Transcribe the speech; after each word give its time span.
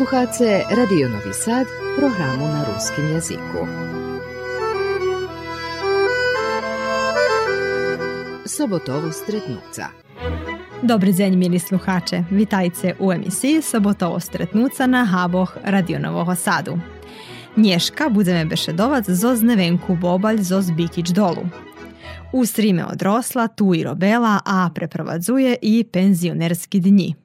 Slušate 0.00 0.64
Radio 0.76 1.08
Novi 1.08 1.34
Sad, 1.34 1.66
programu 1.98 2.46
na 2.46 2.64
ruskim 2.64 3.08
jeziku. 3.08 3.66
Sobotovo 8.46 9.12
stretnuca. 9.12 9.88
Dobry 10.82 11.14
dzień, 11.14 11.36
mili 11.36 11.60
sluhacze. 11.60 12.24
Witajcie 12.30 12.94
u 12.98 13.12
emisiji 13.12 13.62
Sobotovo 13.62 14.20
stretnuca 14.20 14.86
na 14.86 15.04
Haboh 15.04 15.56
Radio 15.64 15.98
Novoho 15.98 16.34
Sadu. 16.34 16.78
Nješka 17.56 18.08
budeme 18.08 18.44
bešedovac 18.44 19.10
zoz 19.10 19.42
Nevenku 19.42 19.96
Bobalj 19.96 20.42
zoz 20.42 20.70
Bikić 20.70 21.10
dolu. 21.10 21.46
U 22.32 22.46
strime 22.46 22.86
odrosla, 22.86 23.48
tu 23.48 23.74
i 23.74 23.84
robela, 23.84 24.40
a 24.44 24.70
preprovadzuje 24.74 25.56
i 25.62 25.84
penzionerski 25.84 26.80
dni. 26.80 27.19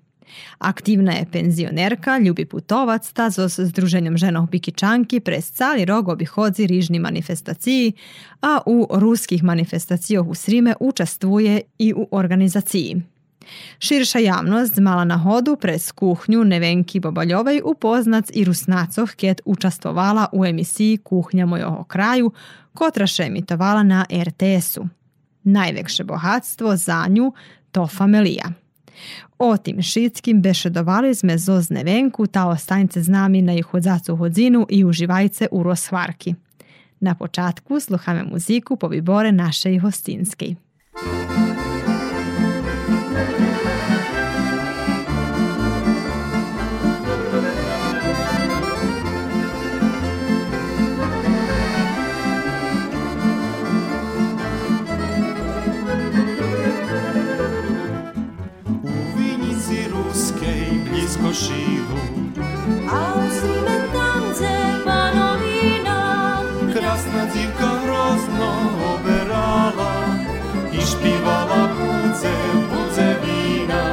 Aktivna 0.57 1.11
je 1.11 1.25
penzionerka, 1.31 2.17
ljubi 2.17 2.45
putovac, 2.45 3.11
ta 3.11 3.31
s 3.31 3.59
Združenjem 3.59 4.17
ženov 4.17 4.47
Bikičanki 4.47 5.19
prez 5.19 5.51
cali 5.51 5.85
rok 5.85 6.07
obihodzi 6.07 6.67
rižni 6.67 6.99
manifestaciji, 6.99 7.93
a 8.41 8.59
u 8.65 8.87
ruskih 8.91 9.43
manifestacijoh 9.43 10.27
u 10.27 10.35
Srime 10.35 10.73
učestvuje 10.79 11.61
i 11.77 11.93
u 11.93 12.07
organizaciji. 12.11 13.01
Širša 13.79 14.19
javnost 14.19 14.75
zmala 14.75 15.03
na 15.03 15.17
hodu 15.17 15.55
prez 15.55 15.91
kuhnju 15.91 16.43
Nevenki 16.43 16.99
Bobaljovej 16.99 17.61
upoznac 17.65 18.29
i 18.33 18.43
Rusnacoh 18.43 19.11
ket 19.11 19.41
učestvovala 19.45 20.27
u 20.31 20.45
emisiji 20.45 20.97
Kuhnja 20.97 21.45
mojoho 21.45 21.83
kraju, 21.83 22.31
kotraše 22.73 23.23
emitovala 23.23 23.83
na 23.83 24.05
RTS-u. 24.11 24.87
Najvekše 25.43 26.03
bohatstvo 26.03 26.75
za 26.75 27.05
nju 27.09 27.33
to 27.71 27.87
familija. 27.87 28.64
O 29.39 29.57
tim 29.57 29.81
šitskim 29.81 30.41
bešedovali 30.41 31.15
sme 31.15 31.37
zoz 31.37 31.69
Nevenku, 31.69 32.27
ta 32.27 32.47
ostańce 32.47 33.01
z 33.01 33.09
na 33.09 33.53
ich 33.53 33.65
hodzacu 33.65 34.15
hodzinu 34.15 34.65
i 34.69 34.83
uživajce 34.85 35.47
u 35.51 35.63
rozhvarki. 35.63 36.35
Na 36.99 37.15
počatku 37.15 37.79
sluhame 37.79 38.23
muziku 38.23 38.77
po 38.77 38.87
vibore 38.87 39.31
našej 39.31 39.79
hostinskej. 39.79 40.55
život. 61.35 62.31
A 62.87 62.99
usíme 63.27 63.77
tance 63.91 64.55
pa 64.87 65.11
novina. 65.11 65.99
Krasna 66.71 67.23
dzivka 67.31 67.69
hrozno 67.83 68.51
oberala 68.95 69.95
i 70.71 70.79
špivala 70.79 71.75
budze, 71.75 72.35
budze 72.71 73.19
vina. 73.23 73.83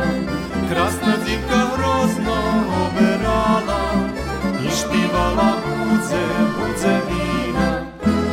Krasna 0.70 1.14
dzivka 1.24 1.60
hrozno 1.74 2.38
oberala 2.86 3.82
i 4.62 4.68
špivala 4.70 5.50
budze, 5.66 6.24
budze 6.54 6.94
vina. 7.10 7.70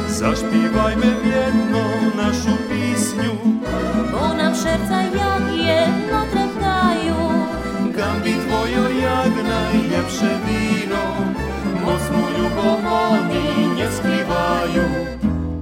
Zaśpiewajmy 0.07 1.09
biedną 1.23 1.83
naszą 2.15 2.53
piśniu, 2.69 3.33
bo 4.11 4.33
nam 4.33 4.55
serca 4.55 5.01
jak 5.01 5.45
je. 5.55 5.98
Ljubav 12.59 13.11
oni 13.11 13.75
nje 13.75 13.87
skrivaju. 13.97 14.85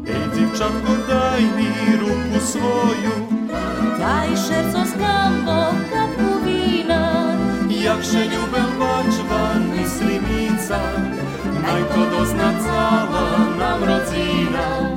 Ej 0.07 0.21
divčatko 0.35 0.93
daj 1.07 1.41
mi 1.41 1.97
ruku 1.99 2.45
svoju. 2.45 3.15
Daj 3.99 4.27
šerco 4.27 4.85
z 4.85 4.97
gambo 4.99 5.77
kapku 5.93 6.45
vina. 6.45 7.33
Jakże 7.69 8.19
ljubem 8.19 8.71
bačva 8.79 9.53
mislimica. 9.75 10.79
Naj 11.61 11.81
to 11.93 12.17
dozna 12.17 12.53
cała 12.63 13.27
nam 13.59 13.83
rodzina 13.83 14.96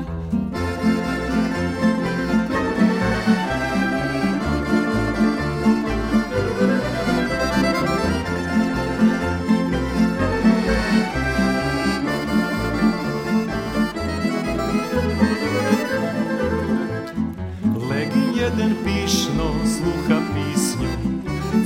jeden 18.40 18.74
pišno 18.84 19.48
sluha 19.64 20.20
pisnju. 20.34 20.88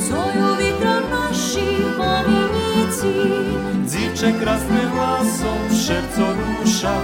Co 0.08 0.16
ju 0.16 0.48
vitro 0.58 0.94
naši 1.10 1.68
povinici 1.98 3.14
Dzivče 3.86 4.32
krasne 4.42 4.82
glasom 4.92 5.62
šepco 5.86 6.26
ruša 6.38 6.96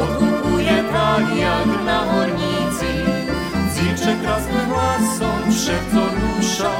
Odlukuje 0.00 0.84
tak 0.92 1.24
jak 1.40 1.66
na 1.86 1.98
hornici. 2.10 2.92
Dzivče 3.72 4.12
krasne 4.22 4.62
glasom 4.68 5.52
šepco 5.64 6.04
ruša 6.16 6.72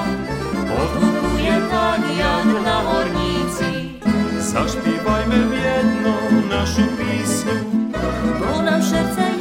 Odlukuje 0.82 1.56
tak 1.70 2.00
jak 2.18 2.64
na 2.64 2.82
hornici. 2.86 3.90
Zašpivaj 4.38 5.26
me 5.26 5.36
vjedno 5.36 6.14
našu 6.50 6.82
pisnju. 6.96 7.56
Bo 8.40 8.62
nam 8.62 8.82
šerca 8.82 9.39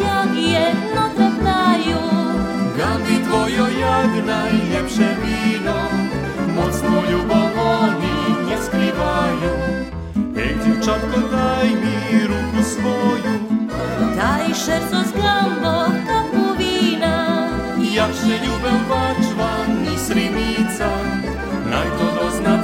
jak 4.20 4.28
najljepše 4.28 5.16
vino. 5.22 5.90
Mocnu 6.56 7.12
ljubav 7.12 7.50
oni 7.82 8.48
nje 8.48 8.58
skrivaju. 8.66 9.54
Ej 10.38 10.56
divčatko 10.66 11.20
daj 11.32 11.68
mi 11.70 12.28
ruku 12.28 12.64
svoju. 12.64 13.40
Daj 14.16 14.54
šerco 14.66 15.10
z 15.10 15.12
gambo 15.22 15.86
kapku 16.08 16.46
vina. 16.58 17.48
Jakże 17.94 18.36
ljubem 18.46 18.80
bačva 18.90 19.52
ni 19.84 19.98
srimica. 19.98 20.90
Naj 21.72 21.88
to 21.98 22.24
dozna 22.24 22.64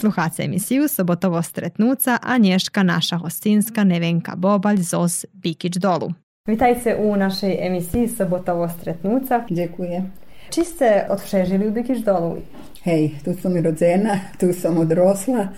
Sluhace 0.00 0.42
emisiju 0.42 0.88
Sobotovo 0.88 1.42
stretnuca, 1.42 2.18
a 2.22 2.38
nješka 2.38 2.82
naša 2.82 3.16
hostinska 3.16 3.84
Nevenka 3.84 4.36
Bobalj 4.36 4.76
zoz 4.76 5.26
Bikić 5.32 5.76
dolu. 5.76 6.12
Witajcie 6.48 6.96
u 6.96 7.16
naszej 7.16 7.66
emisji 7.66 8.08
Sobotovo 8.08 8.68
stretnuca. 8.68 9.44
Dziękuję. 9.50 10.02
Či 10.50 10.64
ste 10.64 11.06
odšežili 11.08 11.68
u 11.68 11.70
Bikić 11.70 11.98
dolu? 12.04 12.36
Hej, 12.82 13.10
tu 13.24 13.34
som 13.42 13.56
i 13.56 13.60
rodzena, 13.60 14.20
tu 14.38 14.52
som 14.52 14.78
odrosla, 14.78 15.48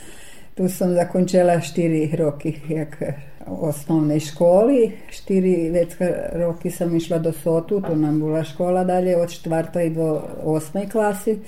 tu 0.54 0.69
som 0.69 0.94
zakončila 0.94 1.60
štiri 1.60 2.10
roky 2.16 2.52
jak 2.69 3.00
v 3.47 3.69
osnovnej 3.69 4.20
školi. 4.20 4.92
Štiri 5.11 5.70
vecka 5.70 6.05
roky 6.34 6.70
som 6.70 6.96
išla 6.96 7.19
do 7.19 7.32
Sotu, 7.32 7.81
tu 7.81 7.96
nam 7.96 8.20
bola 8.20 8.44
škola 8.44 8.84
dalje 8.84 9.16
od 9.16 9.31
čtvrtoj 9.31 9.90
do 9.90 10.22
osmej 10.43 10.88
klasi, 10.88 11.38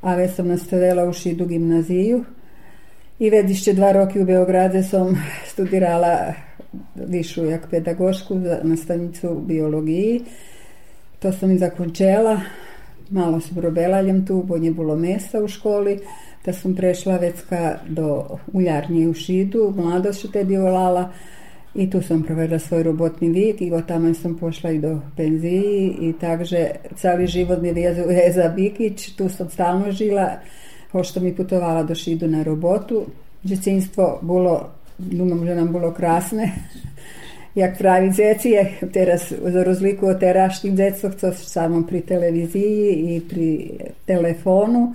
a 0.00 0.14
već 0.14 0.34
som 0.34 0.48
nastavila 0.48 1.04
u 1.04 1.12
Šidu 1.12 1.46
gimnaziju. 1.46 2.24
I 3.18 3.30
već 3.30 3.50
ešte 3.50 3.72
dva 3.72 3.92
roky 3.92 4.22
u 4.22 4.24
Beograde 4.24 4.82
som 4.82 5.16
studirala 5.46 6.34
višu 6.94 7.44
jak 7.44 7.70
pedagošku 7.70 8.34
nastavnicu 8.62 9.42
biologiji. 9.46 10.20
To 11.18 11.32
sam 11.32 11.50
i 11.50 11.58
zakončila. 11.58 12.40
Malo 13.10 13.40
sam 13.40 13.56
probelaljem 13.56 14.26
tu, 14.26 14.42
bo 14.42 14.58
nje 14.58 14.70
bilo 14.70 14.96
mjesta 14.96 15.38
u 15.44 15.48
školi. 15.48 16.00
Da 16.44 16.52
sam 16.52 16.74
prešla 16.74 17.16
vecka 17.16 17.78
do 17.88 18.38
uljarnje 18.52 19.08
u 19.08 19.14
Šidu, 19.14 19.74
mladost 19.76 20.18
što 20.18 20.28
tedi 20.28 20.56
volala. 20.56 21.12
I 21.74 21.90
tu 21.90 22.02
sam 22.02 22.22
provela 22.22 22.58
svoj 22.58 22.82
robotni 22.82 23.28
vijek 23.28 23.60
i 23.60 23.72
od 23.72 23.86
tamo 23.86 24.14
sam 24.14 24.38
pošla 24.38 24.70
i 24.70 24.78
do 24.78 25.00
penziji 25.16 25.96
i 26.00 26.12
takže 26.20 26.70
cali 26.96 27.26
život 27.26 27.62
mi 27.62 27.72
vezuje 27.72 28.32
za 28.32 28.48
Bikić, 28.48 29.16
tu 29.16 29.28
sam 29.28 29.50
stalno 29.50 29.92
žila, 29.92 30.30
pošto 30.96 31.20
mi 31.20 31.34
putovala 31.36 31.82
do 31.82 31.94
Šidu 31.94 32.28
na 32.28 32.42
robotu. 32.42 33.02
Djecinstvo 33.42 34.18
bilo, 34.22 34.70
dumam, 34.98 35.44
že 35.46 35.54
nam 35.54 35.72
bilo 35.72 35.92
krasne, 35.92 36.48
jak 37.60 37.78
pravi 37.78 38.12
zecije, 38.12 38.72
teraz 38.92 39.32
za 39.42 39.64
rozliku 39.64 40.06
od 40.06 40.20
terašnjih 40.20 40.74
decov, 40.74 41.12
co 41.20 41.32
samo 41.32 41.82
pri 41.86 42.00
televiziji 42.00 43.16
i 43.16 43.20
pri 43.28 43.70
telefonu, 44.06 44.94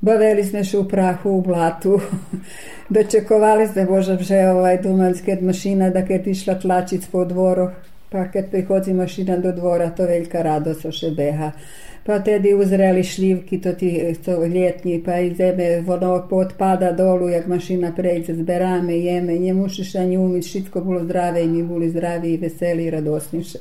Bavili 0.00 0.44
sme 0.44 0.60
še 0.60 0.82
v 0.82 0.88
prahu, 0.90 1.38
v 1.40 1.44
blatu. 1.46 1.96
Dočekovali 2.94 3.64
sme 3.66 3.88
možno, 3.88 4.20
že 4.20 4.44
ovaj 4.52 4.84
domać, 4.84 5.24
kad 5.24 5.42
mašina, 5.42 5.88
da 5.90 6.04
kad 6.04 6.26
išla 6.26 6.60
tlačic 6.60 7.06
po 7.08 7.24
dvoru, 7.24 7.70
pa 8.10 8.28
kad 8.30 8.50
prihodzi 8.50 8.92
mašina 8.92 9.36
do 9.36 9.52
dvora, 9.52 9.90
to 9.90 10.06
veljka 10.06 10.42
radost 10.42 10.86
še 10.90 11.10
beha. 11.10 11.52
Pa 12.06 12.20
tedy 12.22 12.52
uzreli 12.54 13.02
šljivki, 13.04 13.60
to 13.60 13.72
ti 13.72 14.14
to 14.24 14.36
ljetnji, 14.46 15.02
pa 15.04 15.18
i 15.18 15.34
zeme 15.34 15.82
ono 15.86 16.26
potpada 16.30 16.92
dolu, 16.92 17.28
jak 17.28 17.46
mašina 17.46 17.92
prejde, 17.96 18.34
zberame, 18.34 18.98
jeme, 18.98 19.38
nje 19.38 19.54
mušiša 19.54 20.04
njumit, 20.04 20.46
šitko 20.46 20.80
bilo 20.80 21.04
zdrave 21.04 21.42
i 21.44 21.48
mi 21.48 21.62
bili 21.62 21.90
zdravi 21.90 22.32
i 22.32 22.36
veseli 22.36 22.84
i 22.84 22.90
radosniše. 22.90 23.58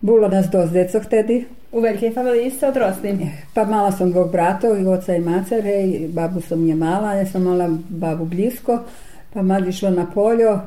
Bilo 0.00 0.28
nas 0.28 0.46
dost 0.52 0.72
decog 0.72 1.02
tedy. 1.10 1.44
U 1.72 1.80
velikej 1.80 2.12
familiji 2.12 2.50
ste 2.50 2.68
odrasli? 2.68 3.18
Pa 3.54 3.64
mala 3.64 3.92
sam 3.92 4.10
dvog 4.12 4.32
bratov 4.32 4.80
i 4.80 4.86
oca 4.86 5.16
i 5.16 5.20
macere 5.20 5.82
i 5.82 6.08
babu 6.08 6.40
sam 6.40 6.64
nje 6.64 6.74
mala, 6.74 7.14
ja 7.14 7.26
sam 7.26 7.42
mala 7.42 7.68
babu 7.88 8.24
blisko, 8.24 8.78
pa 9.32 9.42
mad 9.42 9.68
išla 9.68 9.90
na 9.90 10.06
poljo, 10.14 10.58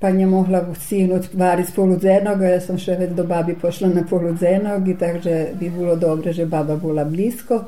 pa 0.00 0.10
nje 0.10 0.26
mogla 0.26 0.64
sin 0.80 1.12
odvariti 1.12 1.72
pol 1.76 1.92
od 1.92 2.04
enega, 2.04 2.46
jaz 2.46 2.66
sem 2.66 2.78
še 2.78 2.96
vedno 2.98 3.16
do 3.22 3.24
babi 3.24 3.54
pošla 3.54 3.88
na 3.88 4.04
pol 4.10 4.28
od 4.32 4.42
enega, 4.42 4.98
takže 4.98 5.54
bi 5.60 5.70
bilo 5.70 5.96
dobro, 5.96 6.32
že 6.32 6.46
baba 6.46 6.76
bila 6.76 7.04
blisko. 7.04 7.64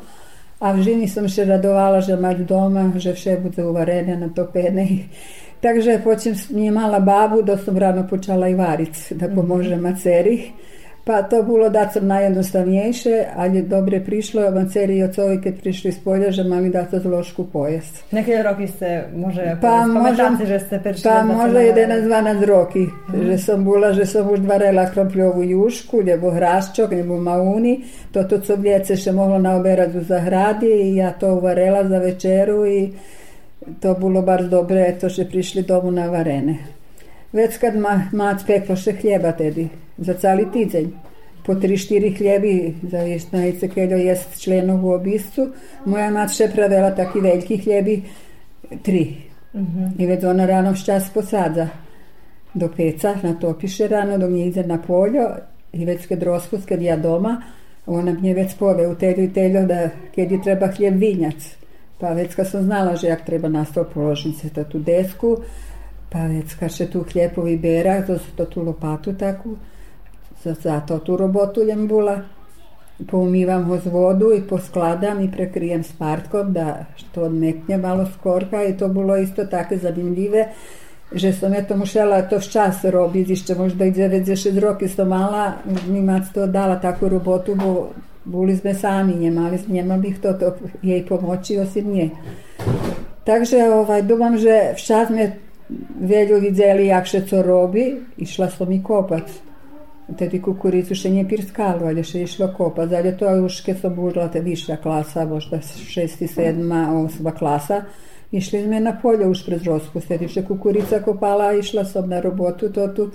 A 0.60 0.72
v 0.72 0.82
ženi 0.82 1.08
sem 1.08 1.28
še 1.28 1.44
radovala, 1.44 2.00
že 2.00 2.16
imam 2.16 2.44
doma, 2.48 2.86
že 2.96 3.12
vse 3.12 3.36
bude 3.42 3.64
uvarjene, 3.64 4.16
natopene. 4.16 4.86
Takže 5.64 5.98
počem, 6.04 6.34
mi 6.52 6.66
je 6.66 6.70
mala 6.72 7.00
babu, 7.00 7.42
da 7.42 7.56
sem 7.58 7.76
rano 7.78 8.06
počela 8.08 8.48
i 8.48 8.54
variti, 8.54 9.14
da 9.14 9.28
pomože 9.28 9.76
mhm. 9.76 9.82
maceri. 9.82 10.36
Mm 10.36 10.40
-hmm. 10.40 10.75
Pa 11.06 11.22
to 11.22 11.42
bilo 11.42 11.68
da 11.70 11.88
sam 11.88 12.06
najjednostavnejše, 12.06 13.24
ali 13.36 13.62
dobre 13.62 14.00
prišlo, 14.00 14.50
maceri 14.50 14.96
i 14.96 15.02
ocovi 15.04 15.40
kad 15.40 15.54
prišli 15.54 15.88
iz 15.88 15.98
polja, 15.98 16.30
že 16.30 16.44
mali 16.44 16.70
dati 16.70 16.98
zlošku 16.98 17.44
pojest. 17.44 18.04
Neke 18.12 18.32
roky 18.32 18.66
ste, 18.66 19.04
može, 19.16 19.56
Pa 19.60 19.86
možem- 19.86 20.38
že 20.46 20.58
ste 20.58 20.78
prišli 20.78 21.02
Pa 21.02 21.14
da 21.14 21.20
se 21.20 21.26
možda 21.26 21.52
na- 21.52 21.64
11-12 21.64 22.42
roky, 22.42 22.86
že 23.22 23.38
som 23.38 23.64
bola, 23.64 23.92
že 23.92 24.06
som 24.06 24.30
už 24.30 24.40
varela 24.40 24.86
kropljovú 24.86 25.42
jušku, 25.42 26.02
nebo 26.02 26.30
hraščok, 26.30 26.90
nebo 26.90 27.16
mauni. 27.16 27.80
Toto 28.12 28.38
co 28.38 28.56
djece 28.56 28.96
še 28.96 29.12
mohlo 29.12 29.38
naoberať 29.38 29.94
u 29.94 30.00
zahradi 30.00 30.66
i 30.66 30.96
ja 30.96 31.12
to 31.12 31.34
uvarela 31.34 31.88
za 31.88 31.98
večeru 31.98 32.66
i 32.66 32.92
to 33.80 33.94
bilo 33.94 34.22
bar 34.22 34.42
dobre, 34.44 34.96
to 35.00 35.08
že 35.08 35.24
prišli 35.24 35.62
domu 35.62 35.90
na 35.90 36.06
varene. 36.06 36.75
Već 37.36 37.58
kad 37.60 37.76
ma, 37.76 37.98
mac 38.12 38.44
peklo 38.48 38.76
še 38.80 38.94
hljeba 38.96 39.34
tedy, 39.36 39.66
za 39.98 40.14
cali 40.16 40.46
tizenj. 40.52 40.88
Po 41.44 41.54
tri, 41.60 41.76
štiri 41.76 42.14
hljebi 42.16 42.52
za 42.90 43.02
vještnajice 43.04 43.68
keljo 43.68 43.96
jest 44.00 44.38
členov 44.40 44.84
u 44.84 44.94
obiscu. 44.94 45.50
Moja 45.84 46.06
mac 46.10 46.32
še 46.32 46.48
pravela 46.54 46.94
taki 46.96 47.20
veljki 47.20 47.58
hljebi, 47.58 47.96
tri. 48.82 49.02
I 49.98 50.06
već 50.06 50.24
ona 50.24 50.46
rano 50.46 50.72
čas 50.76 51.10
posadza 51.14 51.68
do 52.54 52.70
peca, 52.76 53.14
natopiše 53.22 53.88
rano, 53.88 54.16
dok 54.18 54.30
nje 54.30 54.46
ide 54.46 54.64
na 54.66 54.80
poljo 54.82 55.28
i 55.72 55.84
već 55.84 56.06
kad 56.06 56.22
rospust, 56.22 56.68
kad 56.68 56.82
ja 56.82 56.96
doma, 56.96 57.42
ona 57.86 58.12
mnje 58.12 58.34
već 58.34 58.56
pove 58.58 58.88
u 58.88 58.94
telju 58.94 59.24
i 59.24 59.32
telju 59.32 59.66
da 59.66 59.88
kad 60.14 60.32
je 60.32 60.42
treba 60.42 60.72
hljeb 60.72 60.96
vinjac. 60.96 61.52
Pa 61.98 62.12
već 62.12 62.34
kad 62.34 62.48
sam 62.48 62.62
znala 62.62 62.96
že 62.96 63.06
jak 63.08 63.24
treba 63.24 63.48
na 63.48 63.64
stol 63.64 63.84
položiti 63.94 64.38
se 64.38 64.64
tu 64.64 64.78
desku, 64.78 65.36
Pavecka 66.10 66.68
še 66.68 66.86
tu 66.90 67.04
lijepo 67.14 67.42
vybera, 67.42 67.98
za 68.06 68.46
tu 68.46 68.62
lopatu 68.62 69.12
takvu, 69.12 69.56
za, 70.44 70.54
za 70.54 70.80
to 70.80 70.98
tu 70.98 71.16
robotu 71.16 71.66
jem 71.66 71.86
bula. 71.88 72.16
Poumivam 73.10 73.64
ho 73.68 73.76
z 73.76 73.90
vodu 73.92 74.30
i 74.32 74.40
poskladam 74.40 75.20
i 75.20 75.30
prekrijem 75.30 75.82
s 75.84 75.92
partkom 75.92 76.52
da 76.52 76.86
što 76.96 77.26
odmekne 77.28 77.76
malo 77.78 78.06
skorka 78.14 78.64
i 78.64 78.76
to 78.76 78.88
bilo 78.88 79.16
isto 79.16 79.44
tako 79.44 79.76
zanimljive 79.76 80.46
že 81.12 81.32
som 81.32 81.54
ja 81.54 81.62
to 81.62 81.76
musela 81.76 82.22
to 82.22 82.40
čas 82.40 82.84
robiti, 82.84 83.32
ešte 83.32 83.54
možda 83.54 83.84
i 83.84 83.92
96 83.92 84.58
roky 84.58 84.88
som 84.88 85.08
mala, 85.08 85.62
nimac 85.88 86.26
to 86.34 86.46
dala 86.46 86.82
takú 86.82 87.08
robotu, 87.08 87.54
bo 87.54 87.94
boli 88.26 88.56
sme 88.58 88.74
sami, 88.74 89.14
nemali, 89.14 89.54
nemal 89.70 90.02
bih 90.02 90.18
to, 90.18 90.34
to 90.34 90.58
jej 90.82 91.06
pomoći 91.06 91.58
osim 91.58 91.92
nje. 91.94 92.10
Takže 93.24 93.70
ovaj, 93.70 94.02
dumam, 94.02 94.38
že 94.38 94.74
včas 94.74 95.10
me 95.10 95.45
veľu 96.00 96.40
videli, 96.40 96.88
jak 96.90 97.06
še 97.06 97.24
co 97.26 97.42
robi, 97.42 97.90
išla 98.22 98.50
som 98.50 98.70
i 98.72 98.82
kopac. 98.82 99.30
Tedy 100.06 100.38
kukuricu 100.38 100.94
še 100.94 101.10
nije 101.10 101.26
pirskalo, 101.26 101.88
ali 101.90 102.04
še 102.06 102.22
išlo 102.22 102.52
kopac. 102.54 102.92
Ali 102.94 103.16
to 103.18 103.26
už 103.42 103.60
kad 103.66 103.80
sam 103.80 103.96
bužila, 103.96 104.28
te 104.30 104.40
viša 104.40 104.78
klasa, 104.82 105.26
možda 105.26 105.58
šesti, 105.62 106.28
sedma, 106.30 106.86
osma 106.94 107.34
klasa, 107.34 107.82
išli 108.30 108.62
sme 108.62 108.80
na 108.80 108.94
polje 109.02 109.26
už 109.26 109.42
pred 109.46 109.66
rospust, 109.66 110.06
tedy 110.06 110.30
še 110.30 110.46
kukurica 110.46 111.02
kopala, 111.02 111.54
išla 111.58 111.84
sam 111.84 112.06
na 112.10 112.22
robotu 112.22 112.70
to 112.70 112.86
tu. 112.94 113.10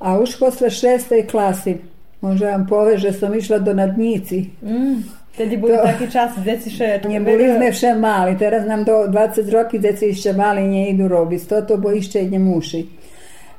A 0.00 0.16
už 0.18 0.38
posle 0.40 0.72
šestej 0.72 1.28
klasi, 1.28 1.76
možda 2.24 2.56
vam 2.56 2.66
pove, 2.66 2.96
že 2.98 3.12
sam 3.12 3.36
išla 3.36 3.60
do 3.60 3.76
nadnici, 3.76 4.48
Tedy 5.32 5.56
boli 5.56 5.72
To- 5.72 5.84
taký 5.88 6.06
čas, 6.12 6.36
deci 6.44 6.68
še... 6.68 7.00
Nie 7.08 7.20
boli 7.24 7.48
sme 7.56 7.72
vše 7.72 7.96
mali, 7.96 8.36
teraz 8.36 8.68
nám 8.68 8.84
do 8.84 9.08
20 9.08 9.48
roky 9.48 9.80
deci 9.80 10.12
ešte 10.12 10.36
mali 10.36 10.68
nie 10.68 10.92
idu 10.92 11.08
robiť, 11.08 11.40
toto 11.48 11.80
bo 11.80 11.88
ešte 11.88 12.20
ne 12.28 12.36
muši. 12.36 12.84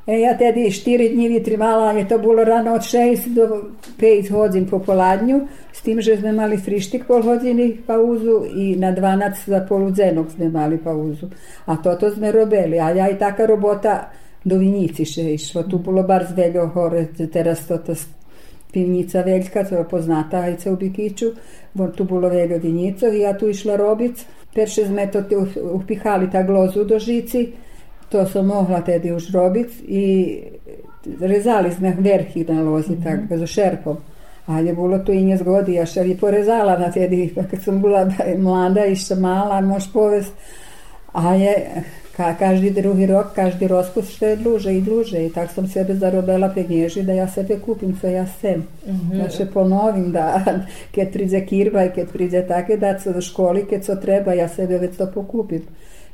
E, 0.06 0.20
ja 0.22 0.38
tedy 0.38 0.70
4 0.70 1.10
dní 1.10 1.26
vytrimala, 1.34 1.90
ale 1.90 2.06
to 2.06 2.22
bolo 2.22 2.46
rano 2.46 2.78
od 2.78 2.84
6 2.86 3.34
do 3.34 3.74
5 3.98 4.30
hodin 4.30 4.70
popoladnju, 4.70 5.50
s 5.74 5.80
tým, 5.82 5.98
že 5.98 6.14
sme 6.14 6.30
mali 6.30 6.62
frištik 6.62 7.10
pol 7.10 7.26
hodiny 7.26 7.82
pauzu 7.82 8.46
i 8.46 8.78
na 8.78 8.94
12 8.94 9.50
za 9.50 9.66
poludzenok 9.66 10.30
sme 10.30 10.54
mali 10.54 10.78
pauzu. 10.78 11.26
A 11.66 11.74
toto 11.82 12.06
sme 12.06 12.30
robili, 12.30 12.78
a 12.78 12.94
ja 12.94 13.10
i 13.10 13.18
taka 13.18 13.50
robota 13.50 14.14
do 14.44 14.60
Vinici 14.60 15.02
še 15.02 15.34
išlo. 15.34 15.66
Tu 15.66 15.80
bolo 15.82 16.04
bar 16.06 16.22
zveľo 16.28 16.70
hore, 16.70 17.10
teraz 17.32 17.66
toto 17.66 17.96
pivnica 18.74 19.22
veljka, 19.22 19.64
to 19.64 19.78
je 19.78 19.88
poznata 19.88 20.36
ajce 20.36 20.72
u 20.72 20.76
Bikiću, 20.76 21.30
tu 21.96 22.04
bilo 22.04 22.28
veljo 22.28 22.58
vinjico 22.58 23.08
i 23.08 23.20
ja 23.20 23.38
tu 23.38 23.48
išla 23.48 23.76
robic. 23.76 24.24
Perše 24.54 24.86
sme 24.86 25.10
to 25.10 25.22
tu 25.22 25.46
upihali 25.72 26.30
ta 26.30 26.42
glozu 26.42 26.84
do 26.84 26.98
žici, 26.98 27.52
to 28.08 28.26
sam 28.26 28.46
mogla 28.46 28.80
tedy 28.80 29.12
už 29.12 29.30
robic 29.34 29.70
i 29.88 30.38
rezali 31.20 31.72
sme 31.72 31.96
verhi 31.98 32.44
na 32.48 32.62
lozi, 32.62 32.96
tako, 33.04 33.36
za 33.36 33.46
šerpom. 33.46 33.96
A 34.46 34.60
je 34.60 34.74
bilo 34.74 34.98
to 34.98 35.12
i 35.12 35.24
nje 35.24 35.36
zgodi, 35.36 35.74
ja 35.74 35.86
še 35.86 36.04
i 36.04 36.16
porezala 36.16 36.78
na 36.78 36.90
tedy, 36.92 37.30
pa 37.34 37.42
kad 37.50 37.62
sam 37.62 37.80
bila 37.82 38.04
mlada 38.38 38.86
i 38.86 38.96
še 38.96 39.16
mala, 39.16 39.60
moš 39.60 39.92
povest, 39.92 40.32
a 41.12 41.34
je 41.34 41.54
ka, 42.16 42.34
každi 42.38 42.70
drugi 42.70 43.06
rok, 43.06 43.34
každi 43.34 43.68
rospust 43.68 44.12
što 44.16 44.26
je 44.26 44.36
dluže 44.36 44.74
i 44.74 44.80
dluže 44.80 45.26
i 45.26 45.32
tak 45.32 45.50
sam 45.50 45.68
sebe 45.68 45.94
zarobila 45.94 46.48
penježi 46.54 47.02
da 47.02 47.12
ja 47.12 47.28
sebe 47.28 47.58
kupim 47.60 47.96
co 48.00 48.06
ja 48.06 48.26
sem. 48.40 48.66
Da 49.12 49.30
še 49.30 49.46
ponovim 49.46 50.12
da 50.12 50.44
kad 50.94 51.12
priđe 51.12 51.46
kirba 51.46 51.84
i 51.84 51.90
kad 51.94 52.12
priđe 52.12 52.46
take 52.48 52.76
daco 52.76 53.12
do 53.12 53.20
školi, 53.20 53.66
kad 53.70 53.84
co 53.84 53.96
treba, 53.96 54.32
ja 54.32 54.48
sebe 54.48 54.78
već 54.78 54.96
to 54.96 55.10
pokupim. 55.14 55.62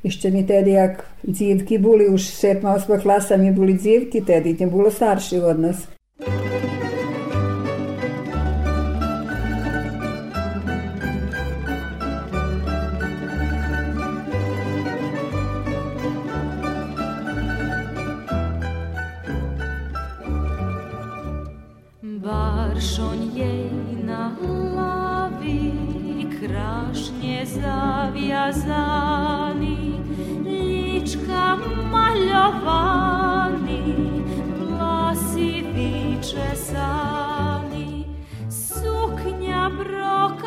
Jeszcze 0.04 0.30
mi 0.30 0.47
tedy 0.47 0.71
jak 0.71 1.04
dzivki 1.28 1.78
buli, 1.78 2.09
už 2.09 2.23
sedma, 2.23 2.75
osma 2.75 2.99
klasa 2.99 3.37
mi 3.37 3.52
buli 3.52 3.78
dzivki 3.78 4.23
tedy, 4.23 4.57
nie 4.61 4.66
bilo 4.66 4.90
starši 4.90 5.38
od 5.38 5.61
nas. 5.61 6.00
Bacznie 27.11 27.47
zawiązany, 27.47 28.76
liczka 30.45 31.57
malowany, 31.93 33.83
blasy 34.59 35.62
wyczesany, 35.75 36.85
suknia 38.49 39.71
brok 39.71 40.40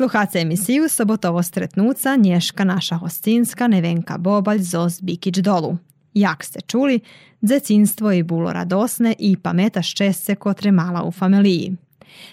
Sluhace 0.00 0.38
emisiju 0.38 0.88
Sobotovo 0.88 1.42
stretnuca 1.42 2.16
Nješka 2.16 2.64
naša 2.64 2.96
hostinska 2.96 3.66
Nevenka 3.66 4.18
Bobalj 4.18 4.58
Zos 4.58 5.02
Bikić 5.02 5.36
Dolu. 5.36 5.76
Jak 6.14 6.44
ste 6.44 6.60
čuli, 6.60 7.00
dzecinstvo 7.40 8.12
i 8.12 8.22
bulo 8.22 8.52
radosne 8.52 9.14
i 9.18 9.36
pameta 9.36 9.82
ščesce 9.82 10.34
kotre 10.34 10.72
mala 10.72 11.02
u 11.02 11.12
familiji. 11.12 11.76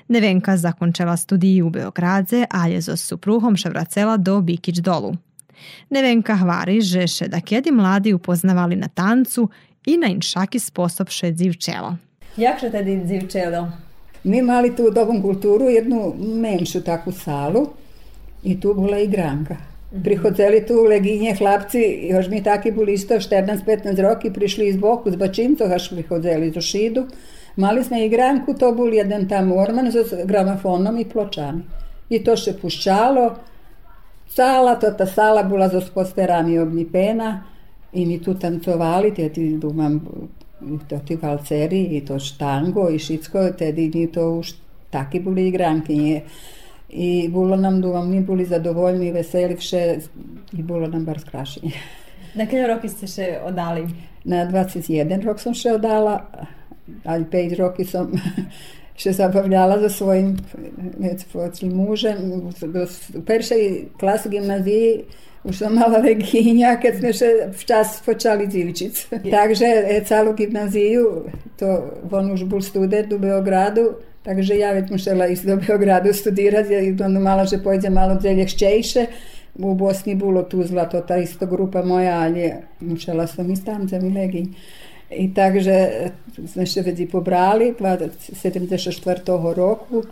Nevenka 0.07 0.57
zakončela 0.57 1.17
studiju 1.17 1.67
u 1.67 1.69
Beogradze, 1.69 2.45
a 2.49 2.67
je 2.67 2.81
s 2.81 2.95
supruhom 2.95 3.57
ševracela 3.57 4.17
do 4.17 4.41
Bikić 4.41 4.77
Dolu. 4.77 5.15
Nevenka 5.89 6.35
hvari 6.35 6.81
žeše 6.81 7.27
da 7.27 7.41
kedi 7.41 7.71
mladi 7.71 8.13
upoznavali 8.13 8.75
na 8.75 8.87
tancu 8.87 9.49
i 9.85 9.97
na 9.97 10.07
inšaki 10.07 10.59
sposobše 10.59 11.31
dzivčelo. 11.31 11.95
Jakše 12.37 12.71
tedy 12.71 13.05
dzivčelo? 13.05 13.86
Mi 14.27 14.37
imali 14.37 14.75
tu 14.75 14.83
u 14.87 14.91
Dobom 14.91 15.21
kulturu 15.21 15.69
jednu 15.69 16.13
menšu 16.19 16.81
takvu 16.83 17.11
salu 17.11 17.67
i 18.43 18.59
tu 18.59 18.73
bila 18.73 18.99
igranka. 18.99 19.55
Prihodzeli 20.03 20.65
tu 20.65 20.83
leginje 20.83 21.35
hlapci, 21.35 21.79
još 22.09 22.27
mi 22.27 22.43
taki 22.43 22.71
bili 22.71 22.93
isto 22.93 23.13
14-15 23.13 24.01
roki, 24.01 24.33
prišli 24.33 24.67
iz 24.67 24.77
boku, 24.77 25.11
z 25.11 25.15
bačinco, 25.15 25.67
haš 25.67 25.89
prihodzeli 25.89 26.51
do 26.51 26.61
šidu. 26.61 27.05
Mali 27.55 27.83
smo 27.83 27.97
igranku, 27.97 28.53
to 28.53 28.71
bol 28.71 28.93
jedan 28.93 29.29
tam 29.29 29.51
orman 29.51 29.91
z 29.91 30.25
gramofonom 30.25 30.99
i 30.99 31.05
pločami. 31.05 31.63
I 32.09 32.19
to 32.23 32.35
še 32.35 32.57
puščalo. 32.61 33.29
Sala, 34.27 34.75
to 34.75 34.91
ta 34.91 35.07
sala 35.07 35.43
bila 35.43 35.69
za 35.69 35.81
sposterami 35.81 36.59
obnipena 36.59 37.43
i 37.93 38.05
mi 38.05 38.19
tu 38.23 38.33
tancovali, 38.33 39.13
te 39.15 39.29
ti 39.29 39.53
dumam, 39.57 40.01
to 40.89 40.99
ti 40.99 41.15
valceri 41.15 41.81
i 41.97 42.05
to 42.05 42.19
štango 42.19 42.89
i 42.89 42.99
šitsko, 42.99 43.49
tedi 43.57 43.91
ni 43.93 44.07
to 44.11 44.31
už 44.39 44.53
taki 44.89 45.19
boli 45.19 45.47
igranki 45.47 45.95
nije. 45.95 46.21
I 46.89 47.27
bilo 47.29 47.55
nam 47.55 47.81
duvam, 47.81 48.09
mi 48.09 48.21
boli 48.21 48.45
zadovoljni 48.45 49.11
veseli 49.11 49.55
vše 49.55 49.97
i 50.53 50.63
bilo 50.63 50.87
nam 50.87 51.05
bar 51.05 51.19
skraši. 51.19 51.59
Na 52.35 52.45
kaj 52.45 52.67
roki 52.67 52.89
ste 52.89 53.07
še 53.07 53.27
odali? 53.43 53.87
Na 54.23 54.45
21 54.45 55.23
rok 55.25 55.39
sam 55.39 55.53
še 55.53 55.73
odala, 55.75 56.19
ali 57.03 57.25
5 57.25 57.55
roki 57.59 57.85
sam 57.85 58.11
še 59.01 59.13
zabavljala 59.13 59.79
za 59.79 59.89
svojim 59.89 60.35
mužem. 61.63 62.31
U, 62.31 62.51
u 63.19 63.23
peršoj 63.25 63.65
klasi 63.99 64.29
gimnaziji 64.29 65.03
už 65.47 65.55
som 65.55 65.71
mala 65.71 66.03
leginja, 66.03 66.75
keď 66.75 66.93
sme 66.99 67.11
še 67.15 67.29
včas 67.55 68.03
počali 68.03 68.45
dzivčic. 68.51 69.23
Takže 69.23 70.03
celú 70.03 70.35
gimnaziju, 70.35 71.31
to 71.55 71.67
on 72.11 72.35
už 72.35 72.43
bol 72.45 72.59
student 72.59 73.07
u 73.15 73.19
Beogradu, 73.19 74.03
takže 74.27 74.59
ja 74.59 74.75
već 74.75 74.91
musela 74.91 75.31
ísť 75.31 75.43
do 75.47 75.55
Beogradu 75.57 76.11
studirati, 76.13 76.75
i 76.75 76.91
onda 76.91 77.19
mala, 77.19 77.47
že 77.47 77.63
pojde 77.63 77.89
malo 77.89 78.19
dzelješćejše. 78.19 79.07
U 79.57 79.73
Bosni 79.73 80.13
bilo 80.13 80.43
Tuzla, 80.43 80.85
to 80.85 81.01
ta 81.01 81.17
isto 81.17 81.47
grupa 81.49 81.81
moja, 81.81 82.21
ali 82.21 82.53
musela 82.79 83.27
sam 83.27 83.49
i 83.49 83.57
tam 83.57 83.87
za 83.89 83.97
mi 83.97 84.13
leginj. 84.13 84.53
I 85.09 85.33
takže 85.33 86.11
sme 86.45 86.65
še 86.67 86.83
vedi 86.85 87.07
pobrali 87.07 87.71
74. 87.73 89.23
roku, 89.55 90.03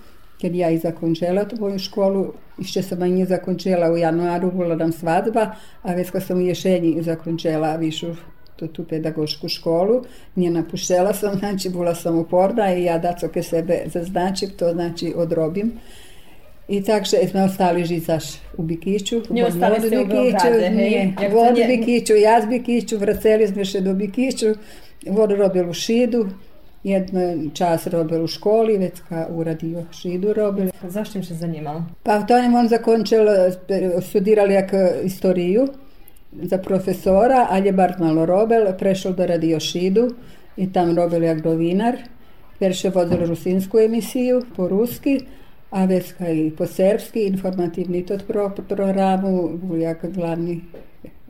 ja 0.55 0.69
i 0.69 0.77
zakončila 0.77 1.45
tvoju 1.45 1.79
školu, 1.79 2.33
išće 2.59 2.81
sam 2.83 3.03
i 3.03 3.11
nje 3.11 3.25
zakončila 3.25 3.91
u 3.91 3.97
januaru, 3.97 4.51
bila 4.51 4.75
nam 4.75 4.91
svadba, 4.91 5.55
a 5.81 5.93
već 5.93 6.09
kad 6.09 6.23
sam 6.23 6.37
u 6.37 6.41
ješenji 6.41 7.01
zakončila 7.01 7.75
višu 7.75 8.07
tu, 8.55 8.67
tu 8.67 8.83
pedagošku 8.83 9.49
školu, 9.49 10.03
nje 10.35 10.49
napuštela 10.49 11.13
sam, 11.13 11.35
znači 11.39 11.69
bila 11.69 11.95
sam 11.95 12.17
uporna 12.19 12.73
i 12.75 12.83
ja 12.83 12.97
da 12.97 13.15
ke 13.33 13.43
sebe 13.43 13.83
zaznačim, 13.85 14.49
to 14.49 14.71
znači 14.71 15.13
odrobim. 15.15 15.71
I 16.67 16.83
takže 16.83 17.17
smo 17.31 17.43
ostali 17.43 17.85
žicaš 17.85 18.23
u 18.57 18.63
Bikiću. 18.63 19.21
Nje 19.29 19.45
ostali 19.45 19.79
ste 19.79 19.99
u 19.99 20.05
Beogradu, 20.05 20.59
hej? 20.59 20.69
Nie, 20.69 21.13
Jak 21.21 21.33
vod 21.33 21.47
to 21.47 21.53
nie- 21.53 21.67
Bikiću, 21.67 22.15
ja 22.15 22.41
z 22.41 22.47
Bikiću, 22.49 22.97
vraceli 22.97 23.47
smo 23.47 23.65
še 23.65 23.81
do 23.81 23.93
Bikiću, 23.93 24.45
vod 25.07 25.31
robil 25.31 25.69
u 25.69 25.73
Šidu, 25.73 26.27
jedno 26.85 27.21
čas 27.53 27.87
robil 27.87 28.23
u 28.23 28.27
školi, 28.27 28.77
već 28.77 28.99
ka 29.09 29.27
uradio 29.29 29.83
šidu 29.91 30.33
robil. 30.33 30.67
Zašto 30.87 31.17
im 31.17 31.23
se 31.23 31.33
zanimalo? 31.33 31.83
Pa 32.03 32.21
to 32.21 32.37
je 32.37 32.49
on 32.57 32.67
zakončil, 32.67 33.25
studirali 34.01 34.53
jak 34.53 34.71
istoriju 35.03 35.67
za 36.31 36.57
profesora, 36.57 37.47
ali 37.49 37.67
je 37.67 37.73
bar 37.73 37.95
malo 37.99 38.25
robil, 38.25 38.65
prešel 38.77 39.13
do 39.13 39.25
radio 39.25 39.59
šidu 39.59 40.09
i 40.57 40.73
tam 40.73 40.95
robil 40.95 41.23
jak 41.23 41.41
dovinar. 41.41 41.97
Perše 42.59 42.89
vozil 42.89 43.25
rusinsku 43.25 43.79
emisiju 43.79 44.41
po 44.55 44.67
ruski, 44.67 45.19
a 45.71 45.85
već 45.85 46.13
i 46.33 46.51
po 46.57 46.67
srpski, 46.67 47.25
informativni 47.27 48.05
tot 48.05 48.27
pro, 48.27 48.51
programu, 48.67 49.59
jak 49.77 50.13
glavni 50.13 50.61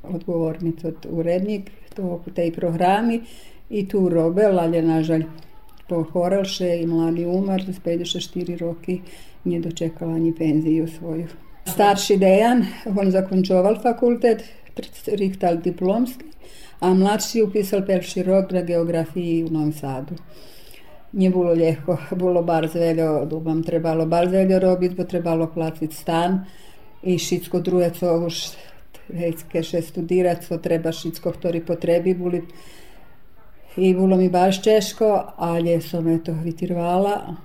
odgovornic 0.04 0.84
od 0.84 1.08
urednik 1.10 1.72
to, 1.96 2.24
tej 2.36 2.52
programi 2.52 3.22
i 3.70 3.88
tu 3.88 4.10
robel, 4.10 4.60
ali 4.60 4.82
nažalj 4.82 5.26
pohorel 5.90 6.46
še 6.50 6.72
i 6.82 6.86
mladi 6.88 7.26
umar, 7.26 7.62
z 7.62 7.80
54 7.86 8.58
roki 8.60 9.00
nije 9.46 9.62
dočekala 9.68 10.18
ni 10.18 10.34
penziju 10.36 10.88
svoju. 10.88 11.28
Starši 11.66 12.18
Dejan, 12.22 12.66
on 12.86 13.12
zakončoval 13.12 13.80
fakultet, 13.82 14.44
rihtal 15.08 15.58
diplomski, 15.64 16.26
a 16.80 16.94
mladši 16.94 17.42
upisal 17.42 17.86
perši 17.86 18.24
rok 18.24 18.52
na 18.52 18.62
geografiji 18.62 19.44
u 19.44 19.50
Novom 19.50 19.74
Sadu. 19.74 20.18
Nije 21.12 21.30
bilo 21.32 21.54
lehko, 21.54 21.98
bilo 22.12 22.44
bar 22.44 22.68
zveljo, 22.68 23.26
dubam 23.26 23.64
trebalo 23.64 24.06
bar 24.06 24.28
zveljo 24.30 24.60
robit, 24.60 24.96
bo 24.96 25.04
trebalo 25.04 25.48
platiti 25.54 25.96
stan 25.96 26.46
i 27.04 27.18
šitsko 27.18 27.60
druge, 27.60 27.90
co 28.00 28.18
už 28.28 28.42
hejske 29.14 29.64
še 29.64 29.82
studirat, 29.86 30.44
co 30.48 30.58
treba 30.58 30.92
šitsko, 30.92 31.32
ktori 31.38 31.62
potrebi 31.66 32.14
boli. 32.18 32.42
I 33.78 33.94
bilo 33.94 34.18
mi 34.18 34.30
baš 34.30 34.62
češko, 34.64 35.24
ali 35.38 35.82
som 35.82 36.08
eto 36.08 36.32
vytrvala, 36.32 37.36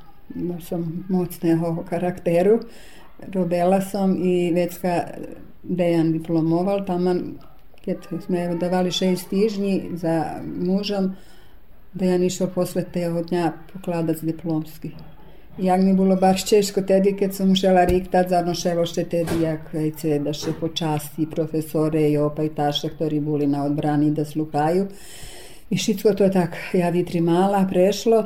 som 0.62 1.04
mocného 1.08 1.84
charakteru, 1.88 2.60
robila 3.34 3.80
som 3.80 4.14
i 4.16 4.52
vecka 4.54 5.04
Dejan 5.62 6.12
diplomoval, 6.12 6.84
taman 6.86 7.38
keď 7.84 7.98
sme 8.20 8.56
davali 8.60 8.92
šest 8.92 9.28
týždní 9.28 9.96
za 9.96 10.40
mužom, 10.44 11.16
Dejan 11.94 12.22
išao 12.22 12.46
posle 12.54 12.84
tého 12.84 13.24
dňa 13.24 13.72
pokladac 13.72 14.20
diplomski. 14.22 14.94
Jak 15.58 15.82
mi 15.82 15.94
bilo 15.94 16.16
baš 16.16 16.44
češko 16.46 16.82
tedi, 16.86 17.16
keď 17.18 17.34
som 17.34 17.56
šela 17.56 17.82
riktat, 17.84 18.30
zanošelo 18.30 18.86
še 18.86 19.04
tedi, 19.10 19.42
jak 19.42 19.72
vejce, 19.74 20.20
da 20.22 20.32
še 20.32 20.54
počasti 20.60 21.26
profesore 21.26 22.04
i 22.06 22.14
opajtaša, 22.16 22.92
ktorí 22.94 23.18
boli 23.20 23.50
na 23.50 23.64
odbrani 23.66 24.12
da 24.14 24.24
sluhaju. 24.24 24.86
I 25.70 25.76
šitko 25.76 26.14
to 26.14 26.28
tak, 26.28 26.56
ja 26.74 26.90
vitrimala, 26.90 27.66
prešlo. 27.70 28.24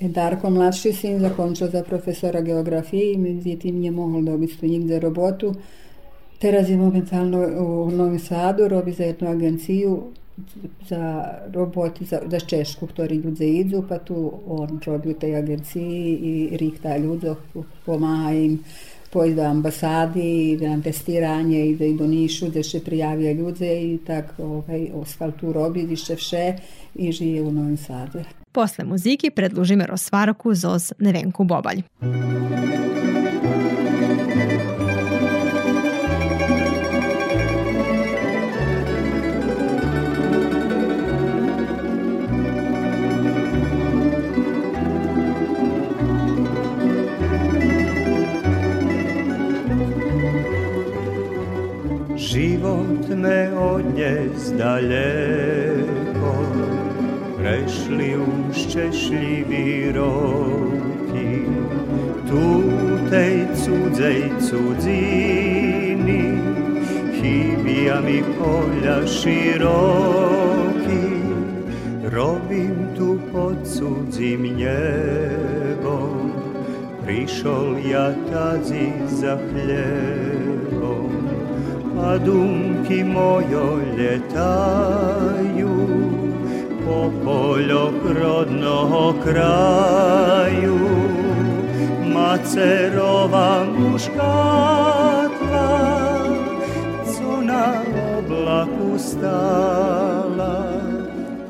E 0.00 0.08
Darko, 0.08 0.50
mladši 0.50 0.92
sin, 0.92 1.20
zakončio 1.20 1.68
za 1.68 1.82
profesora 1.82 2.40
geografiji, 2.40 3.16
međutim 3.16 3.78
nije 3.78 3.90
mogao 3.90 4.22
dobiti 4.22 4.54
studnik 4.54 4.88
za 4.88 4.98
robotu. 4.98 5.54
Teraz 6.38 6.70
je 6.70 6.76
momentalno 6.76 7.38
u 7.38 7.90
Novom 7.90 8.18
Sadu, 8.18 8.68
robi 8.68 8.92
za 8.92 9.04
jednu 9.04 9.28
agenciju 9.28 10.02
za 10.88 11.24
roboti 11.52 12.04
za, 12.04 12.20
za 12.26 12.40
Češku, 12.40 12.90
ktorí 12.90 13.22
ľudia 13.22 13.46
idú, 13.46 13.86
pa 13.86 14.02
tu 14.02 14.18
on 14.50 14.82
robí 14.82 15.14
u 15.14 15.18
tej 15.18 15.38
agenciji 15.38 16.18
i 16.18 16.32
rikta 16.58 16.98
ľuďo, 16.98 17.62
pomáha 17.86 18.34
im 18.34 18.58
pojď 19.14 19.34
do 19.38 19.42
ambasády, 19.46 20.58
na 20.58 20.82
testiranje, 20.82 21.66
ide 21.70 21.88
i 21.88 21.94
do 21.94 22.06
Nišu, 22.10 22.50
gdje 22.50 22.62
še 22.66 22.80
prijavia 22.82 23.30
ľudia 23.30 23.70
i 23.70 23.98
tak 24.02 24.34
ovaj, 24.42 24.90
ostal 24.98 25.36
tu 25.38 25.54
robi, 25.54 25.86
ešte 25.86 26.18
vše 26.18 26.44
i 26.98 27.12
žije 27.14 27.42
u 27.42 27.52
Novom 27.54 27.76
Sadu. 27.78 28.26
Posle 28.52 28.84
muziki 28.84 29.30
predlužime 29.30 29.86
rozsvaroku 29.86 30.54
zoz 30.54 30.92
Nevenku 30.98 31.44
Bobalj. 31.44 31.86
Život 52.34 53.14
me 53.14 53.46
odnjes 53.54 54.50
daleko, 54.58 56.34
prešli 57.38 58.18
už 58.18 58.56
češljivi 58.72 59.94
roki, 59.94 61.46
tu 62.26 62.46
tej 63.10 63.46
cudzej 63.54 64.34
cudzini, 64.42 66.26
chybia 67.14 68.02
mi 68.02 68.18
polja 68.34 69.06
široki, 69.06 71.06
robim 72.10 72.98
tu 72.98 73.14
pod 73.30 73.62
cudzim 73.62 74.42
nebom, 74.58 76.34
prišol 77.06 77.78
ja 77.86 78.10
tadzi 78.26 78.90
za 79.06 79.38
hljebom, 79.38 80.73
a 82.04 82.18
dumki 82.18 83.04
mojo 83.04 83.80
ljetaju 83.98 85.76
po 86.84 87.10
poljok 87.24 87.94
rodnog 88.22 89.14
kraju. 89.24 90.78
Macerova 92.14 93.64
muškatla, 93.78 95.70
co 97.04 97.40
na 97.42 97.72
oblaku 98.18 98.98
stala, 98.98 100.80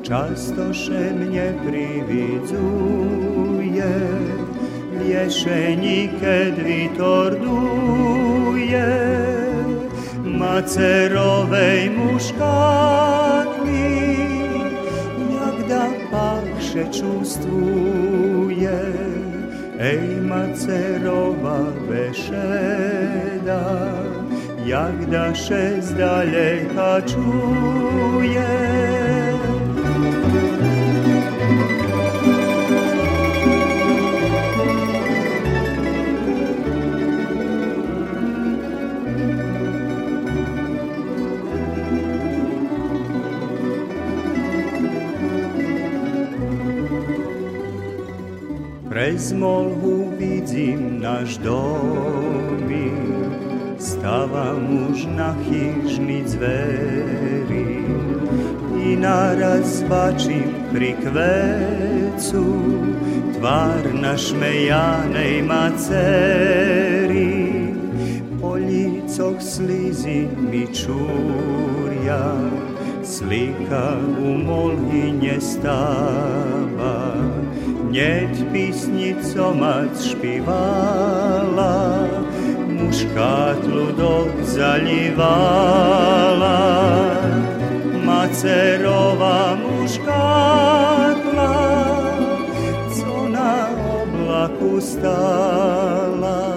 častoše 0.03 1.13
mnje 1.19 1.53
prividzuje, 1.67 3.13
vješenike 5.03 6.53
dvitorduje 6.57 7.85
macerowej 10.37 11.89
muszkami, 11.89 13.35
jak 15.35 15.67
da 15.69 15.85
pak 16.11 16.61
się 16.61 16.85
czustuje, 16.91 18.79
ej 19.79 20.21
macerowa 20.21 21.59
weszeda, 21.87 23.63
jak 24.65 25.05
da 25.09 25.35
się 25.35 25.81
z 25.81 25.93
daleka. 25.93 27.01
Bez 49.05 49.37
molhu 49.37 50.17
vidím 50.17 50.97
náš 50.97 51.37
domík, 51.37 52.97
stavam 53.77 54.89
už 54.89 55.05
na 55.13 55.29
hižni 55.45 56.25
zveri 56.25 57.85
i 58.81 58.97
naraz 58.97 59.85
bačim 59.85 60.49
pri 60.73 60.97
kvecu 61.05 62.45
tvar 63.37 63.93
našmejanej 63.93 65.45
maceri. 65.45 67.37
Po 68.41 68.57
licoh 68.57 69.37
slizi 69.37 70.25
mi 70.33 70.65
čurja, 70.73 72.41
slika 73.05 74.01
u 74.17 74.33
molhinje 74.33 75.37
stava 75.37 76.94
hneď 77.95 78.51
písnico 78.51 79.55
mať 79.55 79.95
špívala, 79.95 82.03
mužka 82.67 83.55
tludok 83.63 84.35
zalívala. 84.43 85.23
Macerová 88.03 89.55
muškátla, 89.55 91.55
co 92.91 93.31
na 93.31 93.71
oblaku 93.79 94.83
stála, 94.83 96.51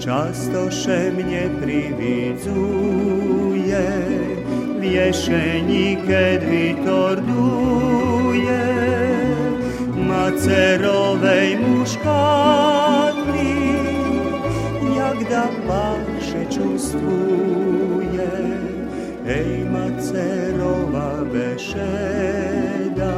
často 0.00 0.72
še 0.72 1.12
mne 1.12 1.52
prividzuje, 1.60 2.48
v 4.80 4.82
ješení, 4.88 6.00
keď 6.08 6.40
vitor. 6.48 7.20
cerowej 10.44 11.56
muszkatki, 11.58 13.54
jak 14.96 15.30
da 15.30 15.48
paše 15.68 16.46
czustuje, 16.46 18.30
ej 19.26 19.64
macerowa 19.64 21.24
bešeda, 21.32 23.16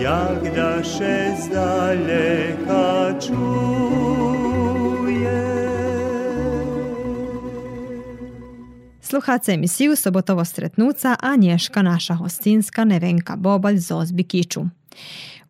jak 0.00 0.54
da 0.56 0.84
się 0.84 1.36
zdaleka 1.40 3.14
čuje. 3.20 3.32
czuje. 3.36 3.82
Sluhace 9.12 9.52
emisiju 9.52 9.96
Sobotovo 9.96 10.44
Sretnuca, 10.44 11.16
a 11.20 11.36
nješka 11.36 11.82
naša 11.82 12.14
hostinska 12.14 12.84
Nevenka 12.84 13.36
Bobalj 13.36 13.78
Zozbi 13.78 14.24
Kiču. 14.24 14.68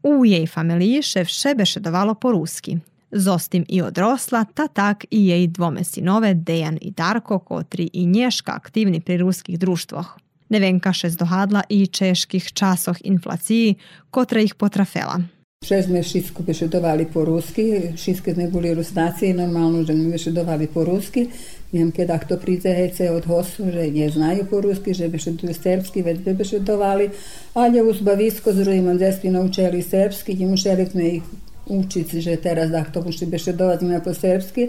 U 0.03 0.25
jej 0.25 0.47
familiji 0.47 1.03
šef 1.03 1.29
še 1.31 1.55
bešedovalo 1.55 2.15
po 2.15 2.33
ruski. 2.33 2.79
Zostim 3.13 3.65
i 3.69 3.83
odrosla, 3.83 4.45
ta 4.55 4.67
tak 4.69 5.05
i 5.11 5.27
jej 5.27 5.47
dvome 5.47 5.85
sinove 5.85 6.35
Dejan 6.35 6.79
i 6.81 6.91
Darko, 6.91 7.39
kotri 7.39 7.91
i 7.93 8.07
nješka 8.07 8.53
aktivni 8.53 9.01
pri 9.01 9.19
ruskih 9.21 9.59
društvoh. 9.59 10.17
Nevenka 10.49 10.93
še 10.93 11.11
zdohadla 11.13 11.63
i 11.69 11.87
čeških 11.87 12.53
časoh 12.53 12.97
inflaciji, 13.05 13.77
kotra 14.11 14.41
ih 14.41 14.55
potrafela. 14.55 15.21
Žeśmy 15.63 16.03
wszystko 16.03 16.43
wyszedowali 16.43 17.07
po 17.07 17.25
ruski, 17.25 17.95
wszystkie 17.97 18.35
sme 18.35 18.51
boli 18.51 18.75
rusnáci 18.75 19.31
i 19.31 19.35
normálno, 19.35 19.87
že 19.87 19.95
sme 19.95 20.11
vyšedovali 20.11 20.67
po 20.67 20.83
rusky. 20.83 21.31
Viem, 21.71 21.95
keď 21.95 22.19
ak 22.19 22.27
to 22.27 22.35
príde 22.35 22.67
hece 22.67 23.07
od 23.15 23.23
hosu, 23.31 23.71
že 23.71 23.87
neznajú 23.95 24.51
po 24.51 24.59
rusky, 24.59 24.91
že 24.91 25.07
vyšedujú 25.07 25.55
serbski, 25.55 26.03
već 26.03 26.27
sme 26.27 26.35
vyšedovali, 26.35 27.07
ale 27.55 27.79
už 27.79 28.03
bavisko 28.03 28.51
s 28.51 28.59
Rujman 28.59 28.99
Zespina 28.99 29.39
učeli 29.39 29.87
serbski, 29.87 30.35
i 30.35 30.45
mušeli 30.51 30.85
sme 30.91 31.05
ih 31.23 31.25
učiti, 31.71 32.19
že 32.19 32.43
teraz 32.43 32.75
ak 32.75 32.91
to 32.91 32.99
vyšedovať 33.07 33.79
sme 33.87 34.03
po 34.03 34.11
serbski. 34.11 34.67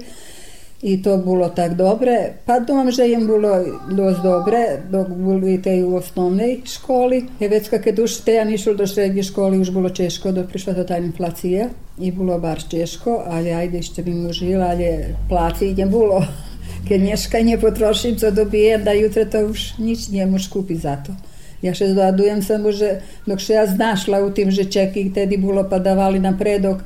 I 0.83 1.01
to 1.01 1.17
bilo 1.17 1.47
tak 1.49 1.79
dobre. 1.79 2.43
Pa 2.45 2.59
dom, 2.59 2.91
že 2.91 3.07
im 3.07 3.23
bilo 3.23 3.55
dosť 3.87 4.19
dobre, 4.19 4.83
dok 4.91 5.15
boli 5.15 5.55
tej 5.63 5.87
u 5.87 5.95
osnovnej 5.95 6.59
školi. 6.67 7.39
I 7.39 7.47
već 7.47 7.71
kad 7.71 7.99
už 7.99 8.27
Tejan 8.27 8.51
išao 8.51 8.75
do 8.75 8.87
srednje 8.87 9.23
školi, 9.23 9.63
už 9.63 9.71
bilo 9.71 9.89
češko, 9.89 10.35
dok 10.35 10.51
prišla 10.51 10.73
do 10.73 10.83
ta 10.83 10.99
inflacija. 10.99 11.69
I 12.03 12.11
bilo 12.11 12.35
bar 12.39 12.59
češko, 12.59 13.23
ali 13.27 13.53
ajde 13.53 13.79
ešte 13.79 14.03
bi 14.03 14.11
mu 14.11 14.33
žila, 14.33 14.75
ali 14.75 15.15
placi 15.29 15.71
idem 15.71 15.89
bilo. 15.89 16.19
Keď 16.87 16.99
dneška 16.99 17.39
nie 17.39 17.57
potroším, 17.57 18.19
co 18.19 18.31
dobijem, 18.31 18.83
da 18.83 18.91
jutra 18.91 19.23
to 19.23 19.47
už 19.47 19.79
nič 19.79 20.11
nemož 20.11 20.51
kúpiť 20.51 20.79
za 20.83 20.99
to. 20.99 21.15
Ja 21.63 21.71
še 21.71 21.95
zvadujem 21.95 22.43
samo, 22.43 22.75
že 22.75 22.99
dok 23.23 23.39
še 23.39 23.55
ja 23.55 23.63
znašla 23.63 24.19
u 24.19 24.35
tim, 24.35 24.51
že 24.51 24.67
čeky 24.67 25.15
tedy 25.15 25.39
bilo 25.39 25.63
pa 25.63 25.79
davali 25.79 26.19
napredok, 26.19 26.83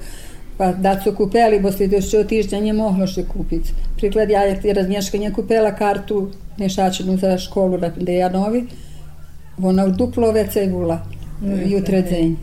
pa 0.58 0.72
da 0.72 1.02
su 1.04 1.14
kupeli, 1.16 1.60
bo 1.60 1.72
sljedećeg 1.72 2.28
tiždja 2.28 2.60
nije 2.60 2.74
moglo 2.74 3.08
še 3.08 3.24
kupiti. 3.28 3.74
Priklad, 3.98 4.30
ja 4.30 4.42
je 4.44 4.74
raznješka 4.74 5.18
nije 5.18 5.34
kupila 5.34 5.76
kartu 5.76 6.32
nešačenu 6.58 7.18
za 7.18 7.38
školu 7.38 7.78
na 7.78 7.92
Dejanovi, 7.96 8.66
ona 9.64 9.86
v 9.86 9.96
duplo 9.98 10.32
vecej 10.32 10.68
bula 10.70 11.02
jutre 11.66 12.02
dzenj. 12.02 12.36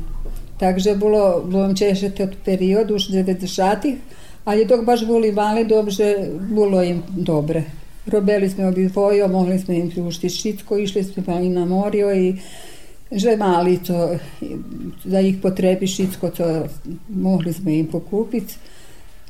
Takže 0.59 0.95
bolo, 0.95 1.43
bolo 1.47 1.75
češe 1.75 2.11
ten 2.11 2.31
period 2.45 2.91
už 2.91 3.11
90-ih, 3.11 3.97
ali 4.45 4.65
dok 4.65 4.85
baš 4.85 5.07
boli 5.07 5.33
mali, 5.33 5.65
dobře, 5.65 6.15
bolo 6.51 6.83
im 6.83 7.03
dobre. 7.09 7.65
Robili 8.07 8.49
sme 8.49 8.69
obidvojo, 8.69 9.29
mogli 9.29 9.59
sme 9.59 9.79
im 9.79 9.91
priuštiti 9.91 10.35
šitko, 10.35 10.79
išli 10.79 11.05
smo 11.05 11.41
i 11.41 11.49
na 11.49 11.65
morio 11.65 12.13
i 12.15 12.37
že 13.13 13.37
mali 13.37 13.79
to, 13.79 14.17
za 15.05 15.21
ich 15.21 15.39
potreby 15.39 15.87
všetko, 15.87 16.27
co 16.31 16.45
mohli 17.13 17.53
sme 17.53 17.85
im 17.85 17.89
pokúpiť. 17.89 18.47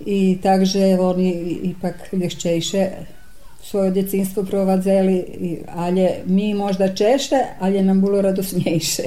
I 0.04 0.42
takže 0.42 0.98
oni 0.98 1.30
ipak 1.74 2.10
ľahčejšie 2.14 2.82
svoje 3.64 3.90
decinstvo 3.90 4.44
provadzeli, 4.44 5.16
ale 5.72 6.26
mi 6.26 6.54
možda 6.54 6.94
češće, 6.94 7.60
ali 7.60 7.82
nam 7.82 8.00
bilo 8.00 8.20
radosnejše. 8.22 9.02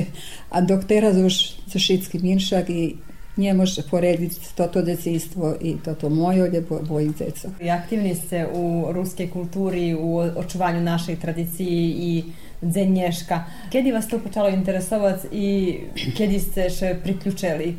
A 0.50 0.62
dok 0.62 0.84
teraz 0.90 1.18
už 1.18 1.34
za 1.70 1.80
šitski 1.80 2.20
minšak 2.20 2.70
i 2.70 2.98
nie 3.38 3.54
može 3.54 3.82
porediti 3.84 4.36
toto 4.56 4.82
decinstvo 4.82 5.56
i 5.62 5.76
toto 5.86 6.10
moje 6.10 6.50
ljubo 6.50 6.80
bojih 6.82 7.15
djeca. 7.17 7.50
I 7.62 7.69
aktivni 7.69 8.15
ste 8.15 8.47
u 8.54 8.86
ruske 8.91 9.28
kulturi, 9.30 9.95
u 9.95 10.17
očuvanju 10.17 10.82
naših 10.82 11.19
tradiciji 11.19 11.95
i 11.97 12.23
dzenješka. 12.62 13.43
Kedy 13.71 13.93
vas 13.93 14.08
to 14.08 14.19
počalo 14.19 14.50
interesovať 14.50 15.15
i 15.32 15.78
kedy 16.17 16.39
ste 16.39 16.69
še 16.69 16.95
priključili? 17.04 17.76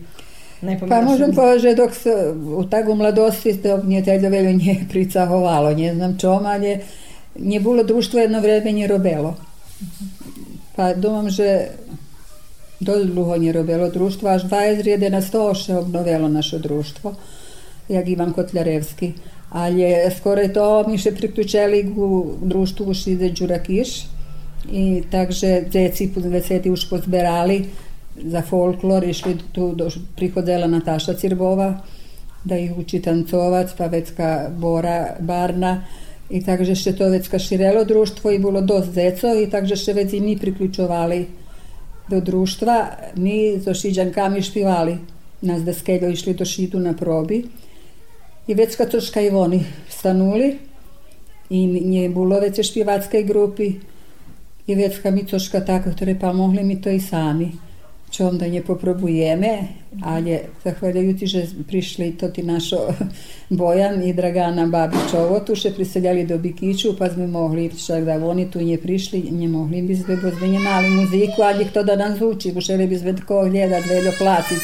Pa 0.88 1.02
možem 1.02 1.34
povedať, 1.34 1.60
že 1.62 1.74
dok 1.78 1.94
sa 1.94 2.34
u 2.34 2.64
takú 2.66 2.94
mladosti 2.98 3.54
to 3.62 3.78
mne 3.78 4.02
teda 4.02 4.26
veľa 4.26 4.52
nie 4.58 4.86
pricahovalo, 4.90 5.70
ne 5.70 5.94
znam 5.94 6.18
čom, 6.18 6.46
ale 6.46 6.82
nebolo 7.38 7.86
društvo 7.86 8.18
jedno 8.18 8.42
vreme 8.42 8.72
nie 8.72 8.86
robelo. 8.86 9.38
Pa 10.74 10.94
domam, 10.94 11.30
že 11.30 11.78
dosť 12.80 13.10
dlho 13.10 13.36
nerobilo 13.36 13.88
društvo, 13.90 14.28
až 14.28 14.46
2011 14.50 15.64
še 15.64 15.76
obnovilo 15.76 16.28
naše 16.28 16.58
društvo, 16.58 17.14
jak 17.88 18.08
Ivan 18.08 18.32
Kotljarevski. 18.32 19.12
Ali 19.50 19.84
skoro 20.16 20.44
je 20.44 20.52
to 20.52 20.84
mi 20.88 20.98
še 20.98 21.14
priključili 21.16 21.84
u 21.96 22.36
društvu 22.42 22.94
Šide 22.94 23.30
Đurakiš, 23.30 24.06
i 24.72 25.02
takže 25.10 25.64
djeci 25.70 26.10
veseti 26.14 26.70
už 26.70 26.88
pozberali 26.90 27.62
za 28.24 28.42
folklor, 28.42 29.04
išli 29.04 29.38
tu 29.52 29.72
do, 29.74 29.88
prihodila 30.16 30.66
Nataša 30.66 31.14
Cirbova 31.14 31.72
da 32.44 32.56
ih 32.56 32.76
uči 32.78 33.00
tancovac, 33.02 33.72
pa 33.76 33.86
vecka 33.86 34.48
Bora 34.58 35.16
Barna 35.20 35.82
i 36.30 36.40
takže 36.44 36.76
še 36.76 36.94
to 36.96 37.08
vecka 37.10 37.38
širelo 37.38 37.84
društvo 37.84 38.30
i 38.30 38.38
bilo 38.38 38.60
dost 38.60 38.92
djeco 38.94 39.32
i 39.42 39.48
takže 39.50 39.76
še 39.76 39.92
već 39.96 40.12
i 40.12 40.20
mi 40.20 40.36
priključovali 40.38 41.26
do 42.08 42.20
društva. 42.20 42.88
Mi 43.14 43.60
zo 43.60 43.74
šiđankami 43.74 44.42
špivali. 44.42 44.98
Nas 45.40 45.62
da 45.62 45.72
skeljo 45.72 46.08
išli 46.08 46.34
do 46.34 46.44
šitu 46.44 46.80
na 46.80 46.92
probi. 46.96 47.44
I 48.46 48.54
već 48.54 48.76
kad 48.76 48.90
oni 49.36 49.64
stanuli 49.88 50.58
i 51.50 51.66
nije 51.66 52.08
bilo 52.08 52.40
već 52.40 52.70
špivatskej 52.70 53.22
grupi 53.24 53.72
i 54.66 54.74
vecka 54.74 55.10
micoška 55.10 55.60
taka, 55.64 55.92
ktoré 55.96 56.18
pa 56.20 56.32
mohli 56.32 56.64
mi 56.64 56.80
to 56.80 56.90
i 56.90 57.00
sami. 57.00 57.52
Čo 58.10 58.28
onda 58.28 58.46
nje 58.46 58.62
ali 60.02 60.38
zahvaljujući 60.64 61.26
že 61.26 61.46
prišli 61.66 62.16
to 62.16 62.28
ti 62.28 62.42
našo 62.42 62.76
Bojan 63.58 64.02
i 64.02 64.12
Dragana 64.12 64.66
Babić 64.66 65.10
tu 65.46 65.54
še 65.54 65.70
priseljali 65.74 66.26
do 66.26 66.38
Bikiću 66.38 66.96
pa 66.98 67.08
smo 67.10 67.26
mogli 67.26 67.70
čak 67.86 68.04
da 68.04 68.26
oni 68.26 68.50
tu 68.50 68.60
nje 68.60 68.78
prišli 68.78 69.20
nje 69.30 69.48
mogli 69.48 69.82
bi 69.82 69.96
sve 69.96 70.16
bo 70.16 70.30
mali 70.60 70.90
muziku 70.90 71.42
ali 71.42 71.64
to 71.64 71.82
da 71.82 71.96
nam 71.96 72.16
zvuči 72.16 72.54
želi 72.60 72.86
bi 72.86 72.98
sve 72.98 73.16
tako 73.16 73.48
gledat 73.50 73.86
veljo 73.88 74.12
platit 74.18 74.58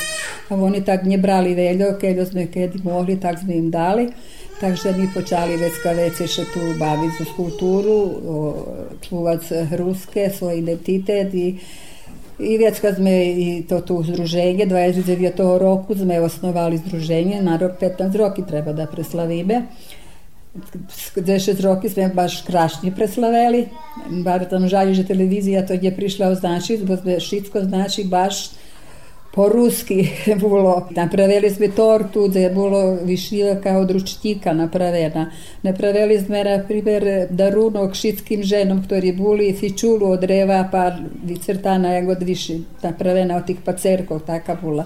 a 0.48 0.54
oni 0.54 0.84
tak 0.84 1.04
nje 1.04 1.18
brali 1.18 1.54
veljo 1.54 1.98
keljo 2.00 2.26
smo 2.26 2.40
kedi 2.52 2.78
mogli 2.84 3.20
tak 3.20 3.38
smo 3.38 3.52
im 3.52 3.70
dali. 3.70 4.08
Takže 4.60 4.92
mi 4.92 5.08
počali 5.14 5.56
već 5.56 5.72
vece 5.96 6.26
še 6.26 6.44
tu 6.54 6.60
baviti 6.78 7.24
kulturu, 7.36 7.96
čuvac 9.08 9.50
ruske, 9.72 10.30
svoj 10.38 10.58
identitet 10.58 11.34
i 11.34 11.58
i 12.38 12.58
već 12.58 12.80
kad 12.80 12.96
sme 12.96 13.26
i 13.26 13.64
to 13.68 13.80
tu 13.80 14.02
združenje, 14.02 14.66
29. 14.66 15.58
roku 15.58 15.94
sme 15.94 16.20
osnovali 16.20 16.78
združenje, 16.78 17.42
na 17.42 17.56
rok 17.56 17.72
15 17.80 18.16
roki 18.16 18.42
treba 18.48 18.72
da 18.72 18.86
preslavime. 18.86 19.62
10 21.16 21.60
roki 21.60 21.88
sme 21.88 22.08
baš 22.14 22.42
krašnje 22.42 22.92
preslaveli, 22.94 23.66
bar 24.24 24.44
tam 24.50 24.68
žalji, 24.68 24.94
že 24.94 25.06
televizija 25.06 25.66
to 25.66 25.72
je 25.72 25.96
prišla 25.96 26.28
označiti, 26.28 26.84
bo 26.84 27.20
šitsko 27.20 27.60
znači 27.60 28.04
baš 28.04 28.50
po 29.34 29.48
ruski 29.48 29.94
je 30.26 30.36
bilo. 30.36 30.88
Napravili 30.90 31.50
smo 31.50 31.66
tortu 31.76 32.28
da 32.28 32.38
je 32.38 32.50
bilo 32.50 32.98
višljiva 33.02 33.54
kao 33.60 33.80
od 33.80 33.90
ručtika 33.90 34.52
napravena. 34.52 35.30
Napravili 35.62 36.18
smo, 36.18 36.36
na 36.36 36.64
primjer, 36.68 37.26
darunok 37.30 37.94
šitskim 37.94 38.42
ženom, 38.42 38.84
koji 38.88 39.12
bili 39.12 39.56
fičulu 39.60 40.10
od 40.10 40.20
dreva, 40.20 40.68
pa 40.72 40.96
vicrtana 41.24 41.94
je 41.94 42.02
god 42.02 42.22
više 42.22 42.58
napravena 42.82 43.36
od 43.36 43.46
tih 43.46 43.56
pacerkov, 43.64 44.20
taka 44.20 44.56
bula. 44.62 44.84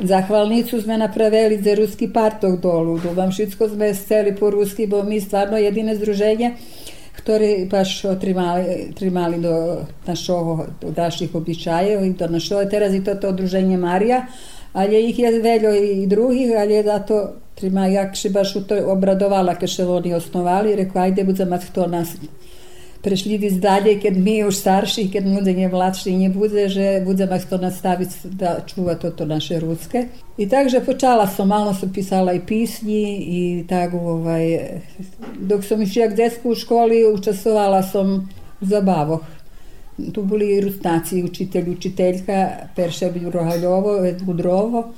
Zahvalnicu 0.00 0.80
sme 0.80 0.98
napravili 0.98 1.62
za 1.62 1.74
ruski 1.74 2.12
partog 2.12 2.60
dolu. 2.60 2.98
Dubamšicko 2.98 3.68
sme 3.68 3.94
sceli 3.94 4.36
po 4.36 4.50
ruski, 4.50 4.86
bo 4.86 5.02
mi 5.02 5.20
stvarno 5.20 5.56
jedine 5.56 5.96
združenje 5.96 6.54
ktorý 7.16 7.66
baš 7.70 8.04
trimali, 8.20 8.92
trimali 8.94 9.40
do 9.40 9.82
našoho, 10.06 10.66
do 10.80 10.92
običajev 11.34 12.04
i 12.04 12.12
do 12.12 12.28
našo, 12.28 12.64
teraz 12.70 12.94
i 12.94 13.04
toto 13.04 13.28
odruženje 13.28 13.76
Marija, 13.76 14.26
ali 14.72 15.08
ih 15.10 15.18
je 15.18 15.40
veljo 15.42 15.74
i 15.74 16.06
drugih, 16.06 16.52
ali 16.58 16.74
je 16.74 16.82
zato 16.82 17.32
trima 17.54 17.86
jakši 17.86 18.28
baš 18.30 18.56
u 18.56 18.64
to 18.64 18.76
obradovala 18.92 19.54
kad 19.54 19.68
še 19.68 19.84
oni 19.84 20.14
osnovali, 20.14 20.76
rekao 20.76 21.02
ajde 21.02 21.24
budem 21.24 21.58
to 21.72 21.86
nas 21.86 22.16
prešli 23.06 23.50
dalje, 23.50 24.00
kad 24.00 24.16
mi 24.16 24.44
už 24.44 24.56
starši, 24.56 25.10
kad 25.12 25.26
nudenje 25.26 25.68
mladši 25.68 26.12
nie 26.12 26.28
bude, 26.28 26.68
že 26.68 27.02
budeme 27.06 27.38
to 27.38 27.58
nastaviti 27.58 28.14
da 28.34 28.56
čuva 28.66 28.94
toto 28.94 29.24
naše 29.24 29.60
ruske. 29.60 30.08
I 30.38 30.48
takže 30.48 30.80
počala 30.82 31.26
sam, 31.26 31.48
malo 31.48 31.74
sam 31.74 31.92
pisala 31.92 32.32
i 32.32 32.40
pisnji 32.40 33.02
i 33.18 33.64
tako 33.68 33.98
ovaj, 33.98 34.58
dok 35.38 35.64
sam 35.64 35.82
išla 35.82 36.02
jak 36.02 36.16
detsku 36.16 36.50
u 36.50 36.54
školi, 36.54 37.04
učestvovala 37.14 37.82
sam 37.82 38.28
u 38.60 38.66
zabavoh. 38.66 39.22
Tu 40.12 40.22
boli 40.22 40.56
i 40.56 40.60
rusnaci, 40.60 41.22
učitelj, 41.24 41.70
učiteljka, 41.70 42.48
Perša 42.76 43.10
Rohaljovo, 43.32 44.00
Budrovo, 44.22 44.92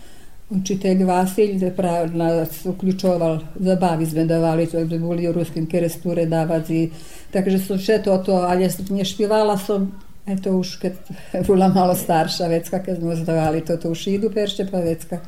učitelj 0.51 1.05
Vasilj 1.05 1.59
zapravo 1.59 2.07
nas 2.07 2.67
uključoval 2.67 3.39
zabavi 3.55 4.07
zmedovali, 4.07 4.67
to 4.67 4.85
bi 4.85 4.99
bili 4.99 5.29
u 5.29 5.33
ruskim 5.33 5.67
keresture 5.67 6.27
davaci, 6.27 6.91
takže 7.33 7.59
sam 7.59 7.79
še 7.79 8.03
to 8.05 8.19
to, 8.19 8.33
ali 8.33 8.69
nje 8.91 9.05
špivala 9.05 9.59
sam, 9.59 9.91
eto 10.27 10.57
už 10.57 10.77
kad 10.77 10.93
bila 11.47 11.69
malo 11.69 11.95
starša 11.95 12.47
vecka, 12.47 12.83
kad 12.83 12.99
smo 12.99 13.17
zdavali 13.17 13.65
to 13.65 13.77
to 13.77 13.91
u 13.91 13.95
šidu 13.95 14.31
peršće 14.31 14.67
pa 14.71 14.79
vecka. 14.79 15.21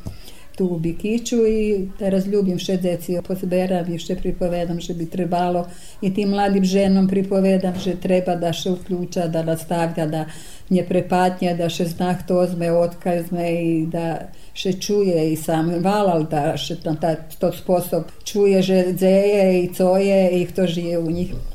Tu 0.55 0.65
u 0.65 0.79
Bikiću 0.79 1.47
i 1.47 1.89
teraz 1.99 2.25
ljubim 2.27 2.59
še 2.59 2.77
deci 2.77 3.17
pozberam 3.27 3.93
i 3.93 3.99
še 3.99 4.15
pripovedam 4.15 4.79
že 4.79 4.93
bi 4.93 5.05
trebalo 5.09 5.65
i 6.01 6.13
tim 6.13 6.29
mladim 6.29 6.65
ženom 6.65 7.07
pripovedam 7.07 7.79
že 7.79 7.95
treba 8.01 8.35
da 8.35 8.53
še 8.53 8.71
uključa, 8.71 9.27
da 9.27 9.43
nastavlja, 9.43 10.05
da 10.05 10.25
nje 10.69 10.85
prepatnja, 10.87 11.53
da 11.55 11.69
še 11.69 11.85
zna 11.85 12.15
kto 12.19 12.45
zme, 12.53 12.71
otkazme 12.71 13.47
i 13.53 13.85
da 13.91 14.31
še 14.53 14.73
čuje 14.79 15.31
i 15.31 15.35
sam 15.35 15.71
valal 15.83 16.27
da 16.31 16.57
še 16.57 16.77
na 16.85 16.95
ta, 16.95 17.15
to 17.39 17.51
sposob 17.55 18.11
čuje 18.23 18.61
že 18.61 18.83
dzeje 18.93 19.63
i 19.63 19.73
coje 19.73 20.21
i 20.41 20.45
kto 20.45 20.67
žije 20.67 20.99
u 20.99 21.11
njih. 21.11 21.50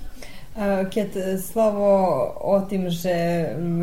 Keď 0.90 1.36
slovo 1.36 1.88
o 2.40 2.56
tým, 2.64 2.88
že 2.88 3.12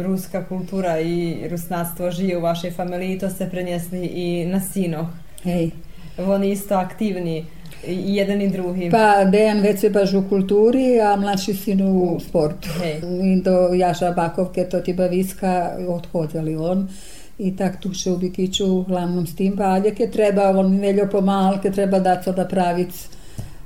ruská 0.02 0.42
kultúra 0.42 0.98
i 0.98 1.46
rusnáctvo 1.46 2.10
žije 2.10 2.38
u 2.38 2.42
vašej 2.42 2.74
familii, 2.74 3.22
to 3.22 3.30
ste 3.30 3.46
preniesli 3.46 4.02
i 4.02 4.28
na 4.50 4.58
sinoch. 4.58 5.14
Hej. 5.46 5.70
Oni 6.18 6.52
isto 6.52 6.74
aktívni, 6.74 7.46
i 7.88 8.16
jedan 8.16 8.42
i 8.42 8.50
drugi. 8.50 8.90
Pa 8.90 9.26
Dejan 9.26 9.62
već 9.62 9.84
je 9.84 9.90
baš 9.90 10.14
u 10.14 10.24
kulturi, 10.30 11.02
a 11.02 11.16
mlađi 11.16 11.54
sin 11.54 11.82
u 11.82 12.20
sportu. 12.20 12.70
Hej. 12.82 13.02
I 13.24 13.42
do 13.42 13.70
Jaša 13.74 14.12
Bakovke, 14.12 14.70
to 14.70 14.80
ti 14.80 14.94
baviska, 14.94 15.78
odhodili 15.88 16.56
on. 16.56 16.88
I 17.38 17.56
tak 17.58 17.82
tu 17.82 17.94
še 17.94 18.12
u 18.12 18.18
Bikiću 18.18 18.66
uglavnom 18.66 19.28
s 19.28 19.36
tim 19.36 19.54
valjake 19.58 20.10
treba, 20.10 20.50
on 20.50 20.78
veljo 20.80 21.10
pomalke, 21.12 21.72
treba 21.72 22.00
dati 22.00 22.32
da 22.32 22.46
pravic 22.48 23.10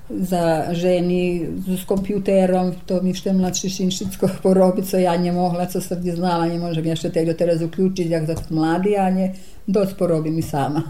za 0.09 0.73
ženi 0.73 1.47
s 1.67 1.83
kompjuterom, 1.85 2.71
to 2.87 3.01
mi 3.03 3.13
še 3.13 3.33
mladši 3.35 3.69
Šinšicko 3.69 4.29
porobiť, 4.45 4.85
co 4.87 4.97
ja 4.97 5.15
nemohla, 5.19 5.67
co 5.67 5.83
som 5.83 5.99
znala, 5.99 6.47
nemôžem 6.47 6.87
ešte 6.91 7.21
tego 7.21 7.35
teraz 7.35 7.61
uključiť, 7.61 8.07
jak 8.07 8.25
za 8.25 8.35
mladi, 8.49 8.95
a 8.95 9.11
nie, 9.11 9.35
dosť 9.67 9.93
porobím 9.99 10.39
i 10.39 10.45
sama. 10.45 10.83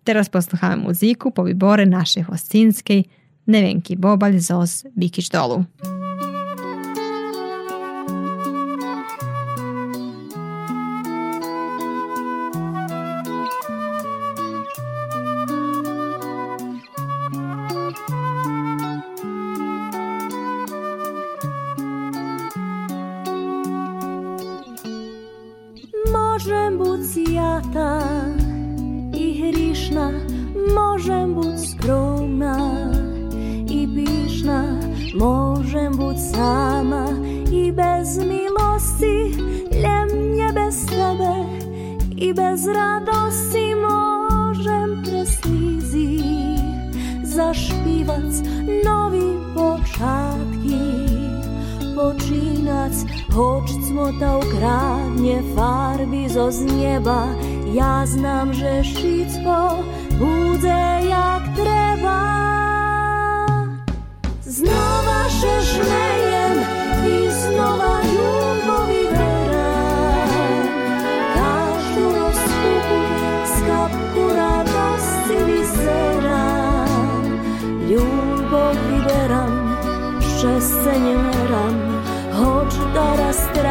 Teraz 0.00 0.32
posluchamy 0.32 0.88
muziku 0.88 1.28
po 1.30 1.44
vybore 1.44 1.84
našej 1.84 2.32
hostinskej 2.32 3.04
Nevenki 3.46 3.98
Bobalj 4.00 4.40
Zos 4.40 4.86
Bikić 4.96 5.28
dolu. 5.28 5.66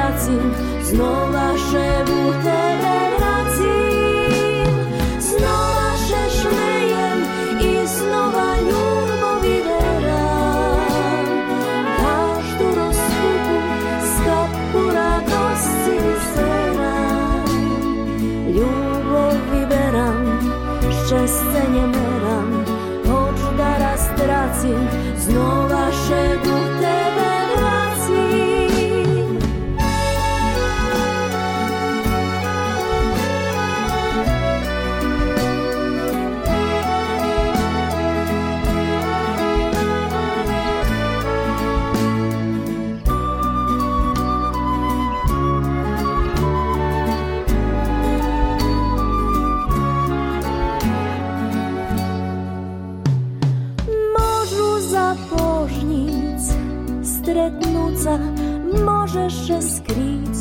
Tracim, 0.09 0.51
znova 0.83 1.53
šebu 1.57 2.33
tebe 2.43 2.98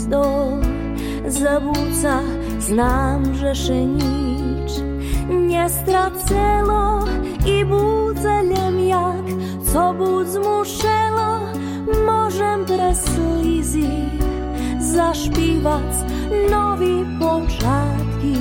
do 0.08 0.56
zabúca, 1.28 2.24
znám, 2.58 3.36
že 3.36 3.52
še 3.52 3.80
nič 3.84 4.70
nestracelo 5.28 7.04
i 7.44 7.64
budzelem 7.68 8.76
jak, 8.88 9.26
co 9.68 9.82
bud 9.92 10.26
zmušelo, 10.26 11.30
môžem 12.08 12.64
pre 12.64 12.96
slízy 12.96 13.92
zašpívať 14.80 15.92
nový 16.48 17.04
počiatky 17.20 18.40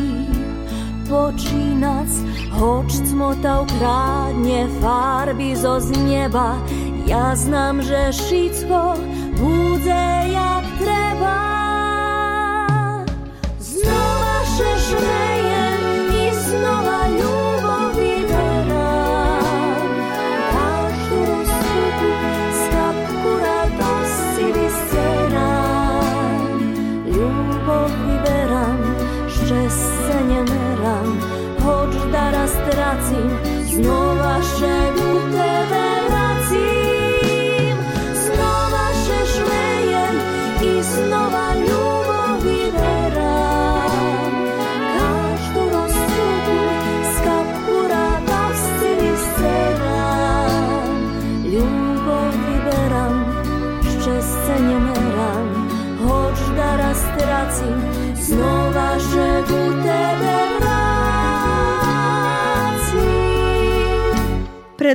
počínac, 1.08 2.12
hoč 2.56 3.04
cmota 3.12 3.64
ukradnie 3.64 4.68
farby 4.80 5.56
zo 5.56 5.80
z 5.80 5.92
nieba. 6.04 6.60
Ja 7.08 7.36
znam, 7.36 7.80
że 7.82 8.12
wszystko 8.12 9.00
bude 9.40 10.17
nas 32.48 32.56
tracił, 32.72 33.30
znowu 33.66 34.44
szczegół. 34.44 35.07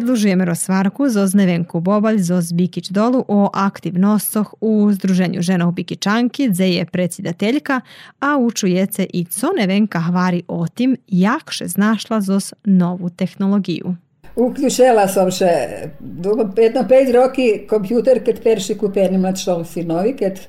Predlužujeme 0.02 0.44
rozsvarku 0.44 1.08
zoz 1.08 1.34
Nevenku 1.34 1.80
Bobalj 1.80 2.18
zoz 2.18 2.52
Bikić 2.52 2.90
dolu 2.90 3.24
o 3.28 3.50
aktivnostoch 3.54 4.54
u 4.60 4.92
Združenju 4.92 5.42
ženov 5.42 5.72
Bikičanki, 5.72 6.48
gdje 6.48 6.66
je 6.74 6.84
predsjedateljka, 6.84 7.80
a 8.20 8.38
učujece 8.38 9.06
i 9.12 9.24
co 9.24 9.52
Nevenka 9.58 10.00
hvari 10.00 10.42
o 10.48 10.66
tim, 10.68 10.96
jak 11.06 11.52
še 11.54 11.68
znašla 11.68 12.20
zoz 12.20 12.50
novu 12.64 13.10
tehnologiju. 13.10 13.94
Vključila 14.36 15.06
som 15.08 15.30
še 15.30 15.54
dugo, 16.00 16.50
jedno 16.58 16.82
pet 16.88 17.14
roki 17.14 17.48
kompjuter, 17.70 18.24
keď 18.26 18.42
perši 18.42 18.74
kupeni 18.74 19.22
mlad 19.22 19.38
šol 19.38 19.62
sinovi, 19.64 20.16
keď 20.18 20.42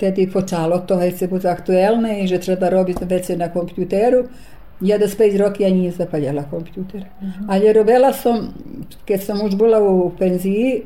tedy 0.00 0.24
počalo 0.32 0.78
to, 0.88 0.96
hej 0.96 1.12
se 1.12 1.28
bude 1.28 1.52
aktuelne 1.52 2.22
i 2.22 2.26
že 2.26 2.38
treba 2.38 2.72
robiti 2.72 3.04
vece 3.04 3.36
na 3.36 3.52
kompjuteru. 3.52 4.24
Ja 4.80 4.98
da 4.98 5.08
s 5.08 5.16
5 5.18 5.38
roki 5.38 5.62
ja 5.62 5.70
nije 5.70 5.90
zapaljala 5.90 6.42
kompjuter. 6.50 7.04
Ali 7.48 7.72
robila 7.72 8.12
som, 8.12 8.52
keď 9.04 9.22
som 9.22 9.40
už 9.40 9.56
bola 9.56 9.80
u 9.80 10.12
penziji, 10.18 10.82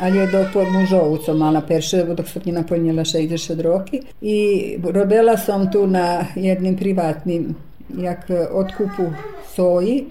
ali 0.00 0.18
je 0.18 0.26
do 0.26 0.64
mužovu 0.72 1.16
som 1.24 1.38
mala 1.38 1.60
perše, 1.60 2.04
dok 2.04 2.28
sam 2.28 2.42
njena 2.44 2.60
napunila 2.60 3.04
60 3.04 3.62
roki. 3.62 4.00
I 4.20 4.78
robila 4.84 5.36
sam 5.36 5.72
tu 5.72 5.86
na 5.86 6.24
jednim 6.34 6.76
privatnim 6.76 7.54
jak 7.98 8.26
otkupu 8.52 9.12
soji 9.54 10.04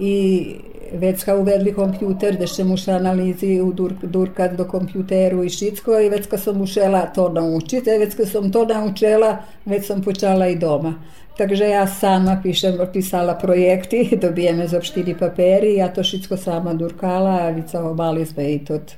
i 0.00 0.46
već 0.92 1.24
kao 1.24 1.40
uvedli 1.40 1.74
kompjuter, 1.74 2.36
da 2.38 2.46
še 2.46 2.64
muša 2.64 2.92
analizi 2.96 3.60
u 3.60 3.72
dur, 3.72 3.92
durkat 4.02 4.56
do 4.56 4.64
kompjuteru 4.64 5.44
i 5.44 5.50
šitsko 5.50 6.00
i 6.00 6.08
već 6.08 6.26
kad 6.26 6.40
sam 6.40 6.60
ušela 6.60 7.06
to 7.14 7.28
naučiti, 7.28 7.90
već 7.90 8.14
kad 8.14 8.28
sam 8.28 8.52
to 8.52 8.64
naučila, 8.64 9.36
već 9.64 9.86
sam 9.86 10.02
počala 10.02 10.48
i 10.48 10.56
doma. 10.56 10.94
Takže 11.36 11.64
ja 11.68 11.86
sama 11.86 12.38
pišem, 12.42 12.78
pisala 12.92 13.34
projekti, 13.34 14.18
dobijeme 14.20 14.68
za 14.72 14.80
štiri 14.82 15.14
paperi, 15.18 15.74
ja 15.76 15.88
to 15.88 16.02
šitsko 16.02 16.36
sama 16.36 16.74
durkala, 16.74 17.50
vica 17.50 17.82
mali 17.92 18.26
sme 18.26 18.52
i 18.54 18.64
tot 18.64 18.96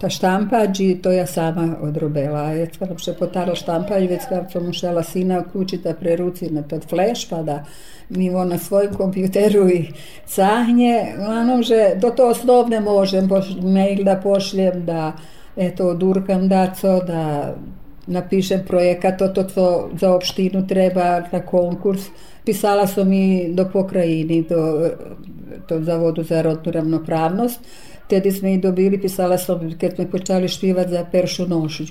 ta 0.00 0.10
štampač 0.10 0.80
i 0.80 0.94
to 1.02 1.10
ja 1.14 1.26
sama 1.26 1.76
odrobela. 1.82 2.50
Već 2.52 2.78
kad 2.78 2.90
nam 2.90 2.98
še 2.98 3.14
potara 3.18 3.54
štampač, 3.54 4.08
već 4.10 4.26
sam 4.52 4.68
ušela 4.68 5.02
sina 5.02 5.42
kući 5.52 5.78
da 5.84 5.94
preruci 5.94 6.50
na 6.50 6.62
tot 6.62 6.88
flash, 6.90 7.28
pa 7.30 7.42
da 7.42 7.64
mi 8.08 8.30
na 8.30 8.58
svojem 8.58 8.94
kompjuteru 8.94 9.68
i 9.68 9.92
cahnje. 10.26 11.14
Uglavnom, 11.18 11.62
že 11.62 11.94
do 11.96 12.10
to 12.10 12.30
osnovne 12.30 12.80
možem, 12.80 13.28
mail 13.62 14.04
da 14.04 14.16
pošljem, 14.16 14.84
da 14.84 15.12
eto, 15.56 15.88
odurkam 15.88 16.48
daco, 16.48 17.00
da 17.06 17.54
napišem 18.08 18.64
projekat, 18.66 19.18
to, 19.18 19.28
to, 19.28 19.44
to 19.44 19.90
za 20.00 20.14
opštinu 20.14 20.66
treba 20.66 21.22
na 21.32 21.40
konkurs. 21.40 22.08
Pisala 22.44 22.86
sam 22.86 23.12
i 23.12 23.48
do 23.52 23.68
pokrajini, 23.72 24.42
do, 24.48 24.90
do 25.68 25.80
Zavodu 25.84 26.22
za 26.22 26.42
rodnu 26.42 26.72
ravnopravnost. 26.72 27.60
Tedi 28.08 28.32
smo 28.32 28.48
i 28.48 28.58
dobili, 28.58 29.00
pisala 29.00 29.38
sam, 29.38 29.72
kad 29.80 29.94
smo 29.94 30.04
počeli 30.10 30.48
špivati 30.48 30.90
za 30.90 31.04
peršu 31.12 31.48
nošu. 31.48 31.84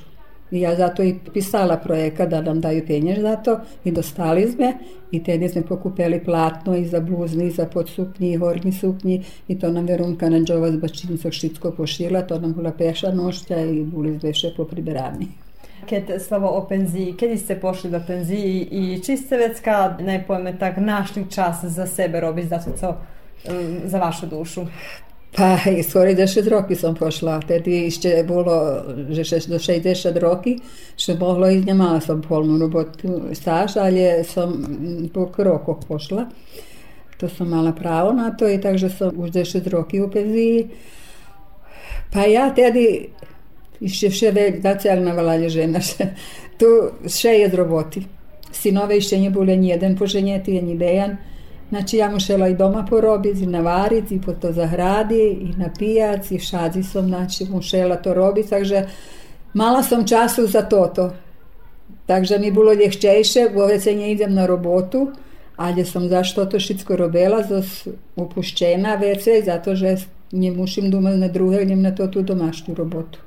I 0.51 0.61
ja 0.61 0.75
zato 0.75 1.03
i 1.03 1.15
pisala 1.33 1.77
projekat 1.77 2.29
da 2.29 2.41
nam 2.41 2.61
daju 2.61 2.83
penjež 2.87 3.19
za 3.19 3.35
to 3.35 3.59
i 3.83 3.91
dostali 3.91 4.51
sme 4.51 4.73
i 5.11 5.23
tedi 5.23 5.49
smo 5.49 5.61
pokupili 5.61 6.23
platno 6.23 6.75
i 6.75 6.85
za 6.85 6.99
bluzni, 6.99 7.47
i 7.47 7.51
za 7.51 7.65
podsuknji, 7.65 8.31
i 8.33 8.37
hornji 8.37 8.71
suknji 8.71 9.23
i 9.47 9.59
to 9.59 9.71
nam 9.71 9.85
Verunka 9.85 10.29
Nanđova 10.29 10.71
z 10.71 10.77
Bačinicog 10.77 11.33
Šitsko 11.33 11.71
pošila, 11.71 12.21
to 12.21 12.39
nam 12.39 12.53
bila 12.53 12.71
peša 12.71 13.11
nošća 13.11 13.61
i 13.61 13.83
bili 13.83 14.19
po 14.57 14.65
priberani. 14.65 15.27
Keď 15.87 16.19
slovo 16.19 16.51
o 16.51 16.61
penziji, 16.67 17.15
kedy 17.15 17.37
ste 17.39 17.55
pošli 17.55 17.89
do 17.89 18.03
penziji 18.03 18.67
i 18.67 18.81
či 18.99 19.15
ste 19.15 19.39
vecka, 19.39 19.95
ne 20.03 20.19
pojme 20.19 20.59
tak, 20.59 20.77
našli 20.83 21.31
čas 21.31 21.63
za 21.63 21.87
sebe 21.87 22.19
robiť 22.19 22.45
za 22.47 22.59
to, 22.59 22.71
co 22.75 22.89
za 23.85 23.97
vašu 23.99 24.27
dušu? 24.27 24.67
Pa, 25.37 25.59
skoro 25.83 26.09
10 26.13 26.47
roky 26.49 26.75
som 26.75 26.95
pošla. 26.95 27.39
Tedy 27.45 27.91
ešte 27.91 28.23
bolo, 28.23 28.81
že 29.13 29.37
do 29.45 29.59
60 29.59 30.09
roky, 30.17 30.57
že 30.97 31.13
mohlo 31.13 31.45
ísť, 31.45 31.65
nemala 31.67 32.01
som 32.01 32.23
polnú 32.23 32.57
robotu, 32.57 33.29
stáž, 33.37 33.77
ale 33.77 34.25
som 34.25 34.49
po 35.13 35.29
rokoch 35.37 35.85
pošla. 35.85 36.25
To 37.17 37.29
som 37.29 37.49
mala 37.49 37.73
pravo 37.73 38.13
na 38.13 38.33
to 38.33 38.49
i 38.49 38.57
takže 38.57 38.89
som 38.89 39.13
už 39.13 39.29
10 39.29 39.61
roky 39.69 40.01
u 40.01 40.09
penziji. 40.09 40.73
Pa 42.09 42.25
ja 42.25 42.49
tedy 42.49 43.13
Ще 43.86 44.10
ще 44.10 44.60
соціальна 44.62 45.14
валає 45.14 45.48
жена. 45.48 45.80
Ще, 45.80 46.14
tu 46.58 46.66
še 47.08 47.38
je 47.38 47.48
roboti. 47.48 48.06
Sinove 48.52 49.00
ще 49.00 49.18
не 49.18 49.30
було 49.30 49.54
ні 49.54 49.74
один 49.74 49.96
поженєти, 49.96 50.62
ні 50.62 50.74
деян. 50.74 51.18
Znači 51.72 51.96
ja 51.96 52.10
mušela 52.10 52.48
i 52.48 52.54
doma 52.54 52.86
porobiti, 52.90 53.42
i 53.42 53.46
navariti, 53.46 54.14
i 54.14 54.20
po 54.20 54.32
to 54.32 54.52
zahradi, 54.52 55.22
i 55.40 55.54
na 55.56 55.70
pijac, 55.78 56.30
i 56.30 56.38
šadzi 56.38 56.82
sam, 56.82 57.08
znači 57.08 57.44
mušela 57.44 57.96
to 57.96 58.14
robiti, 58.14 58.50
takže 58.50 58.84
mala 59.54 59.82
sam 59.82 60.06
času 60.06 60.46
za 60.46 60.62
toto. 60.62 61.12
Takže 62.06 62.38
mi 62.38 62.50
bilo 62.50 62.72
ljehčejše, 62.72 63.46
ove 63.56 63.80
se 63.80 63.94
nie 63.94 64.12
idem 64.12 64.34
na 64.34 64.46
robotu, 64.46 65.10
ali 65.56 65.84
sam 65.84 66.08
zašto 66.08 66.44
to 66.44 66.60
šitsko 66.60 66.96
robila, 66.96 67.42
zos 67.48 67.88
upuščena 68.16 68.94
vece, 68.94 69.42
zato 69.44 69.74
že 69.74 69.96
ne 70.32 70.50
mušim 70.50 70.90
dumati 70.90 71.16
na 71.16 71.28
druge, 71.28 71.62
idem 71.62 71.82
na 71.82 71.94
to 71.94 72.06
tu 72.06 72.22
domašnju 72.22 72.74
robotu. 72.74 73.18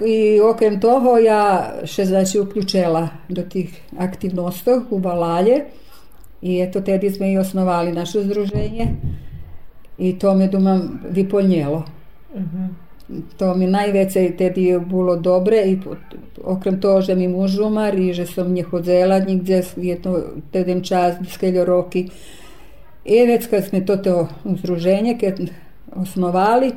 I 0.00 0.40
okrem 0.40 0.80
toho 0.80 1.18
ja 1.18 1.72
še 1.84 2.04
znači 2.04 2.38
uključila 2.40 3.08
do 3.28 3.42
tih 3.42 3.80
aktivnostov 3.98 4.80
u 4.90 4.98
Balalje 4.98 5.64
i 6.42 6.60
eto 6.60 6.80
tedi 6.80 7.10
smo 7.10 7.26
i 7.26 7.38
osnovali 7.38 7.92
naše 7.92 8.22
združenje 8.22 8.88
i 9.98 10.18
to 10.18 10.34
me 10.34 10.48
dumam 10.48 11.00
vyplnilo. 11.10 11.82
To 13.36 13.54
mi 13.54 13.66
najveće 13.66 14.32
tedi 14.38 14.64
je 14.64 14.80
bilo 14.80 15.16
dobre 15.16 15.62
i 15.66 15.78
okrem 16.44 16.80
toho, 16.80 17.00
že 17.00 17.14
mi 17.14 17.28
muž 17.28 17.58
umar 17.58 17.98
i 17.98 18.12
že 18.12 18.26
som 18.26 18.52
nehodzela 18.52 19.18
nigdje 19.18 19.62
jedno 19.76 20.20
teden 20.50 20.82
čas, 20.82 21.14
skeljo 21.30 21.64
roki. 21.64 22.08
I 23.04 23.26
već 23.26 23.46
kad 23.46 23.64
smo 23.64 23.80
to, 23.80 23.96
to 23.96 24.28
združenje 24.44 25.18
kad 25.20 25.40
osnovali, 25.96 26.72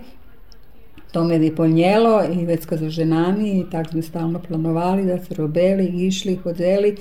to 1.11 1.23
me 1.23 1.39
vyplnilo 1.39 2.41
i 2.41 2.45
već 2.45 2.65
za 2.77 2.89
ženami 2.89 3.59
i 3.59 3.65
tak 3.71 3.89
smo 3.89 4.01
stalno 4.01 4.39
planovali 4.39 5.05
da 5.05 5.25
se 5.25 5.33
robeli, 5.33 5.85
išli, 5.85 6.35
hodzeli 6.35 6.95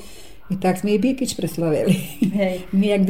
i 0.51 0.61
tak 0.61 0.79
smo 0.79 0.91
i 0.91 0.99
Bikić 0.99 1.37
preslavili. 1.37 1.93
Hej. 2.35 2.61
Mi 2.73 2.87
jak 2.87 3.01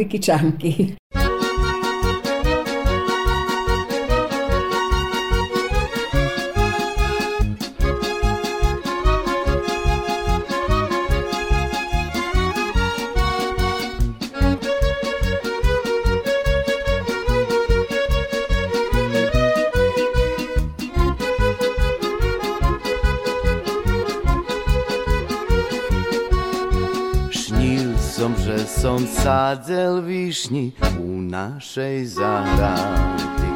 som 28.97 29.07
sadzel 29.07 30.01
višni 30.01 30.73
u 31.01 31.21
našej 31.21 32.07
zahradi. 32.07 33.53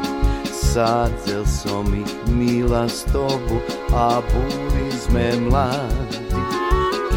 Sadzel 0.53 1.45
som 1.45 1.89
ich 1.97 2.13
mila 2.29 2.85
stobu 2.85 3.57
a 3.89 4.21
boli 4.21 4.85
sme 4.93 5.33
mladi. 5.49 6.45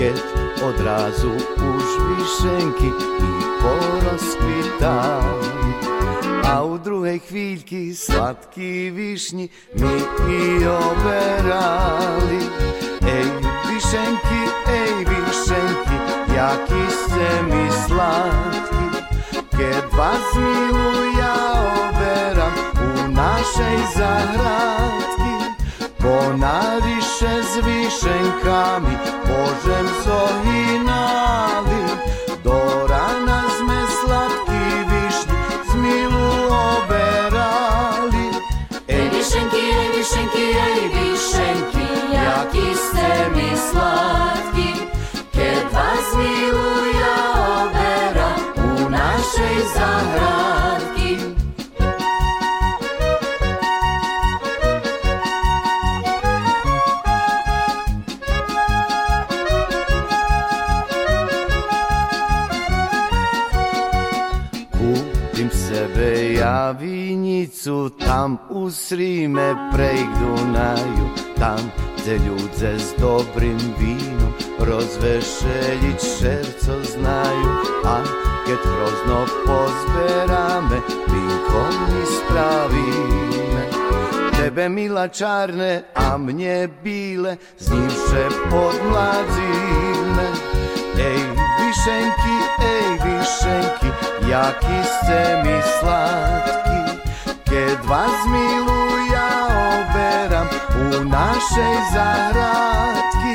Keď 0.00 0.16
odrazu 0.64 1.36
už 1.52 1.86
višenky 2.16 2.96
i 2.96 3.32
porozkvitali. 3.60 5.68
A 6.48 6.64
u 6.64 6.80
druhej 6.80 7.20
chvíľky 7.28 7.92
sladký 7.92 8.88
višni 8.88 9.52
mi 9.76 9.96
i 10.32 10.64
oberali. 10.64 12.40
Ej, 13.04 13.28
višenky, 13.68 14.40
ej, 14.64 15.04
višenky, 15.04 15.23
jaký 16.34 16.84
ste 16.90 17.26
mi 17.46 17.64
sladký. 17.86 18.86
Keď 19.54 19.84
vás 19.94 20.26
miluja 20.34 21.36
oberám 21.86 22.56
u 22.74 22.90
našej 23.14 23.78
zahrádky, 23.94 25.34
ponariše 26.02 27.34
s 27.38 27.52
višenkami, 27.62 28.94
zohinali. 30.04 31.73
Do 31.73 31.73
Vinjicu, 66.80 67.90
tam 68.06 68.38
u 68.50 68.70
Srime 68.70 69.70
prejk 69.74 70.08
Dunaju, 70.20 71.08
tam 71.38 71.72
gdje 71.98 72.12
ljudze 72.12 72.78
s 72.78 72.94
dobrim 73.00 73.58
vinom, 73.80 74.32
rozvešeljić 74.58 76.00
šerco 76.18 76.72
znaju, 76.92 77.50
a 77.84 78.02
kad 78.46 78.60
hrozno 78.72 79.26
pozberame 79.46 80.80
vinkom 81.06 81.74
ispravime 82.02 83.64
tebe 84.36 84.68
mila 84.68 85.08
čarne 85.08 85.82
a 85.94 86.18
mnje 86.18 86.68
bile 86.82 87.36
znivše 87.58 88.28
pod 88.50 88.74
mladzime 88.90 90.28
ej 90.98 91.20
višenki 91.58 92.36
ej 92.62 92.90
višenki 93.04 94.14
jaki 94.34 94.78
ste 94.84 95.42
mi 95.44 95.58
slatki. 95.80 96.80
Kad 97.24 97.88
vas 97.88 98.18
milu 98.26 98.82
ja 99.14 99.30
oberam 99.74 100.48
u 100.76 101.04
našej 101.04 101.76
zahratki 101.94 103.34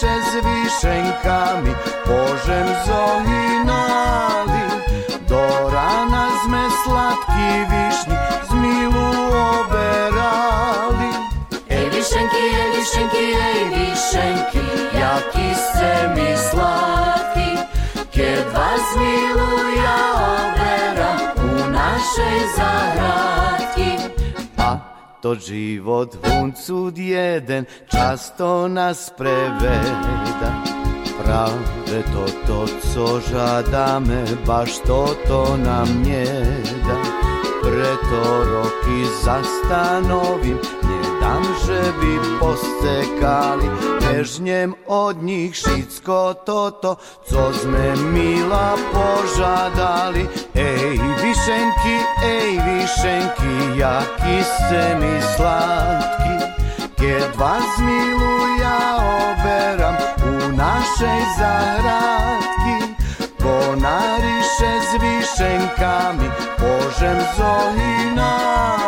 konariše 0.00 0.22
s 0.24 0.34
višenkami 0.44 1.74
požem 2.04 2.66
zohinali 2.86 4.62
do 5.28 5.70
rana 5.72 6.28
zme 6.44 6.64
slatki 6.84 7.50
višnji 7.70 8.16
zmilu 8.50 9.06
oberali 9.60 11.10
Ej 11.68 11.88
višenki, 11.92 12.44
ej 12.60 12.70
višenki, 12.76 13.24
ej 13.48 13.64
višenki, 13.74 14.64
jaki 15.00 15.48
ste 15.54 16.08
mi 16.16 16.36
slatki, 16.50 17.50
kad 18.14 18.44
vas 18.54 18.86
milu 18.96 19.52
ja 19.84 20.00
oberam 20.36 21.20
u 21.36 21.70
našej 21.70 22.38
zahratki. 22.56 23.89
To 25.20 25.34
život 25.36 26.16
huncud 26.24 26.96
jeden 26.98 27.68
často 27.92 28.68
nas 28.68 29.12
preveda. 29.12 30.64
Prave 31.20 32.00
to 32.12 32.24
to, 32.46 32.60
co 32.92 33.20
žadame, 33.20 34.24
baš 34.48 34.80
to 34.88 35.12
to 35.28 35.56
nam 35.60 36.02
njeda. 36.02 36.96
Preto 37.60 38.44
roky 38.48 39.04
zastanovim, 39.24 40.56
tam, 41.30 41.42
by 42.00 42.14
postekali, 42.40 43.70
weźmiem 44.00 44.74
od 44.86 45.22
nich 45.22 45.54
wszystko 45.54 46.34
toto, 46.44 46.96
co 47.22 47.52
sme 47.54 47.94
mila 48.10 48.74
pożadali. 48.90 50.26
Ej, 50.54 50.98
wišenki, 51.22 51.96
ej, 52.24 52.58
wišenki, 52.66 53.78
jaki 53.78 54.38
se 54.42 54.82
mi 54.98 55.14
sladki, 55.36 56.34
kad 56.98 57.36
vas 57.38 57.78
milu 57.78 58.58
ja 58.58 58.98
oberam 59.30 59.96
u 60.26 60.34
našej 60.56 61.20
zahradki. 61.38 62.76
Konariše 63.38 64.72
s 64.82 64.90
višenkami, 65.02 66.28
požem 66.58 67.18
zolinami. 67.38 68.79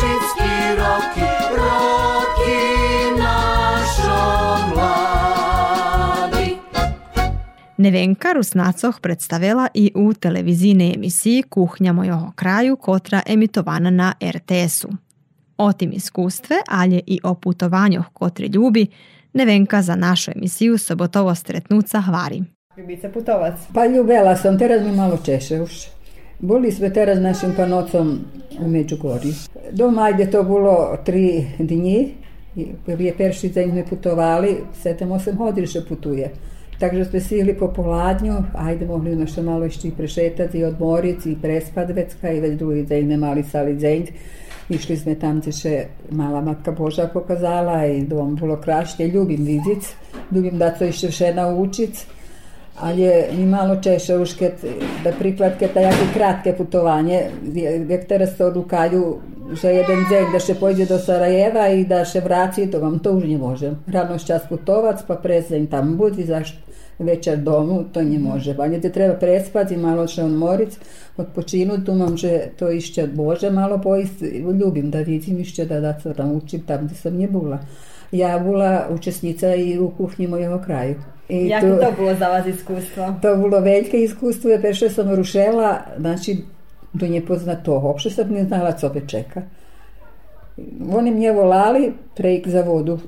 šipski 0.00 0.52
roki, 0.78 1.30
roki 1.56 2.58
našo 3.20 4.18
mladi. 4.74 6.48
Nevenka 7.76 8.32
Rusnacoh 8.32 9.00
predstavila 9.00 9.68
i 9.74 9.92
u 9.94 10.14
televizijne 10.14 10.92
emisiji 10.94 11.42
Kuhnja 11.42 11.92
mojoho 11.92 12.32
kraju, 12.34 12.76
kotra 12.76 13.22
emitovana 13.26 13.90
na 13.90 14.12
RTS-u. 14.22 14.88
O 15.58 15.72
tim 15.72 15.92
iskustve, 15.92 16.56
alje 16.68 17.00
i 17.06 17.20
o 17.22 17.34
putovanju 17.34 18.02
kotri 18.12 18.46
ljubi, 18.46 18.86
Nevenka 19.32 19.82
za 19.82 19.96
našu 19.96 20.30
emisiju 20.36 20.78
Sobotovo 20.78 21.34
stretnuca 21.34 22.00
hvari. 22.00 22.44
Ljubica 22.76 23.08
Putovac. 23.08 23.54
Pa 23.74 23.86
ljubela 23.86 24.36
sam, 24.36 24.58
teraz 24.58 24.82
mi 24.82 24.92
malo 24.92 25.18
češeuš. 25.24 25.95
Boli 26.40 26.72
sme 26.72 26.92
teraz 26.92 27.18
našim 27.20 27.54
panocom 27.56 28.18
u 28.60 28.68
Međugorju. 28.68 29.32
Doma 29.72 30.02
ajde 30.02 30.30
to 30.30 30.42
bilo 30.42 30.96
tri 31.04 31.46
dni, 31.58 32.14
i 32.56 32.66
je 32.86 33.14
perši 33.16 33.48
deň 33.48 33.70
sme 33.70 33.84
putovali, 33.88 34.56
7-8 34.84 35.36
hodin 35.36 35.66
še 35.66 35.80
putuje. 35.88 36.30
Takže 36.78 37.04
sme 37.04 37.20
sili 37.20 37.54
po 37.56 37.68
poladnju, 37.72 38.34
ajde 38.54 38.86
mogli 38.86 39.12
ono 39.12 39.26
što 39.26 39.42
malo 39.42 39.66
išći 39.66 39.90
prešetati, 39.96 40.64
odmoriti 40.64 41.32
i 41.32 41.36
prespat 41.42 41.90
vecka 41.90 42.32
i 42.32 42.40
već 42.40 42.58
drugi 42.58 42.82
deň 42.82 43.08
nemali 43.08 43.44
sali 43.44 43.72
deň. 43.76 44.06
Išli 44.68 44.96
sme 44.96 45.14
tam 45.14 45.40
gdje 45.40 45.52
še 45.52 45.74
mala 46.10 46.40
matka 46.40 46.72
Boža 46.72 47.08
pokazala 47.08 47.86
i 47.86 48.02
dom 48.02 48.34
bilo 48.36 48.56
krašnje. 48.60 49.08
Ljubim 49.08 49.44
vidit, 49.44 49.88
ljubim 50.32 50.58
da 50.58 50.70
to 50.70 50.84
ještě 50.84 51.08
vše 51.08 51.34
naučit. 51.34 52.06
Ali 52.80 53.02
je 53.02 53.28
mi 53.32 53.46
malo 53.46 53.76
češe 53.76 54.16
už 54.16 54.34
keď, 54.36 54.52
da 55.04 55.12
priklad 55.12 55.56
keď 55.56 55.70
také 55.72 56.06
kratke 56.12 56.52
putovanje, 56.52 57.30
jak 57.88 58.04
teraz 58.04 58.36
se 58.36 58.44
odlukajú, 58.44 59.20
že 59.54 59.72
jeden 59.72 60.00
deň 60.10 60.32
da 60.34 60.38
še 60.42 60.58
pojde 60.58 60.84
do 60.90 60.98
Sarajeva 60.98 61.70
i 61.72 61.86
da 61.86 62.04
še 62.04 62.20
vraci, 62.20 62.66
to 62.66 62.82
vam 62.82 62.98
to 62.98 63.16
už 63.16 63.24
ne 63.30 63.38
možem. 63.38 63.78
Rano 63.86 64.18
čas 64.18 64.42
putovac, 64.50 65.00
pa 65.06 65.16
prezdeň 65.16 65.70
tam 65.70 65.96
budi, 65.96 66.26
zašto 66.26 66.66
večer 66.98 67.36
domu, 67.38 67.84
to 67.92 68.02
ne 68.02 68.18
može. 68.18 68.56
Ali 68.58 68.80
te 68.80 68.92
treba 68.92 69.14
prespati, 69.14 69.76
malo 69.76 70.06
še 70.08 70.24
odmoric, 70.24 70.78
odpočinut, 71.16 71.84
tu 71.86 71.94
mam, 71.94 72.16
že 72.16 72.52
to 72.58 72.70
išće 72.70 73.06
Bože 73.06 73.50
malo 73.50 73.78
pojist, 73.78 74.22
ljubim 74.60 74.90
da 74.90 75.00
vidim 75.00 75.40
išće 75.40 75.64
da, 75.64 75.80
da 75.80 76.00
se 76.00 76.14
naučim 76.18 76.60
tam 76.60 76.84
gdje 76.86 76.96
sam 76.96 77.16
nje 77.16 77.28
bula. 77.28 77.58
Ja 78.12 78.38
bula 78.38 78.88
učesnica 78.90 79.54
i 79.54 79.78
u 79.78 79.90
kuhnji 79.90 80.26
mojego 80.26 80.58
kraju. 80.64 81.15
I 81.28 81.48
Jako 81.48 81.66
tu- 81.66 81.76
to 81.76 81.92
bilo 81.98 82.14
za 82.14 82.28
vas 82.28 82.46
iskustvo? 82.46 83.14
to 83.22 83.36
bilo 83.36 83.60
veliko 83.60 83.96
iskustvo, 83.96 84.50
jer 84.50 84.74
što 84.74 84.88
sam 84.90 85.14
rušela, 85.14 85.78
znači, 85.98 86.36
do 86.92 87.06
nje 87.06 87.20
poznato, 87.20 87.78
uopšte 87.78 88.10
sam 88.10 88.30
ne 88.30 88.44
znala 88.44 88.72
co 88.72 88.90
me 88.94 89.08
čeka. 89.08 89.42
Oni 90.92 91.10
mě 91.10 91.32
volali 91.32 91.92
prejk 92.16 92.48
za 92.48 92.62
vodu 92.62 92.98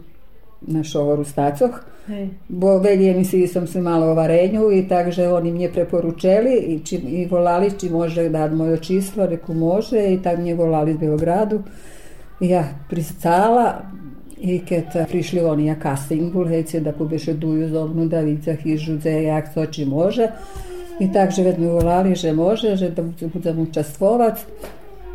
na 0.61 0.83
šovoru 0.85 1.25
stacoh, 1.25 1.85
Hej. 2.07 2.29
bo 2.49 2.79
velje 2.79 3.11
emisiji 3.11 3.47
sam 3.49 3.67
se 3.67 3.81
malo 3.81 4.07
o 4.07 4.15
varenju 4.15 4.73
i 4.73 4.89
takže 4.89 5.29
oni 5.29 5.53
mě 5.53 5.69
preporučeli 5.69 6.55
i, 6.55 6.81
či, 6.81 6.97
i 6.97 7.27
volali 7.27 7.71
či 7.79 7.91
može 7.91 8.29
dati 8.29 8.55
moje 8.55 8.79
číslo, 8.79 9.27
reku 9.27 9.55
može 9.55 10.13
i 10.13 10.23
tak 10.23 10.39
mě 10.39 10.55
volali 10.55 10.95
z 10.95 10.97
Beogradu. 10.97 11.63
I 12.41 12.49
ja 12.49 12.65
pristala 12.91 13.83
i 14.41 14.59
keď 14.65 15.09
prišli 15.09 15.41
oni 15.41 15.67
ja 15.67 15.77
castingu, 15.83 16.45
hejce 16.45 16.81
da 16.81 16.93
pobeše 16.93 17.33
duju 17.33 17.69
zovnu 17.69 18.07
da 18.09 18.21
vidza 18.21 18.55
hižu, 18.55 18.97
dze 18.97 19.23
jak 19.23 19.55
co 19.55 19.67
či 19.67 19.85
može. 19.85 20.29
I 21.01 21.13
takže 21.13 21.43
već 21.43 21.59
mi 21.59 21.67
volali, 21.67 22.15
že 22.15 22.33
može, 22.33 22.77
že 22.77 22.91
da 22.91 23.03
budem 23.35 23.59
učastvovac. 23.59 24.39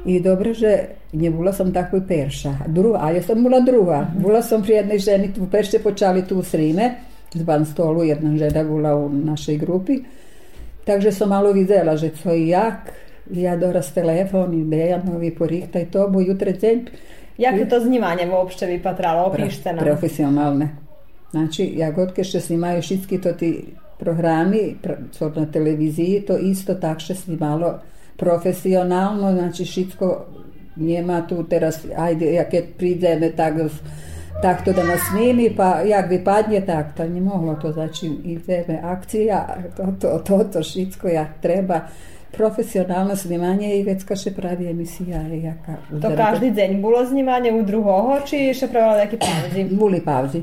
I 0.06 0.20
dobro, 0.20 0.54
že 0.54 1.00
nie 1.14 1.32
bula 1.32 1.54
som 1.54 1.74
tako 1.74 1.98
i 1.98 2.02
perša. 2.08 2.54
Druga, 2.68 3.00
a 3.02 3.12
ja 3.12 3.22
sam 3.24 3.44
bula 3.44 3.60
druga. 3.60 4.08
Bula 4.16 4.42
sam 4.42 4.64
pri 4.64 4.74
jednoj 4.74 5.00
ženi, 5.00 5.34
tu 5.34 5.48
perše 5.52 5.80
počali 5.80 6.26
tu 6.28 6.40
u 6.40 6.44
Srime, 6.44 6.96
z 7.34 7.44
ban 7.44 7.66
stolu, 7.66 8.04
jedna 8.04 8.38
žena 8.38 8.64
bula 8.64 8.96
u 8.96 9.10
našej 9.10 9.58
grupi. 9.58 10.00
Takže 10.84 11.12
som 11.12 11.30
malo 11.30 11.52
videla, 11.52 11.96
že 11.96 12.10
co 12.10 12.36
i 12.36 12.48
jak, 12.48 12.92
ja 13.32 13.56
doraz 13.56 13.94
telefon 13.94 14.54
i 14.54 14.64
Dejanovi 14.64 15.32
porihta 15.32 15.80
i 15.80 15.86
to, 15.86 16.08
bo 16.12 16.20
jutre 16.20 16.52
deň 16.52 16.80
Jako 17.38 17.66
to 17.70 17.80
znimanje 17.80 18.30
uopšte 18.32 18.66
vi 18.66 18.84
patralo? 18.84 19.24
Opište 19.24 19.74
nam. 19.74 19.86
profesionalne. 19.86 20.70
Znači, 21.32 21.74
jagodke 21.76 22.24
što 22.24 22.40
snimaju 22.40 22.82
všetky 22.82 23.24
to 23.24 23.34
ti 23.34 23.66
programi 24.00 24.76
na 25.36 25.46
televiziji, 25.46 26.24
to 26.28 26.38
isto 26.38 26.76
tak 26.76 27.00
što 27.00 27.16
snimalo 27.16 27.80
profesionalno, 28.18 29.32
znači 29.32 29.66
všetko 29.66 30.26
nema 30.76 31.28
tu 31.28 31.44
teraz, 31.44 31.86
ajde, 31.98 32.34
jak 32.34 32.54
je 32.54 32.68
prídeme 32.78 33.32
tak, 33.32 33.54
tak 34.42 34.66
to 34.66 34.74
da 34.74 34.84
nas 34.84 35.00
snimi, 35.10 35.50
pa 35.56 35.82
jak 35.82 36.12
vypadne, 36.12 36.66
tak 36.66 36.98
to 36.98 37.08
moglo 37.08 37.56
to, 37.56 37.72
znači 37.72 38.12
ideme 38.24 38.80
akcija, 38.84 39.58
to, 39.78 39.84
to, 40.00 40.20
to, 40.20 40.44
to 40.44 40.62
všetko 40.62 41.08
jak 41.08 41.42
treba, 41.42 41.80
profesionálno 42.38 43.16
snimanie 43.16 43.78
i 43.78 43.84
vecka 43.86 44.16
še 44.18 44.32
pravi 44.34 44.68
emisija. 44.72 45.22
Jaka, 45.30 45.78
to 46.02 46.12
každi 46.18 46.50
deň 46.52 46.80
bolo 46.82 47.04
snimanje 47.06 47.52
u 47.54 47.62
drugoho, 47.66 48.18
či 48.26 48.50
še 48.58 48.70
pravila 48.72 49.04
neki 49.04 49.20
pauzi? 49.22 49.66
Buli 49.70 50.02
pauzi. 50.02 50.42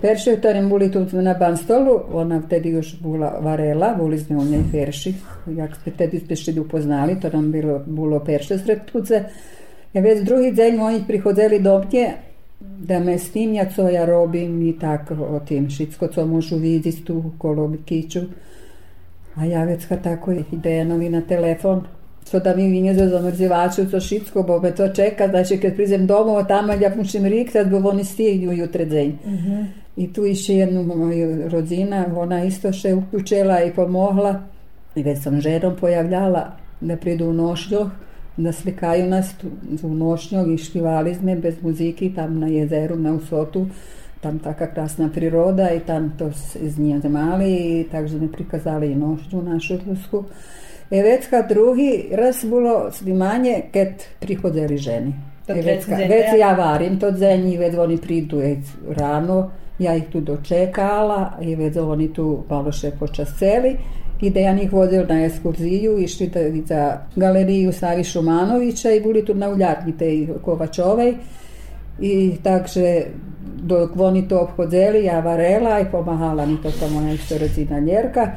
Perši 0.00 0.34
utorem 0.36 0.68
buli 0.68 0.90
tu 0.92 1.04
na 1.12 1.34
ban 1.34 1.56
stolu, 1.56 1.96
ona 2.12 2.42
vtedy 2.44 2.74
još 2.76 2.94
bula 3.00 3.32
varela, 3.40 3.94
buli 3.96 4.18
sme 4.18 4.36
u 4.36 4.44
njej 4.44 4.64
perši. 4.72 5.14
Jak 5.56 5.76
ste 5.80 5.94
vtedy 5.96 6.20
spešili 6.24 6.60
upoznali, 6.60 7.16
to 7.20 7.30
nam 7.32 7.50
bilo, 7.52 7.80
bilo 7.86 8.20
perše 8.24 8.58
sred. 8.58 8.92
Ja 9.92 10.02
već 10.02 10.22
drugi 10.22 10.52
deň 10.52 10.80
oni 10.80 11.00
prihodeli 11.06 11.58
do 11.58 11.78
mnje, 11.82 12.12
da 12.60 12.98
me 13.00 13.18
snimja 13.18 13.64
co 13.74 13.88
ja 13.88 14.04
robim 14.04 14.62
i 14.62 14.78
tako 14.78 15.14
o 15.14 15.40
tim 15.40 15.70
šitsko 15.70 16.06
co 16.06 16.26
možu 16.26 16.56
vidjeti 16.56 17.04
tu 17.04 17.32
kolo 17.38 17.72
kiću. 17.84 18.20
A 19.40 19.44
ja 19.44 19.64
već 19.64 19.86
kad 19.86 20.02
tako 20.02 20.32
ide 20.52 20.84
novi 20.84 21.08
na 21.08 21.20
telefon, 21.20 21.84
co 22.24 22.40
da 22.40 22.56
mi 22.56 22.68
vinje 22.68 22.94
za 22.94 23.08
zamrzivaču, 23.08 23.90
co 23.90 24.00
šitsko, 24.00 24.42
bo 24.42 24.60
me 24.60 24.74
to 24.74 24.88
čeka, 24.88 25.28
znači 25.28 25.60
kad 25.60 25.74
prizem 25.74 26.06
domov, 26.06 26.46
tamo 26.46 26.72
ja 26.72 26.92
mušim 26.96 27.24
riktat, 27.24 27.68
bo 27.68 27.88
oni 27.88 28.04
stignu 28.04 28.52
jutre 28.52 28.84
dzenj. 28.84 29.12
I 29.96 30.12
tu 30.12 30.26
išće 30.26 30.54
jednu 30.54 30.82
moju 30.82 31.48
rodzina, 31.48 32.06
ona 32.16 32.44
isto 32.44 32.72
še 32.72 32.94
uključila 32.94 33.62
i 33.62 33.72
pomogla. 33.74 34.42
I 34.94 35.02
već 35.02 35.22
sam 35.22 35.40
ženom 35.40 35.76
pojavljala 35.80 36.56
da 36.80 36.96
pridu 36.96 37.26
u 37.26 37.32
nošnjoh, 37.32 37.88
da 38.36 38.52
slikaju 38.52 39.06
nas 39.06 39.34
u 39.82 39.94
nošnjog 39.94 40.52
i 40.52 40.58
špivali 40.58 41.14
sme 41.14 41.36
bez 41.36 41.62
muziki 41.62 42.14
tam 42.14 42.38
na 42.38 42.46
jezeru, 42.46 42.96
na 42.96 43.12
Usotu. 43.12 43.66
Tam 44.20 44.38
taka 44.38 44.66
krasna 44.66 45.08
priroda 45.08 45.70
i 45.70 45.80
tam 45.80 46.12
to 46.18 46.32
s- 46.32 46.56
z 46.62 46.78
nje 46.78 47.00
mali 47.04 47.52
i 47.54 47.86
takže 47.92 48.18
mi 48.18 48.32
prikazali 48.32 48.92
i 48.92 48.94
nošnju 48.94 49.42
našu 49.42 49.78
rusku. 49.88 50.24
E 50.90 51.02
već 51.02 51.26
kad 51.26 51.48
drugi 51.48 52.08
raz 52.12 52.44
bilo 52.44 52.92
snimanje, 52.92 53.62
kad 53.72 53.88
prihodzeli 54.20 54.78
ženi. 54.78 55.14
To 55.46 55.52
E 55.52 55.62
već, 55.62 55.84
ja? 56.38 56.52
varim 56.54 57.00
to 57.00 57.10
dzenji, 57.10 57.56
već 57.58 57.74
oni 57.74 57.98
pridu 57.98 58.38
već 58.38 58.58
rano, 58.88 59.50
ja 59.78 59.96
ih 59.96 60.04
tu 60.12 60.20
dočekala 60.20 61.32
i 61.42 61.56
već 61.56 61.76
oni 61.76 62.12
tu 62.12 62.44
malo 62.50 62.72
še 62.72 62.90
počaseli 62.90 63.76
i 64.20 64.30
da 64.30 64.40
ja 64.40 64.52
njih 64.52 64.72
vozil 64.72 65.02
na 65.08 65.24
ekskurziju, 65.24 65.98
išli 65.98 66.26
da 66.26 66.40
za 66.66 66.82
galeriju 67.16 67.72
Savi 67.72 68.04
Šumanovića 68.04 68.90
i 68.90 69.00
bili 69.00 69.24
tu 69.24 69.34
na 69.34 69.48
uljarni 69.48 69.98
tej 69.98 70.28
Kovačovej 70.44 71.14
i 72.00 72.32
takže 72.42 73.02
dok 73.62 73.96
oni 73.96 74.28
to 74.28 74.40
obhodzeli, 74.40 75.04
ja 75.04 75.20
varela 75.20 75.80
i 75.80 75.84
pomahala 75.90 76.46
mi 76.46 76.56
to 76.62 76.70
to 76.70 76.88
moja 76.88 77.12
isto 77.12 77.38
rodzina 77.38 77.78
Ljerka, 77.78 78.30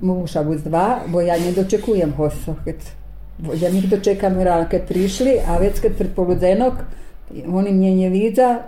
muša 0.00 0.42
buz 0.42 0.62
dva, 0.62 1.00
bo 1.06 1.20
ja 1.20 1.38
ne 1.38 1.52
dočekujem 1.52 2.12
hosto, 2.12 2.54
kad 2.64 2.74
ja 3.60 3.70
njih 3.70 3.90
dočekam 3.90 4.40
rano 4.40 4.66
kad 4.70 4.86
prišli, 4.88 5.38
a 5.48 5.58
već 5.58 5.80
kad 5.80 5.96
pred 5.98 6.14
poludzenok, 6.16 6.74
oni 7.48 7.72
mnje 7.72 7.90
nje 7.90 8.08
vidza, 8.08 8.58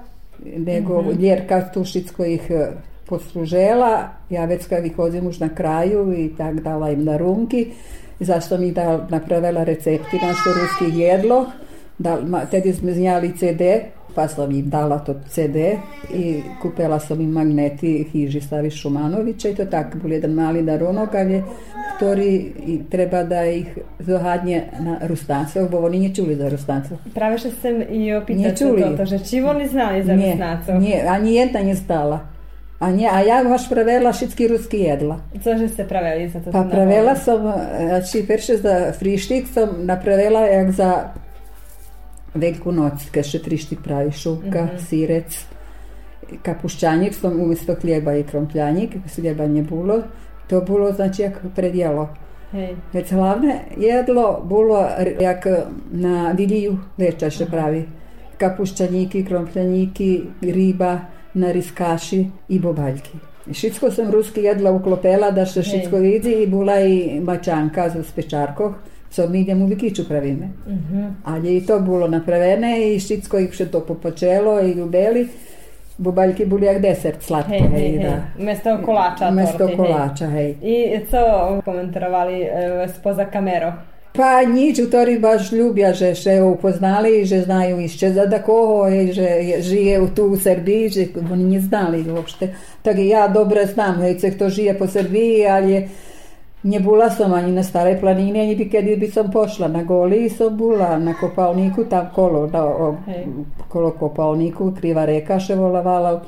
nego 0.57 1.05
Ljerka 1.20 1.70
Tušicko 1.74 2.24
ih 2.24 2.51
e, 2.51 2.66
poslužela, 3.07 4.09
ja 4.30 4.45
već 4.45 4.66
kad 4.66 4.87
ih 4.87 4.99
vozim 4.99 5.26
už 5.26 5.41
na 5.41 5.49
kraju 5.49 6.12
i 6.12 6.28
tak 6.37 6.61
dala 6.61 6.91
im 6.91 7.05
na 7.05 7.16
runki, 7.16 7.66
zašto 8.20 8.59
mi 8.59 8.72
da 8.72 9.07
napravila 9.11 9.64
recepti 9.64 10.16
naše 10.16 10.51
ruskih 10.61 10.99
jedlo, 10.99 11.47
da, 11.99 12.18
ma, 12.26 12.45
tedi 12.45 12.72
smo 12.72 12.93
znjali 12.93 13.32
CD, 13.37 13.62
pa 14.17 14.29
sam 14.29 14.51
im 14.51 14.71
dala 14.71 14.99
to 14.99 15.14
CD 15.29 15.77
i 16.14 16.43
kupila 16.62 17.01
sam 17.01 17.21
im 17.21 17.31
magneti 17.31 18.09
hiži 18.12 18.41
Savi 18.41 18.71
Šumanovića 18.71 19.49
i 19.49 19.55
to 19.55 19.64
tak, 19.64 19.97
bol 20.03 20.12
jedan 20.12 20.31
mali 20.31 20.62
darunog, 20.62 21.14
ali 21.14 21.43
ktorý 21.97 22.53
treba 22.91 23.23
da 23.25 23.45
ih 23.45 23.79
zohadnje 23.99 24.62
na 24.81 24.99
Rustancov, 25.09 25.69
bo 25.71 25.85
oni 25.85 25.99
nie 25.99 26.14
čuli 26.14 26.37
za 26.37 26.49
Rustancov. 26.49 26.99
Práve 27.14 27.39
že 27.39 27.51
chcem 27.51 27.85
i 27.89 28.12
sa 28.57 28.64
toto, 28.69 29.05
že 29.05 29.19
či 29.25 29.41
oni 29.41 29.69
znali 29.69 30.03
za 30.05 30.12
Nie, 30.17 30.33
Rusnácov? 30.33 30.75
nie, 30.81 30.97
ani 31.01 31.37
jedna 31.37 31.61
nie 31.61 31.77
stala. 31.77 32.21
A, 32.81 32.93
nie, 32.93 33.09
a 33.09 33.25
ja 33.25 33.41
baš 33.41 33.73
pravela 33.73 34.12
všetky 34.12 34.53
ruski 34.53 34.85
jedla. 34.85 35.17
Cože 35.41 35.69
ste 35.73 35.89
pravili 35.89 36.29
za 36.29 36.45
to? 36.45 36.53
Pa 36.53 36.69
pravela 36.69 37.17
som, 37.17 37.41
znači 37.89 38.21
perše 38.29 38.57
za 38.57 38.93
frištik 38.93 39.49
sam 39.49 39.89
napravila 39.89 40.41
jak 40.45 40.71
za 40.71 41.09
Veljku 42.37 42.72
noć, 42.72 43.11
kad 43.14 43.26
še 43.26 43.39
frištik 43.45 43.82
pravi 43.84 44.12
šupka, 44.12 44.68
sirec, 44.89 45.39
kapušćanik 46.43 47.14
sam 47.14 47.41
umjesto 47.41 47.74
hljeba 47.74 48.16
i 48.16 48.22
krompljanik, 48.22 48.97
hljeba 49.14 49.47
nje 49.47 49.62
bilo, 49.62 50.03
to 50.49 50.61
bilo 50.61 50.93
znači 50.93 51.22
jak 51.22 51.41
predjelo. 51.55 52.09
Hej. 52.51 52.76
Već 52.93 53.11
hlavne 53.11 53.61
jedlo 53.76 54.45
bilo 54.49 54.89
jak 55.20 55.47
na 55.91 56.32
viliju 56.32 56.78
večer 56.97 57.32
še 57.32 57.47
pravi. 57.47 57.84
Kapušćaniki, 58.39 59.24
krompljaniki, 59.24 60.22
riba, 60.41 60.99
nariskaši 61.34 62.26
i 62.49 62.59
bobaljki. 62.59 63.18
Šitsko 63.53 63.91
sam 63.91 64.11
ruski 64.11 64.43
jedla 64.43 64.72
uklopela 64.72 65.30
da 65.30 65.45
še 65.47 65.62
šitsko 65.62 65.97
vidi 66.03 66.32
i 66.43 66.47
bila 66.47 66.80
i 66.80 67.20
mačanka 67.20 67.89
za 67.89 68.03
spečarkoh, 68.03 68.74
co 69.17 69.27
mi 69.27 69.41
idem 69.41 69.62
u 69.62 69.67
Vikiću 69.67 70.05
pravime. 70.05 70.49
Ali 71.25 71.49
je 71.49 71.57
i 71.57 71.62
to 71.62 71.79
bilo 71.81 72.09
napravene 72.09 72.73
i 72.87 73.01
šitsko 73.01 73.39
ih 73.39 73.53
še 73.53 73.67
to 73.67 73.81
popočelo 73.83 74.59
i 74.61 74.73
ljubeli. 74.73 75.29
Bobaljki 75.99 76.45
bili 76.47 76.67
jak 76.67 76.79
desert 76.81 77.23
slatko. 77.23 77.51
Hej, 77.51 77.61
hej, 77.62 77.81
hej, 77.81 77.99
hej. 77.99 78.17
Mesto 78.41 78.79
kolača 78.85 79.31
Mesto 79.33 79.59
torty, 79.59 79.73
hej. 79.73 79.77
kolača, 79.79 80.27
hej. 80.29 80.51
I 80.62 80.77
co 81.09 81.23
komentorovali 81.64 82.43
e, 82.43 82.49
spoza 82.91 83.25
kamero? 83.27 83.73
Pa 84.12 84.43
nič, 84.43 84.81
ktorí 84.83 85.19
baš 85.19 85.53
ľubia, 85.53 85.93
že 85.93 86.14
še 86.14 86.41
upoznali, 86.43 87.25
že 87.25 87.43
znajú 87.43 87.77
ešte 87.79 88.12
za 88.12 88.25
takoho, 88.27 88.85
hej, 88.87 89.12
že 89.12 89.23
je- 89.23 89.61
žije 89.62 89.95
u- 89.99 90.09
tu 90.11 90.25
u 90.27 90.37
Srbiji, 90.39 90.89
že 90.91 91.03
oni 91.23 91.45
neznali 91.51 92.05
uopšte. 92.07 92.49
Tak 92.83 92.97
i 92.99 93.09
ja 93.09 93.29
dobre 93.29 93.67
znam, 93.67 94.01
hej, 94.01 94.17
ce 94.17 94.31
kto 94.31 94.49
žije 94.51 94.73
po 94.75 94.87
Srbiji, 94.87 95.47
ali 95.49 95.75
nie 96.62 96.80
bula 96.80 97.11
som 97.11 97.32
ani 97.34 97.52
na 97.52 97.62
Starej 97.62 98.00
planini, 98.00 98.40
ani 98.40 98.57
by 98.57 98.68
kedy 98.68 98.96
by 98.96 99.11
som 99.12 99.30
pošla. 99.30 99.68
Na 99.68 99.82
Goliji 99.82 100.30
som 100.30 100.57
bula, 100.57 100.98
na 100.98 101.14
kopalniku, 101.14 101.84
tam 101.84 102.09
kolo, 102.14 102.46
na, 102.46 102.64
o, 102.64 102.96
kolo 103.68 103.90
kopalniku, 103.90 104.72
kriva 104.80 105.04
reka 105.04 105.38
še 105.40 105.54
volavala. 105.54 106.20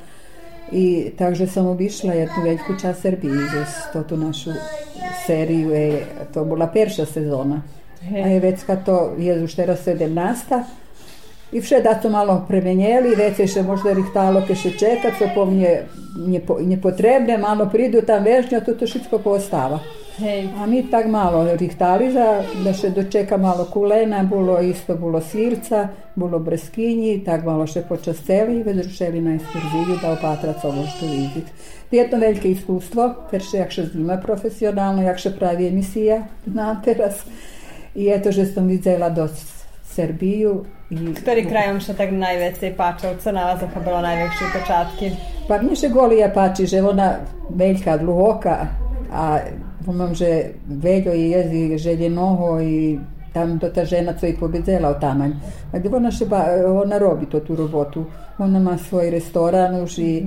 I 0.71 1.11
takže 1.17 1.47
sam 1.47 1.67
obišla 1.67 2.13
jednu 2.13 2.43
veljku 2.43 2.77
čas 2.81 3.01
Srbiji, 3.01 3.49
že 3.51 3.65
to 3.93 4.03
tu 4.03 4.17
našu 4.17 4.53
seriju 5.25 5.71
je, 5.71 6.05
to 6.33 6.45
bila 6.45 6.67
perša 6.67 7.05
sezona. 7.05 7.61
A 8.23 8.27
je 8.27 8.39
već 8.39 8.63
kad 8.63 8.85
to 8.85 9.13
je 9.17 9.43
už 9.43 9.55
teraz 9.55 9.87
17. 9.87 10.63
I 11.51 11.61
vše 11.61 11.81
da 11.81 11.93
to 11.93 12.09
malo 12.09 12.45
premenjeli, 12.47 13.15
već 13.15 13.39
je 13.39 13.47
še 13.47 13.63
možda 13.63 13.93
rihtalo 13.93 14.43
ke 14.47 14.55
še 14.55 14.71
čekat, 14.77 15.17
so 15.17 15.25
po 15.35 15.45
mnje 15.45 15.79
nepo- 16.17 16.59
nepotrebne, 16.61 17.37
malo 17.37 17.65
pridu 17.69 18.01
tam 18.01 18.23
vežnja, 18.23 18.61
to 18.61 18.73
to 18.73 18.87
šitko 18.87 19.19
postava. 19.19 19.79
Hej. 20.19 20.49
A 20.59 20.65
mi 20.65 20.83
tak 20.83 21.07
malo 21.07 21.47
rihtali 21.55 22.11
za, 22.11 22.43
da 22.63 22.73
še 22.75 22.91
dočeka 22.91 23.37
malo 23.37 23.65
kulena, 23.71 24.23
bilo 24.27 24.59
isto, 24.59 24.95
bilo 24.99 25.21
sirca, 25.21 25.87
bilo 26.15 26.39
breskinji, 26.39 27.21
tak 27.23 27.45
malo 27.47 27.67
še 27.67 27.85
počasteli 27.87 28.59
i 28.59 28.63
već 28.63 28.83
rušeli 28.83 29.21
na 29.21 29.37
ekskurziju 29.39 29.99
da 30.01 30.11
opatrac 30.11 30.63
ovo 30.63 30.83
što 30.87 31.05
vidjeti. 31.05 31.51
Jedno 31.91 32.19
veliko 32.19 32.47
iskustvo, 32.47 33.07
jer 33.31 33.41
še 33.41 33.63
jak 33.63 33.71
še 33.71 33.85
znima 33.93 34.19
profesionalno, 34.19 35.01
jak 35.07 35.23
še 35.23 35.31
pravi 35.39 35.71
emisija, 35.71 36.25
znam 36.45 36.83
teraz. 36.83 37.23
I 37.95 38.11
eto, 38.13 38.31
že 38.31 38.45
sam 38.45 38.67
vidjela 38.67 39.09
do 39.09 39.25
Srbiju. 39.89 40.65
I, 40.89 41.13
Ktorý 41.17 41.47
krajom 41.47 41.79
še 41.81 41.95
tak 41.97 42.11
najvecej 42.11 42.75
páčil? 42.77 43.17
Co 43.17 43.31
na 43.31 43.49
vás 43.49 43.63
zachabilo 43.63 44.01
najväčšie 44.01 44.45
počátky? 44.53 45.05
Pa 45.47 45.57
mně 45.57 45.75
se 45.75 45.89
Golija 45.89 46.29
pači, 46.29 46.67
že 46.67 46.81
ona 46.81 47.19
veljka, 47.49 47.97
dluhoka, 47.97 48.69
a 49.11 49.39
pomam, 49.85 50.15
že 50.15 50.51
veljo 50.67 51.11
je 51.11 51.29
jezi 51.29 51.77
željenoho 51.77 52.61
i 52.61 52.99
tam 53.33 53.59
to 53.59 53.69
ta 53.69 53.85
žena 53.85 54.13
co 54.13 54.27
i 54.27 54.37
pobjedzela 54.37 54.89
od 54.89 54.99
tamanj. 54.99 55.31
A 55.71 55.79
gdje 55.79 55.95
ona, 55.95 56.11
še 56.11 56.25
ba, 56.25 56.45
ona 56.81 56.97
robi 56.97 57.25
to 57.25 57.39
tu 57.39 57.55
robotu. 57.55 58.05
Ona 58.39 58.59
ima 58.59 58.77
svoj 58.77 59.09
restoran 59.09 59.81
už 59.83 59.97
i 59.97 60.25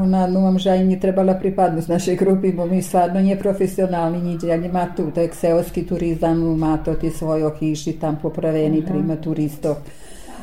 ona, 0.00 0.26
no 0.26 0.40
vam 0.40 0.58
žaj 0.58 0.84
nije 0.84 1.00
trebala 1.00 1.34
pripadnost 1.34 1.88
našoj 1.88 2.16
grupi, 2.16 2.52
bo 2.52 2.66
mi 2.66 2.82
stvarno 2.82 3.20
nije 3.20 3.38
profesionalni 3.38 4.22
niđe, 4.22 4.52
ali 4.52 4.66
ima 4.66 4.86
tu, 4.96 5.10
to 5.10 5.20
je 5.20 5.30
seoski 5.32 5.86
turizam, 5.86 6.42
ima 6.52 6.76
to 6.84 6.94
ti 6.94 7.10
svojo 7.10 7.50
hiši 7.58 7.92
tam 7.92 8.18
popraveni, 8.22 8.84
prima 8.86 9.16
turistov 9.16 9.76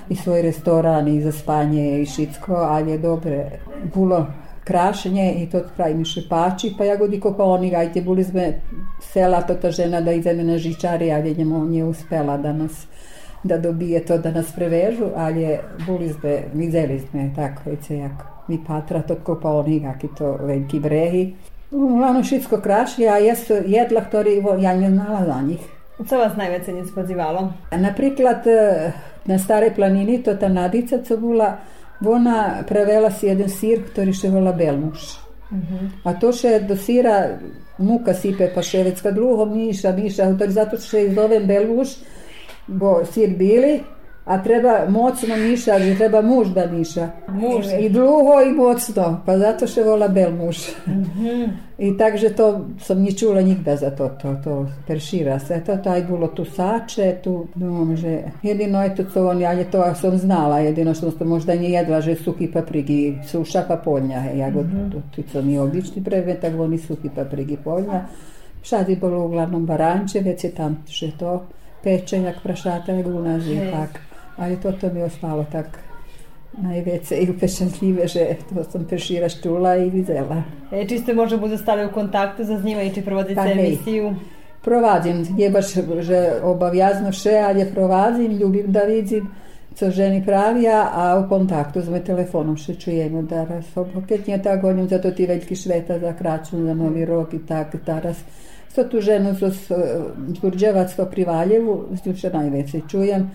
i 0.09 0.15
svoj 0.15 0.41
restoran 0.41 1.07
i 1.07 1.21
za 1.21 1.31
spanje 1.31 2.01
i 2.01 2.05
šitsko, 2.05 2.53
ali 2.53 2.91
je 2.91 2.97
dobre. 2.97 3.49
Bilo 3.95 4.27
krašenje 4.66 5.34
i 5.34 5.49
to 5.49 5.61
pravi 5.78 5.93
mi 5.93 6.05
šepači, 6.05 6.74
pa 6.78 6.86
ja 6.86 6.95
godi 6.95 7.20
kako 7.20 7.38
pa 7.38 7.43
oni 7.43 7.70
gajte, 7.70 8.01
buli 8.01 8.24
smo 8.24 8.41
sela, 8.99 9.41
to 9.41 9.55
ta 9.55 9.72
žena 9.72 10.01
da 10.01 10.11
ide 10.11 10.34
na 10.34 10.57
žičari, 10.57 11.11
ali 11.11 11.36
njemu 11.36 11.66
nije 11.66 11.84
uspela 11.84 12.38
da 12.38 12.53
nas 12.53 12.88
da 13.45 13.57
dobije 13.57 14.05
to 14.05 14.18
da 14.18 14.32
nas 14.32 14.51
prevežu, 14.55 15.05
ali 15.16 15.41
je 15.41 15.61
buli 15.88 16.09
smo, 16.09 16.30
mi 16.53 16.72
zeli 16.72 16.99
smo, 16.99 17.30
tako 17.36 17.61
i 17.70 17.97
jako. 17.97 18.26
Mi 18.47 18.59
patra 18.68 19.01
to 19.01 19.16
tko 19.16 19.39
pa 19.41 19.49
oni 19.49 19.80
gaki 19.80 20.07
to 20.18 20.38
veliki 20.41 20.80
brehi. 20.80 21.36
Uglavnom 21.72 22.24
šitsko 22.24 22.57
kraši, 22.57 23.07
a 23.07 23.18
jesu 23.18 23.53
jedla, 23.66 24.01
ktori, 24.01 24.43
ja 24.59 24.76
ne 24.76 24.91
znala 24.91 25.26
za 25.26 25.41
njih. 25.41 25.59
Co 26.07 26.18
vas 26.18 26.38
najveće 26.38 26.74
nije 26.74 26.86
spozivalo? 26.86 27.53
Napriklad, 27.72 28.47
eh, 28.47 28.91
na 29.26 29.39
stare 29.39 29.72
planini 29.76 30.24
to 30.24 30.34
ta 30.34 30.47
nadica 30.49 30.97
co 31.03 31.18
bila, 31.18 31.57
ona 32.03 32.63
prevela 32.67 33.11
si 33.11 33.27
jeden 33.27 33.49
sír, 33.49 33.85
ktorý 33.87 34.11
še 34.11 34.27
volá 34.33 34.51
belmuš. 34.51 35.21
A 36.03 36.13
to 36.19 36.33
še 36.35 36.59
do 36.67 36.75
síra 36.75 37.39
muka 37.77 38.13
sipe 38.13 38.49
pa 38.51 38.61
še 38.65 38.83
vecka 38.83 39.11
dlho 39.11 39.45
miša, 39.45 39.93
miša, 39.95 40.33
ktorý 40.35 40.51
zato 40.51 40.75
še 40.81 41.07
i 41.07 41.13
zovem 41.15 41.47
belmuš, 41.47 41.99
bo 42.67 43.05
sír 43.05 43.35
bili, 43.37 43.83
a 44.26 44.43
treba 44.43 44.86
mocno 44.89 45.38
mišati, 45.38 45.95
treba 45.97 46.21
muž 46.21 46.47
da 46.47 46.65
miša. 46.71 47.09
Muž. 47.28 47.65
I 47.80 47.89
dlugo 47.89 48.41
i 48.41 48.51
mocno, 48.51 49.21
pa 49.26 49.38
zato 49.38 49.67
še 49.67 49.84
vola 49.84 50.07
bel 50.07 50.32
muž. 50.34 50.57
I 51.78 51.91
takže 51.97 52.30
to 52.34 52.65
som 52.80 53.03
ni 53.03 53.13
čula 53.13 53.41
nikda 53.41 53.76
za 53.76 53.91
to, 53.91 54.09
to, 54.21 54.36
to 54.43 54.67
peršira 54.88 55.39
se. 55.39 55.59
To 55.65 55.78
taj 55.78 56.03
bilo 56.03 56.28
tu 56.28 56.45
sače, 56.45 57.17
tu, 57.23 57.47
no, 57.55 57.95
že 57.95 58.23
jedino 58.43 58.82
je 58.84 58.95
to 58.95 59.03
co 59.13 59.28
on, 59.30 59.41
ja 59.41 59.53
to 59.71 59.84
sam 59.95 60.17
znala, 60.17 60.59
jedino 60.59 60.93
što 60.93 61.11
sam 61.11 61.28
možda 61.28 61.55
nie 61.55 61.69
jedla, 61.69 62.01
že 62.01 62.15
suhi 62.15 62.51
paprigi, 62.51 63.17
suša 63.28 63.65
pa 63.67 63.78
polnja, 63.78 64.19
je, 64.19 64.38
ja 64.39 64.49
god, 64.49 64.65
tu, 64.91 65.01
tu 65.15 65.23
co 65.32 65.41
mi 65.41 65.59
obični 65.59 66.03
predmet, 66.03 66.39
tak 66.41 66.59
oni 66.59 66.78
suhi 66.78 67.09
paprigi 67.15 67.57
polnja. 67.57 68.05
Šadi 68.63 68.95
bilo 68.95 69.26
uglavnom 69.26 69.65
baranče, 69.65 70.19
već 70.19 70.43
je 70.43 70.51
tam 70.51 70.82
še 70.89 71.11
to 71.19 71.43
peče, 71.84 72.21
jak 72.21 72.41
prašata, 72.43 72.91
jak 72.91 73.07
u 73.07 73.21
nas 73.21 73.43
i 73.45 73.59
tak. 73.71 74.14
Ali 74.38 74.61
to, 74.61 74.71
to 74.71 74.93
mi 74.93 74.99
je 74.99 75.05
ostalo 75.05 75.45
tak 75.51 75.79
najveće 76.57 77.15
i 77.15 77.29
upešentljive, 77.29 78.07
že 78.07 78.27
to 78.53 78.63
sam 78.63 78.86
peršira 78.89 79.29
čula 79.29 79.75
i 79.75 79.89
videla. 79.89 80.43
E, 80.71 80.88
či 80.88 80.99
ste 80.99 81.13
možda 81.13 81.38
budu 81.38 81.57
stali 81.57 81.86
u 81.86 81.91
kontaktu 81.91 82.43
za 82.43 82.59
njima 82.59 82.81
i 82.81 82.93
či 82.93 83.01
provodite 83.01 83.36
Pa 83.36 83.51
emisiju? 83.51 84.15
Provadzim, 84.61 85.27
nie 85.38 85.49
baš, 85.49 85.73
že 85.99 86.31
obavjazno 86.43 87.11
še, 87.11 87.38
ali 87.47 87.59
je 87.59 87.71
provadzim, 87.71 88.31
ljubim 88.31 88.71
da 88.71 88.79
vidim, 88.79 89.27
co 89.75 89.91
ženi 89.91 90.25
pravija, 90.25 90.89
a 90.93 91.19
u 91.19 91.29
kontaktu 91.29 91.81
z 91.81 91.89
mojim 91.89 92.05
telefonom 92.05 92.57
še 92.57 92.75
čujemo 92.79 93.21
da 93.21 93.43
raz 93.45 93.65
opet 93.77 94.27
nije 94.27 94.41
tak 94.41 94.61
gonim 94.61 94.88
za 94.88 94.99
to 95.01 95.11
ti 95.11 95.25
veljki 95.25 95.55
šveta 95.55 95.99
za 95.99 96.13
kraću, 96.13 96.63
za 96.63 96.73
novi 96.73 97.05
rok 97.05 97.33
i 97.33 97.39
tak, 97.45 97.75
taras. 97.86 98.17
Sto 98.71 98.83
tu 98.83 99.01
ženu 99.01 99.33
zo 99.33 99.51
s 99.51 99.71
Đurđevac 100.41 100.95
to 100.95 101.05
pri 101.05 101.23
Valjevu, 101.23 101.86
s 101.95 102.05
njim 102.05 102.15
še 102.15 102.29
najveće 102.29 102.81
čujem. 102.91 103.29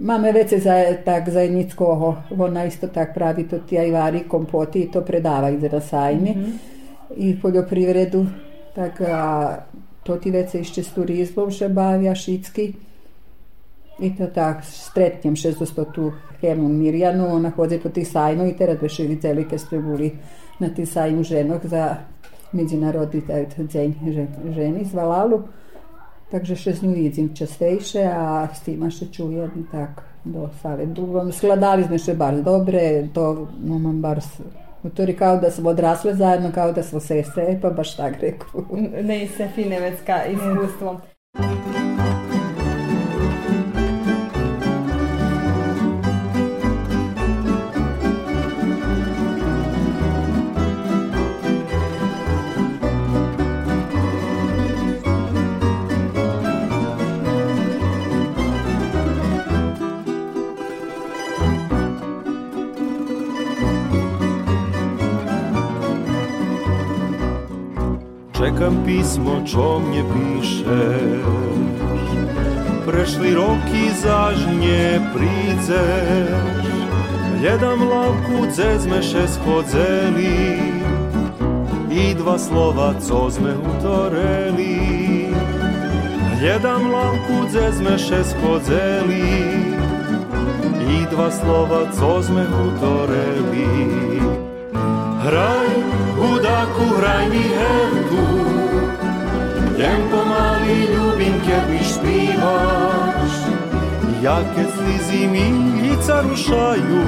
Máme 0.00 0.32
veze 0.32 0.58
za, 0.58 0.72
tak 1.04 1.28
zajedničkogo, 1.28 2.16
ona 2.38 2.64
isto 2.64 2.88
tak 2.88 3.14
pravi 3.14 3.48
to 3.48 3.58
ti 3.58 3.78
ajvari, 3.78 4.24
kompoti 4.28 4.72
teda 4.72 4.84
mhm. 4.84 4.88
i 4.88 4.92
to 4.92 5.00
predava 5.00 5.50
ide 5.50 5.68
na 5.68 5.80
sajmi 5.80 6.30
mm-hmm. 6.30 6.58
i 7.16 7.40
poljoprivredu, 7.40 8.26
tak 8.74 9.00
a, 9.00 9.56
to 10.02 10.16
ti 10.16 10.30
vece 10.30 10.60
išće 10.60 10.82
s 10.82 10.94
turizmom 10.94 11.50
še 11.50 11.68
bavja 11.68 12.14
šitski 12.14 12.72
i 14.00 14.16
to 14.16 14.26
tak 14.26 14.64
stretnjem 14.64 15.36
600 15.36 15.84
tu 15.94 16.12
Hemu 16.40 16.68
Mirjanu, 16.68 17.34
ona 17.34 17.50
hodzi 17.50 17.78
po 17.78 17.88
tih 17.88 18.08
sajmu 18.08 18.46
i 18.46 18.56
teraz 18.56 18.82
već 18.82 18.98
i 18.98 19.20
celike 19.20 19.58
spremuli 19.58 20.10
na 20.58 20.68
tih 20.68 20.88
sajmu 20.88 21.22
ženog 21.22 21.60
za 21.64 21.96
međunarodni 22.52 23.22
dzenj 23.58 23.92
ženi 24.54 24.84
zvalalu. 24.84 25.42
Takže 26.32 26.56
še 26.56 26.72
z 26.72 26.86
nju 26.86 26.94
vidim 26.96 27.34
častejše, 27.36 28.06
a 28.08 28.48
s 28.54 28.64
tima 28.64 28.88
še 28.90 29.10
čujem 29.12 29.52
i 29.60 29.64
tak 29.72 30.00
do 30.24 30.48
save. 30.62 30.86
Skladali 31.32 31.84
smo 31.84 32.14
bar 32.16 32.40
dobre, 32.40 33.08
to 33.12 33.48
no, 33.60 33.78
mam 33.78 34.00
bar 34.00 34.22
kao 35.16 35.36
da 35.36 35.50
smo 35.50 35.70
odrasle 35.70 36.14
zajedno, 36.14 36.50
kao 36.54 36.72
da 36.72 36.82
smo 36.82 37.00
sestre, 37.00 37.58
pa 37.62 37.70
baš 37.70 37.96
tak 37.96 38.20
reku. 38.22 38.64
Ne 39.02 39.26
se 39.36 39.48
fine 39.54 39.80
vecka 39.80 40.24
iskustvom. 40.32 41.00
Čekam 68.42 68.82
pismo, 68.82 69.38
čo 69.46 69.78
mnie 69.78 70.02
pišeš 70.02 70.66
Prešli 72.82 73.38
roky, 73.38 73.94
zaž 74.02 74.34
nie 74.58 74.98
prídzeš 75.14 76.34
Gledam 77.38 77.86
lavku, 77.86 78.50
dzezme 78.50 78.98
šest 78.98 79.38
podzeli 79.46 80.58
I 81.86 82.18
dva 82.18 82.34
slova, 82.34 82.98
co 82.98 83.30
sme 83.30 83.54
utoreli. 83.62 85.30
Gledam 86.42 86.90
lavku, 86.90 87.46
dzezme 87.46 87.94
šest 87.94 88.34
podzeli 88.42 89.38
I 90.82 91.06
dva 91.14 91.30
slova, 91.30 91.86
co 91.94 92.18
sme 92.18 92.42
utoreli. 92.42 93.70
Hraj, 95.22 95.70
hudáku, 96.18 96.98
hraj 96.98 97.30
mi 97.30 97.46
herku, 97.46 98.26
jem 99.78 100.02
pomaly 100.10 100.90
ľubím, 100.90 101.38
keď 101.46 101.62
mi 101.70 101.78
špívaš. 101.78 103.32
Ja 104.18 104.42
keď 104.50 104.66
slzy 104.66 105.30
mi 105.30 105.46
lica 105.78 106.26
rušajú, 106.26 107.02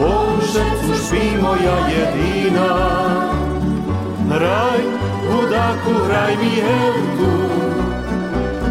Bože, 0.00 0.64
už 0.88 1.00
by 1.12 1.24
moja 1.44 1.76
jediná. 1.92 2.72
Hraj, 4.32 4.82
hudáku, 5.28 5.92
hraj 6.08 6.32
mi 6.40 6.52
herku, 6.56 7.32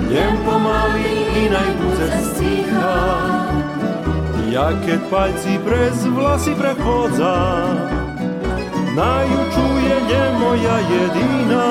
jem 0.10 0.36
pomaly 0.42 1.10
i 1.38 1.42
najbudze 1.54 2.10
stícha. 2.34 2.45
Ja 4.56 4.72
keď 4.72 5.12
palci 5.12 5.60
prez 5.68 6.08
vlasy 6.16 6.56
prechodza, 6.56 7.36
najúčuje 8.96 9.98
je 10.08 10.24
moja 10.40 10.78
jediná. 10.80 11.68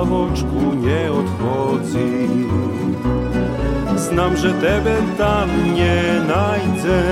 Na 0.00 0.08
lavočku 0.08 0.80
neodchodzi, 0.80 2.24
znam, 4.00 4.32
že 4.32 4.48
tebe 4.56 4.96
tam 5.20 5.44
nenajde. 5.76 7.04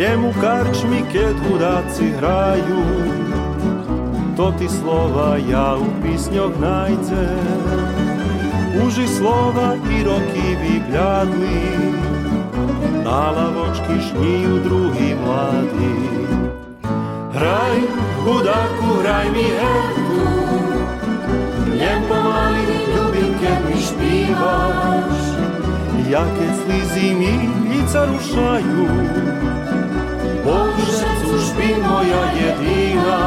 Jemu 0.00 0.32
karčmi, 0.40 1.04
keď 1.12 1.36
hudáci 1.44 2.16
hrajú, 2.16 2.84
to 4.32 4.48
ty 4.56 4.64
slova 4.64 5.36
ja 5.44 5.76
u 5.76 5.84
písňoch 6.00 6.56
najdem. 6.56 7.44
Uži 8.88 9.04
slova 9.04 9.76
i 9.76 10.08
roky 10.08 10.56
vybľadli, 10.56 11.64
na 13.04 13.28
lavočky 13.28 14.00
šníjú 14.00 14.56
druhý 14.64 15.20
mladí. 15.20 16.00
Hraj, 17.36 17.78
hudáku, 18.24 18.88
hraj 19.04 19.26
mi 19.36 19.44
herku, 19.52 20.32
ľubím, 22.96 23.32
keď 23.40 23.58
mi 23.66 23.78
špívaš. 23.78 25.18
Ja 26.12 26.24
keď 26.36 26.52
slzy 26.52 27.08
mi 27.16 27.34
lica 27.72 28.04
rušajú, 28.04 28.84
Bože, 30.42 31.08
už 31.32 31.46
by 31.56 31.68
moja 31.80 32.22
jediná. 32.36 33.24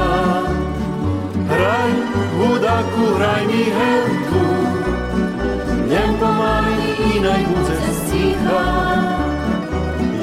Hraj, 1.45 1.93
hudáku, 2.35 3.03
hraj 3.17 3.43
mi 3.49 3.63
herku, 3.69 4.45
jem 5.89 6.11
pomaly 6.21 6.79
i 6.99 7.11
najbudze 7.21 7.77
stícha. 8.05 8.65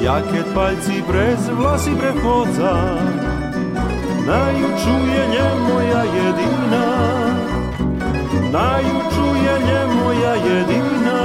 Ja 0.03 0.19
keď 0.19 0.45
palci 0.51 0.99
brez 1.07 1.43
vlasy 1.47 1.95
prechodza, 1.95 2.99
najúčuje 4.27 5.21
nie 5.31 5.47
moja 5.63 6.01
jediná. 6.07 6.87
Najjučuje 8.53 9.53
je 9.69 9.87
moja 9.87 10.33
jedina 10.33 11.19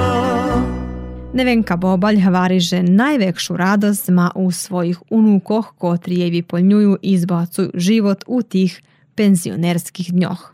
Nevenka 1.33 1.75
Bobalj 1.77 2.19
hvariže 2.19 2.83
najvekšu 2.83 3.57
radostima 3.57 4.31
u 4.35 4.51
svojih 4.51 4.99
unukoh 5.09 5.73
kotrijevi 5.77 6.41
polnjuju 6.41 6.97
i 7.01 7.11
izbacuju 7.11 7.71
život 7.73 8.23
u 8.27 8.41
tih 8.41 8.81
penzionerskih 9.15 10.13
dnjoh. 10.13 10.51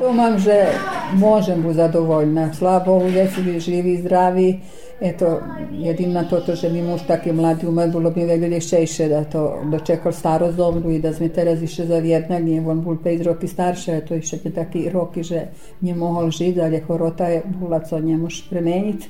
Domam, 0.00 0.38
že 0.38 0.66
možem 1.12 1.62
bu 1.62 1.72
zadovoljna. 1.72 2.54
Slabo, 2.54 2.92
uvijek 2.92 3.30
živi, 3.58 3.96
zdravi, 3.96 4.60
Eto, 5.00 5.40
jedina 5.72 6.24
to, 6.24 6.40
to, 6.40 6.54
že 6.56 6.70
mi 6.72 6.82
muž 6.82 7.02
taki 7.06 7.32
mladi 7.32 7.66
umar, 7.66 7.88
bilo 7.88 8.10
bi 8.10 8.24
mi 8.24 8.46
lješćejše 8.48 9.08
da 9.08 9.24
to 9.24 9.62
dočekal 9.70 10.12
staro 10.12 10.52
zomru 10.52 10.90
i 10.90 10.98
da 10.98 11.12
sme 11.12 11.28
teraz 11.28 11.62
išli 11.62 11.86
za 11.86 11.98
vjednak, 11.98 12.42
nije 12.42 12.68
on 12.68 12.80
bol 12.80 12.96
5 12.96 13.22
roky 13.22 13.46
starše, 13.46 14.00
to 14.00 14.14
išli 14.14 14.40
je 14.44 14.54
taki 14.54 14.88
roki, 14.90 15.22
že 15.22 15.42
nije 15.80 15.94
mohol 15.94 16.30
žiť, 16.30 16.58
ali 16.58 16.80
horota 16.80 17.26
je 17.28 17.42
bula, 17.44 17.80
co 17.80 17.98
ne 17.98 18.16
moš 18.16 18.48
premeniti. 18.50 19.08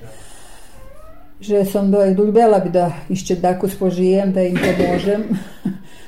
Že 1.41 1.65
som 1.65 1.91
do, 1.91 2.05
ljubela 2.05 2.59
bi 2.59 2.71
da 2.71 2.91
išće 3.09 3.41
tako 3.41 3.69
spožijem, 3.69 4.33
da 4.33 4.43
im 4.43 4.57
pomožem. 4.57 5.23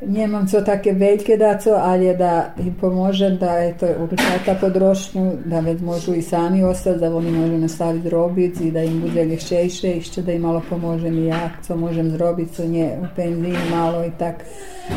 Nemam 0.00 0.48
co 0.48 0.64
také 0.64 0.96
veľké 0.96 1.36
daco, 1.36 1.76
ale 1.76 2.16
da 2.16 2.56
im 2.56 2.72
pomôžem 2.72 3.36
da 3.36 3.60
eto, 3.68 3.84
určata 4.00 4.56
podrošnju, 4.56 5.44
da 5.44 5.60
već 5.60 5.84
môžu 5.84 6.16
i 6.16 6.22
sami 6.24 6.64
ostati, 6.64 7.04
da 7.04 7.12
oni 7.12 7.28
môžu 7.28 7.60
nastaviti 7.60 8.08
robiť 8.08 8.60
i 8.64 8.70
da 8.72 8.80
im 8.80 9.00
bude 9.04 9.24
lješćejše, 9.24 10.00
ešte 10.00 10.22
da 10.24 10.32
im 10.32 10.48
malo 10.48 10.62
pomôžem 10.64 11.12
i 11.20 11.28
ja, 11.28 11.52
co 11.60 11.76
môžem 11.76 12.16
zrobiť, 12.16 12.48
co 12.48 12.64
nje 12.64 12.88
u 12.96 13.06
penziji 13.16 13.68
malo 13.68 14.00
i 14.04 14.12
tak 14.16 14.40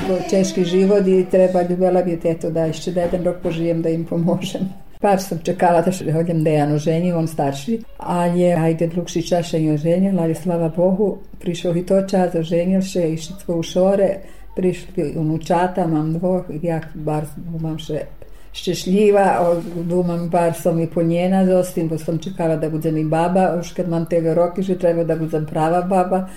to 0.08 0.16
češki 0.30 0.64
život 0.64 1.04
i 1.08 1.26
treba 1.28 1.68
ljubela 1.68 2.02
bi 2.02 2.16
eto 2.24 2.50
da 2.50 2.72
ešte 2.72 2.92
da 2.92 3.02
jedan 3.02 3.24
rok 3.24 3.44
požijem 3.44 3.82
da 3.82 3.90
im 3.90 4.08
pomôžem. 4.08 4.72
Par 5.04 5.20
sam 5.20 5.44
čekala 5.44 5.82
da 5.84 5.92
še 5.92 6.14
hodjem 6.16 6.44
Dejan 6.44 6.72
oženi, 6.72 7.12
on 7.12 7.28
starši, 7.28 7.82
ali 8.00 8.40
je 8.40 8.56
ajde 8.56 8.88
drugši 8.88 9.22
čašen 9.28 9.66
je 9.66 9.74
oženjen, 9.74 10.20
ali 10.20 10.36
slava 10.36 10.70
Bohu, 10.70 11.18
prišao 11.40 11.76
i 11.76 11.84
to 11.84 12.00
čas, 12.08 12.36
oženil 12.40 12.82
še, 12.82 13.10
išli 13.12 13.36
u 13.52 13.64
šore, 13.64 14.10
prišli 14.56 15.14
unučata, 15.18 15.88
mám 15.88 16.14
dvoch, 16.14 16.50
ja 16.62 16.82
bar 16.94 17.26
mám 17.60 17.80
še 17.82 18.06
šťastlivá, 18.54 19.42
dúmam, 19.90 20.30
bar 20.30 20.54
som 20.54 20.78
i 20.80 20.86
plnjena 20.88 21.42
zostim, 21.46 21.90
bo 21.90 21.98
som 21.98 22.22
čekala 22.22 22.56
da 22.62 22.70
budem 22.70 22.98
i 23.02 23.06
baba, 23.06 23.58
už 23.58 23.74
kad 23.74 23.90
mám 23.90 24.06
tebe 24.06 24.34
roky, 24.34 24.62
že 24.62 24.78
treba 24.78 25.04
da 25.04 25.18
budem 25.18 25.46
prava 25.46 25.82
baba. 25.82 26.30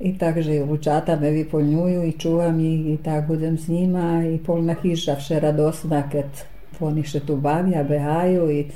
I 0.00 0.18
takže 0.18 0.58
unučata 0.60 1.14
me 1.16 1.30
vyplňujú 1.30 2.02
i 2.02 2.18
čuvam 2.18 2.58
ih 2.60 2.94
i 2.94 2.96
tak 2.98 3.30
budem 3.30 3.54
s 3.58 3.70
njima 3.70 4.26
i 4.26 4.42
polna 4.42 4.74
hiža 4.74 5.14
vše 5.16 5.38
radosna 5.40 6.02
kad 6.10 6.26
oni 6.82 7.06
še 7.06 7.22
tu 7.22 7.36
bavia, 7.38 7.86
behaju 7.86 8.50
i 8.50 8.66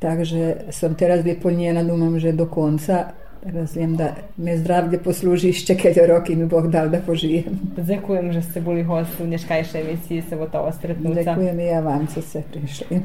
takže 0.00 0.72
som 0.72 0.96
teraz 0.96 1.20
vyplnjena, 1.20 1.84
dúmam, 1.84 2.16
že 2.18 2.32
do 2.32 2.48
konca 2.48 3.12
Rozumiem, 3.52 3.96
da 3.96 4.14
mnie 4.38 4.58
zdrawdzie 4.58 4.98
posłuży 4.98 5.46
jeszcze 5.46 5.76
kiedy 5.76 6.06
rok 6.06 6.30
i 6.30 6.36
mi 6.36 6.46
Bóg 6.46 6.68
dał, 6.68 6.90
da 6.90 6.98
pożyję. 6.98 7.42
Dziękujemy, 7.78 8.32
że 8.32 8.42
ste 8.42 8.60
byli 8.60 8.84
host 8.84 9.10
w 9.10 9.28
nieszkajszej 9.28 9.82
emisji 9.82 10.22
Sobotowa 10.30 10.72
Stretnuca. 10.72 11.24
Dziękujemy 11.24 11.64
ja 11.64 11.82
Wam, 11.82 12.06
co 12.06 12.22
ste 12.22 12.42
przyszli. 12.42 13.00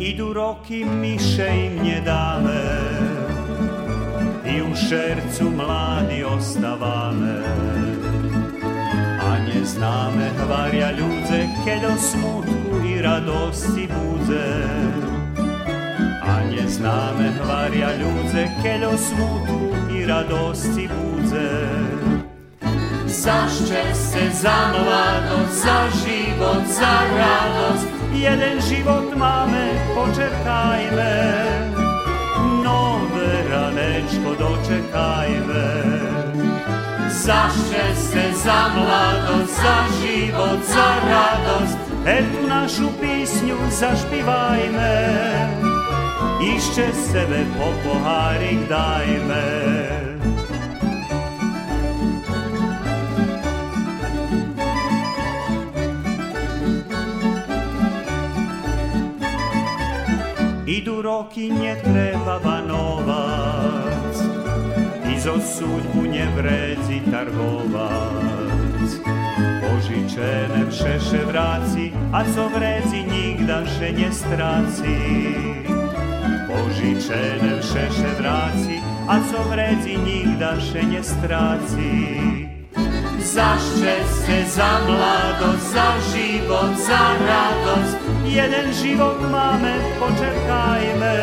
Idu 0.00 0.32
roki 0.32 0.84
miše 0.84 1.66
im 1.66 1.82
nje 1.82 2.00
dale 2.00 2.62
i 4.46 4.62
u 4.62 4.76
šercu 4.76 5.50
mladi 5.50 6.24
ostavale. 6.24 7.93
Neznáme 9.54 10.34
hvaria 10.42 10.90
ľudze, 10.98 11.46
keď 11.62 11.86
o 11.86 11.94
smutku 11.94 12.82
i 12.82 12.98
radosti 12.98 13.86
budze. 13.86 14.50
A 16.26 16.42
neznáme 16.50 17.38
hvaria 17.38 17.94
ľudze, 17.94 18.50
keď 18.66 18.90
o 18.90 18.94
smutku 18.98 19.70
i 19.94 20.02
radosti 20.02 20.90
budze. 20.90 21.50
Za 23.06 23.46
šťastie, 23.46 24.26
za 24.34 24.74
mladosť, 24.74 25.54
za 25.54 25.78
život, 26.02 26.62
za 26.66 26.94
radosť, 27.14 27.86
jeden 28.10 28.58
život 28.58 29.06
máme, 29.14 29.70
počekajme. 29.94 31.14
Nové 32.66 33.30
ranečko 33.46 34.34
dočekajme 34.34 36.13
za 37.14 37.46
šťastie, 37.46 38.34
za 38.34 38.60
mladosť, 38.74 39.54
za 39.54 39.76
život, 40.02 40.58
za 40.66 40.88
radosť. 41.06 41.76
Etú 42.04 42.42
našu 42.50 42.90
písňu 43.00 43.56
zašpívajme, 43.70 44.96
ešte 46.42 46.90
sebe 46.92 47.46
po 47.56 47.70
pohárik 47.86 48.66
dajme. 48.68 49.46
Idu 60.64 61.00
roky, 61.00 61.48
netreba 61.48 62.42
vanovať, 62.42 63.33
zo 65.24 65.40
súďbu 65.40 66.04
nevredzi 66.04 67.00
targovať. 67.08 68.88
Požičené 69.64 70.68
všeše 70.68 71.24
vráci, 71.24 71.96
a 72.12 72.20
co 72.28 72.52
vredzi 72.52 73.08
nikda 73.08 73.64
še 73.64 73.96
nestráci. 73.96 74.96
Požičené 76.44 77.56
všeše 77.56 78.10
vráci, 78.20 78.84
a 79.08 79.16
co 79.24 79.40
vredzi 79.48 79.96
nikda 79.96 80.60
še 80.60 80.92
nestráci. 80.92 81.92
Za 83.24 83.56
šťastie, 83.56 84.44
za 84.44 84.84
mladosť, 84.84 85.64
za 85.72 85.88
život, 86.12 86.76
za 86.76 87.04
radosť, 87.16 87.96
jeden 88.28 88.66
život 88.76 89.16
máme, 89.32 89.72
počerkajme. 89.96 91.16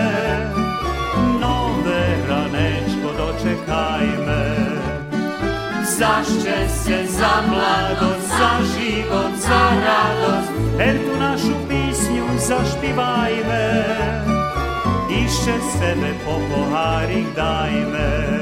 Dočekajme. 3.72 4.44
Za 5.82 6.24
šťastie, 6.28 7.08
za 7.08 7.34
mladosť, 7.48 8.28
za 8.28 8.52
život, 8.76 9.32
za 9.40 9.64
radosť, 9.80 10.50
her 10.80 10.96
tu 11.00 11.14
našu 11.16 11.56
písňu 11.72 12.28
zašpívajme. 12.36 13.68
Ešte 15.12 15.56
sebe 15.80 16.12
po 16.28 16.36
pohárik 16.52 17.28
dajme. 17.36 18.41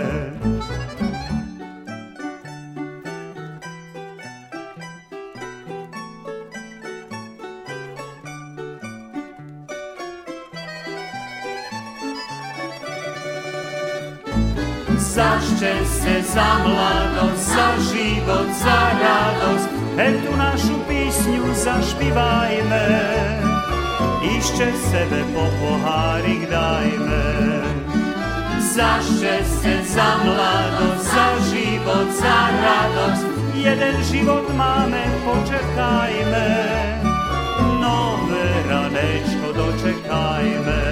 Za 15.19 15.35
šťastie, 15.43 16.23
za 16.23 16.49
mladosť, 16.63 17.43
za 17.43 17.67
život, 17.91 18.47
za 18.55 18.79
radosť. 19.03 19.67
Etú 19.99 20.31
našu 20.39 20.79
písňu 20.87 21.43
zašpívajme, 21.59 22.87
ešte 24.23 24.71
sebe 24.79 25.19
po 25.35 25.43
pohárik 25.59 26.47
dajme. 26.47 27.27
Za 28.63 29.03
šťastie, 29.03 29.83
za 29.83 30.23
mladosť, 30.23 31.03
za 31.03 31.27
život, 31.51 32.07
za 32.15 32.39
radosť, 32.63 33.23
jeden 33.59 33.95
život 34.07 34.47
máme, 34.55 35.03
počekajme. 35.27 36.47
Nové 37.83 38.47
ranečko 38.71 39.51
dočekajme. 39.51 40.88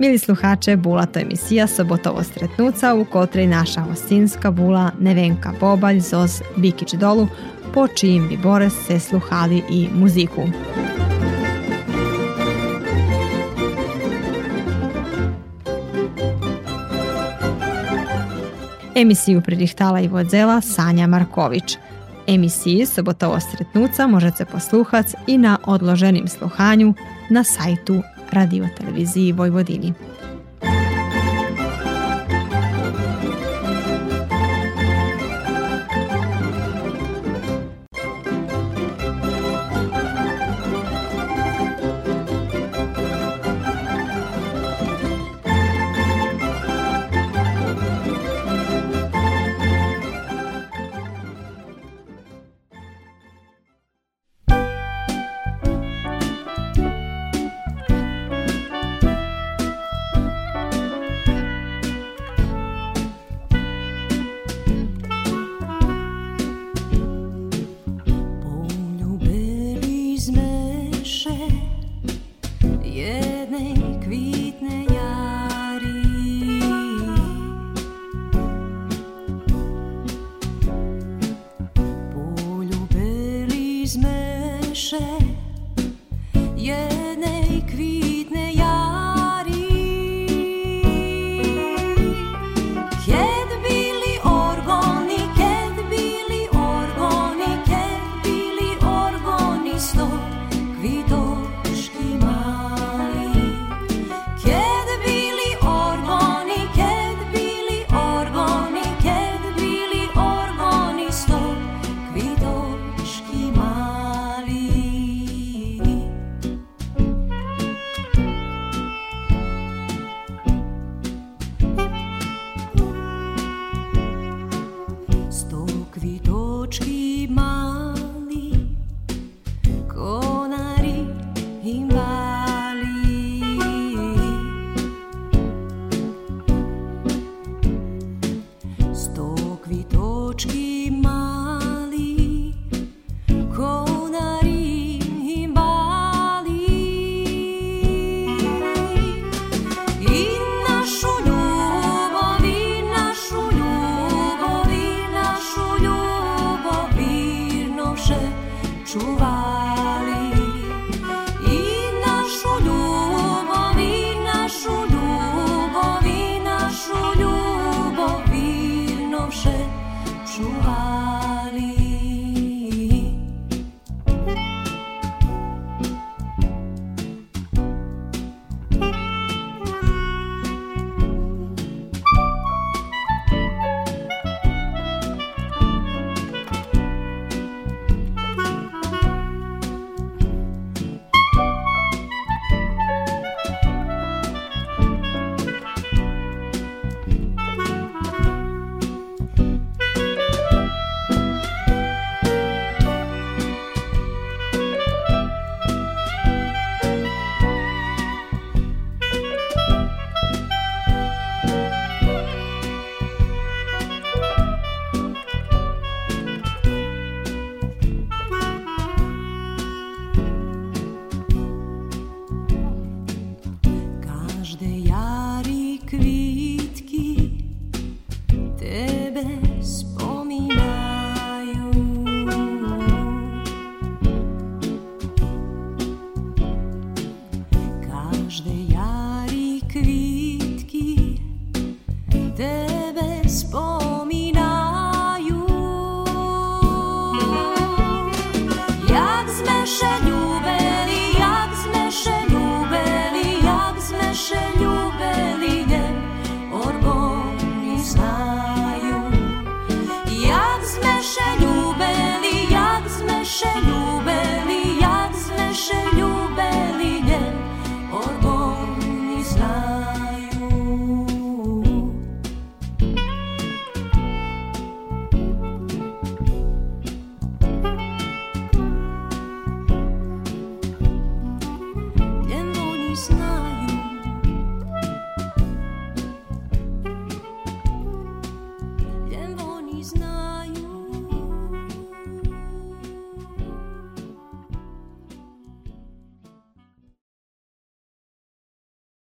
Mili 0.00 0.18
sluhače, 0.18 0.76
bula 0.76 1.06
to 1.06 1.20
emisija 1.20 1.66
Sobotovo 1.66 2.22
stretnuca 2.22 2.94
u 2.94 3.04
kotrej 3.04 3.46
naša 3.46 3.80
hostinska 3.80 4.50
bula 4.50 4.90
Nevenka 5.00 5.52
Bobalj 5.60 6.00
zoz 6.00 6.42
Bikić 6.56 6.94
dolu, 6.94 7.28
po 7.74 7.88
čijim 7.88 8.28
bi 8.28 8.36
Boris 8.36 8.72
se 8.86 9.00
sluhali 9.00 9.62
i 9.70 9.88
muziku. 9.94 10.42
Emisiju 18.94 19.40
predihtala 19.40 20.00
i 20.00 20.08
vodzela 20.08 20.60
Sanja 20.60 21.06
Marković. 21.06 21.78
Emisiji 22.26 22.86
Sobotovo 22.86 23.40
stretnuca 23.40 24.06
možete 24.06 24.44
posluhati 24.44 25.12
i 25.26 25.38
na 25.38 25.58
odloženim 25.66 26.28
sluhanju 26.28 26.94
na 27.30 27.44
sajtu 27.44 28.02
Radio 28.32 28.68
Televiziji 28.74 29.32
Vojvodini. 29.32 29.94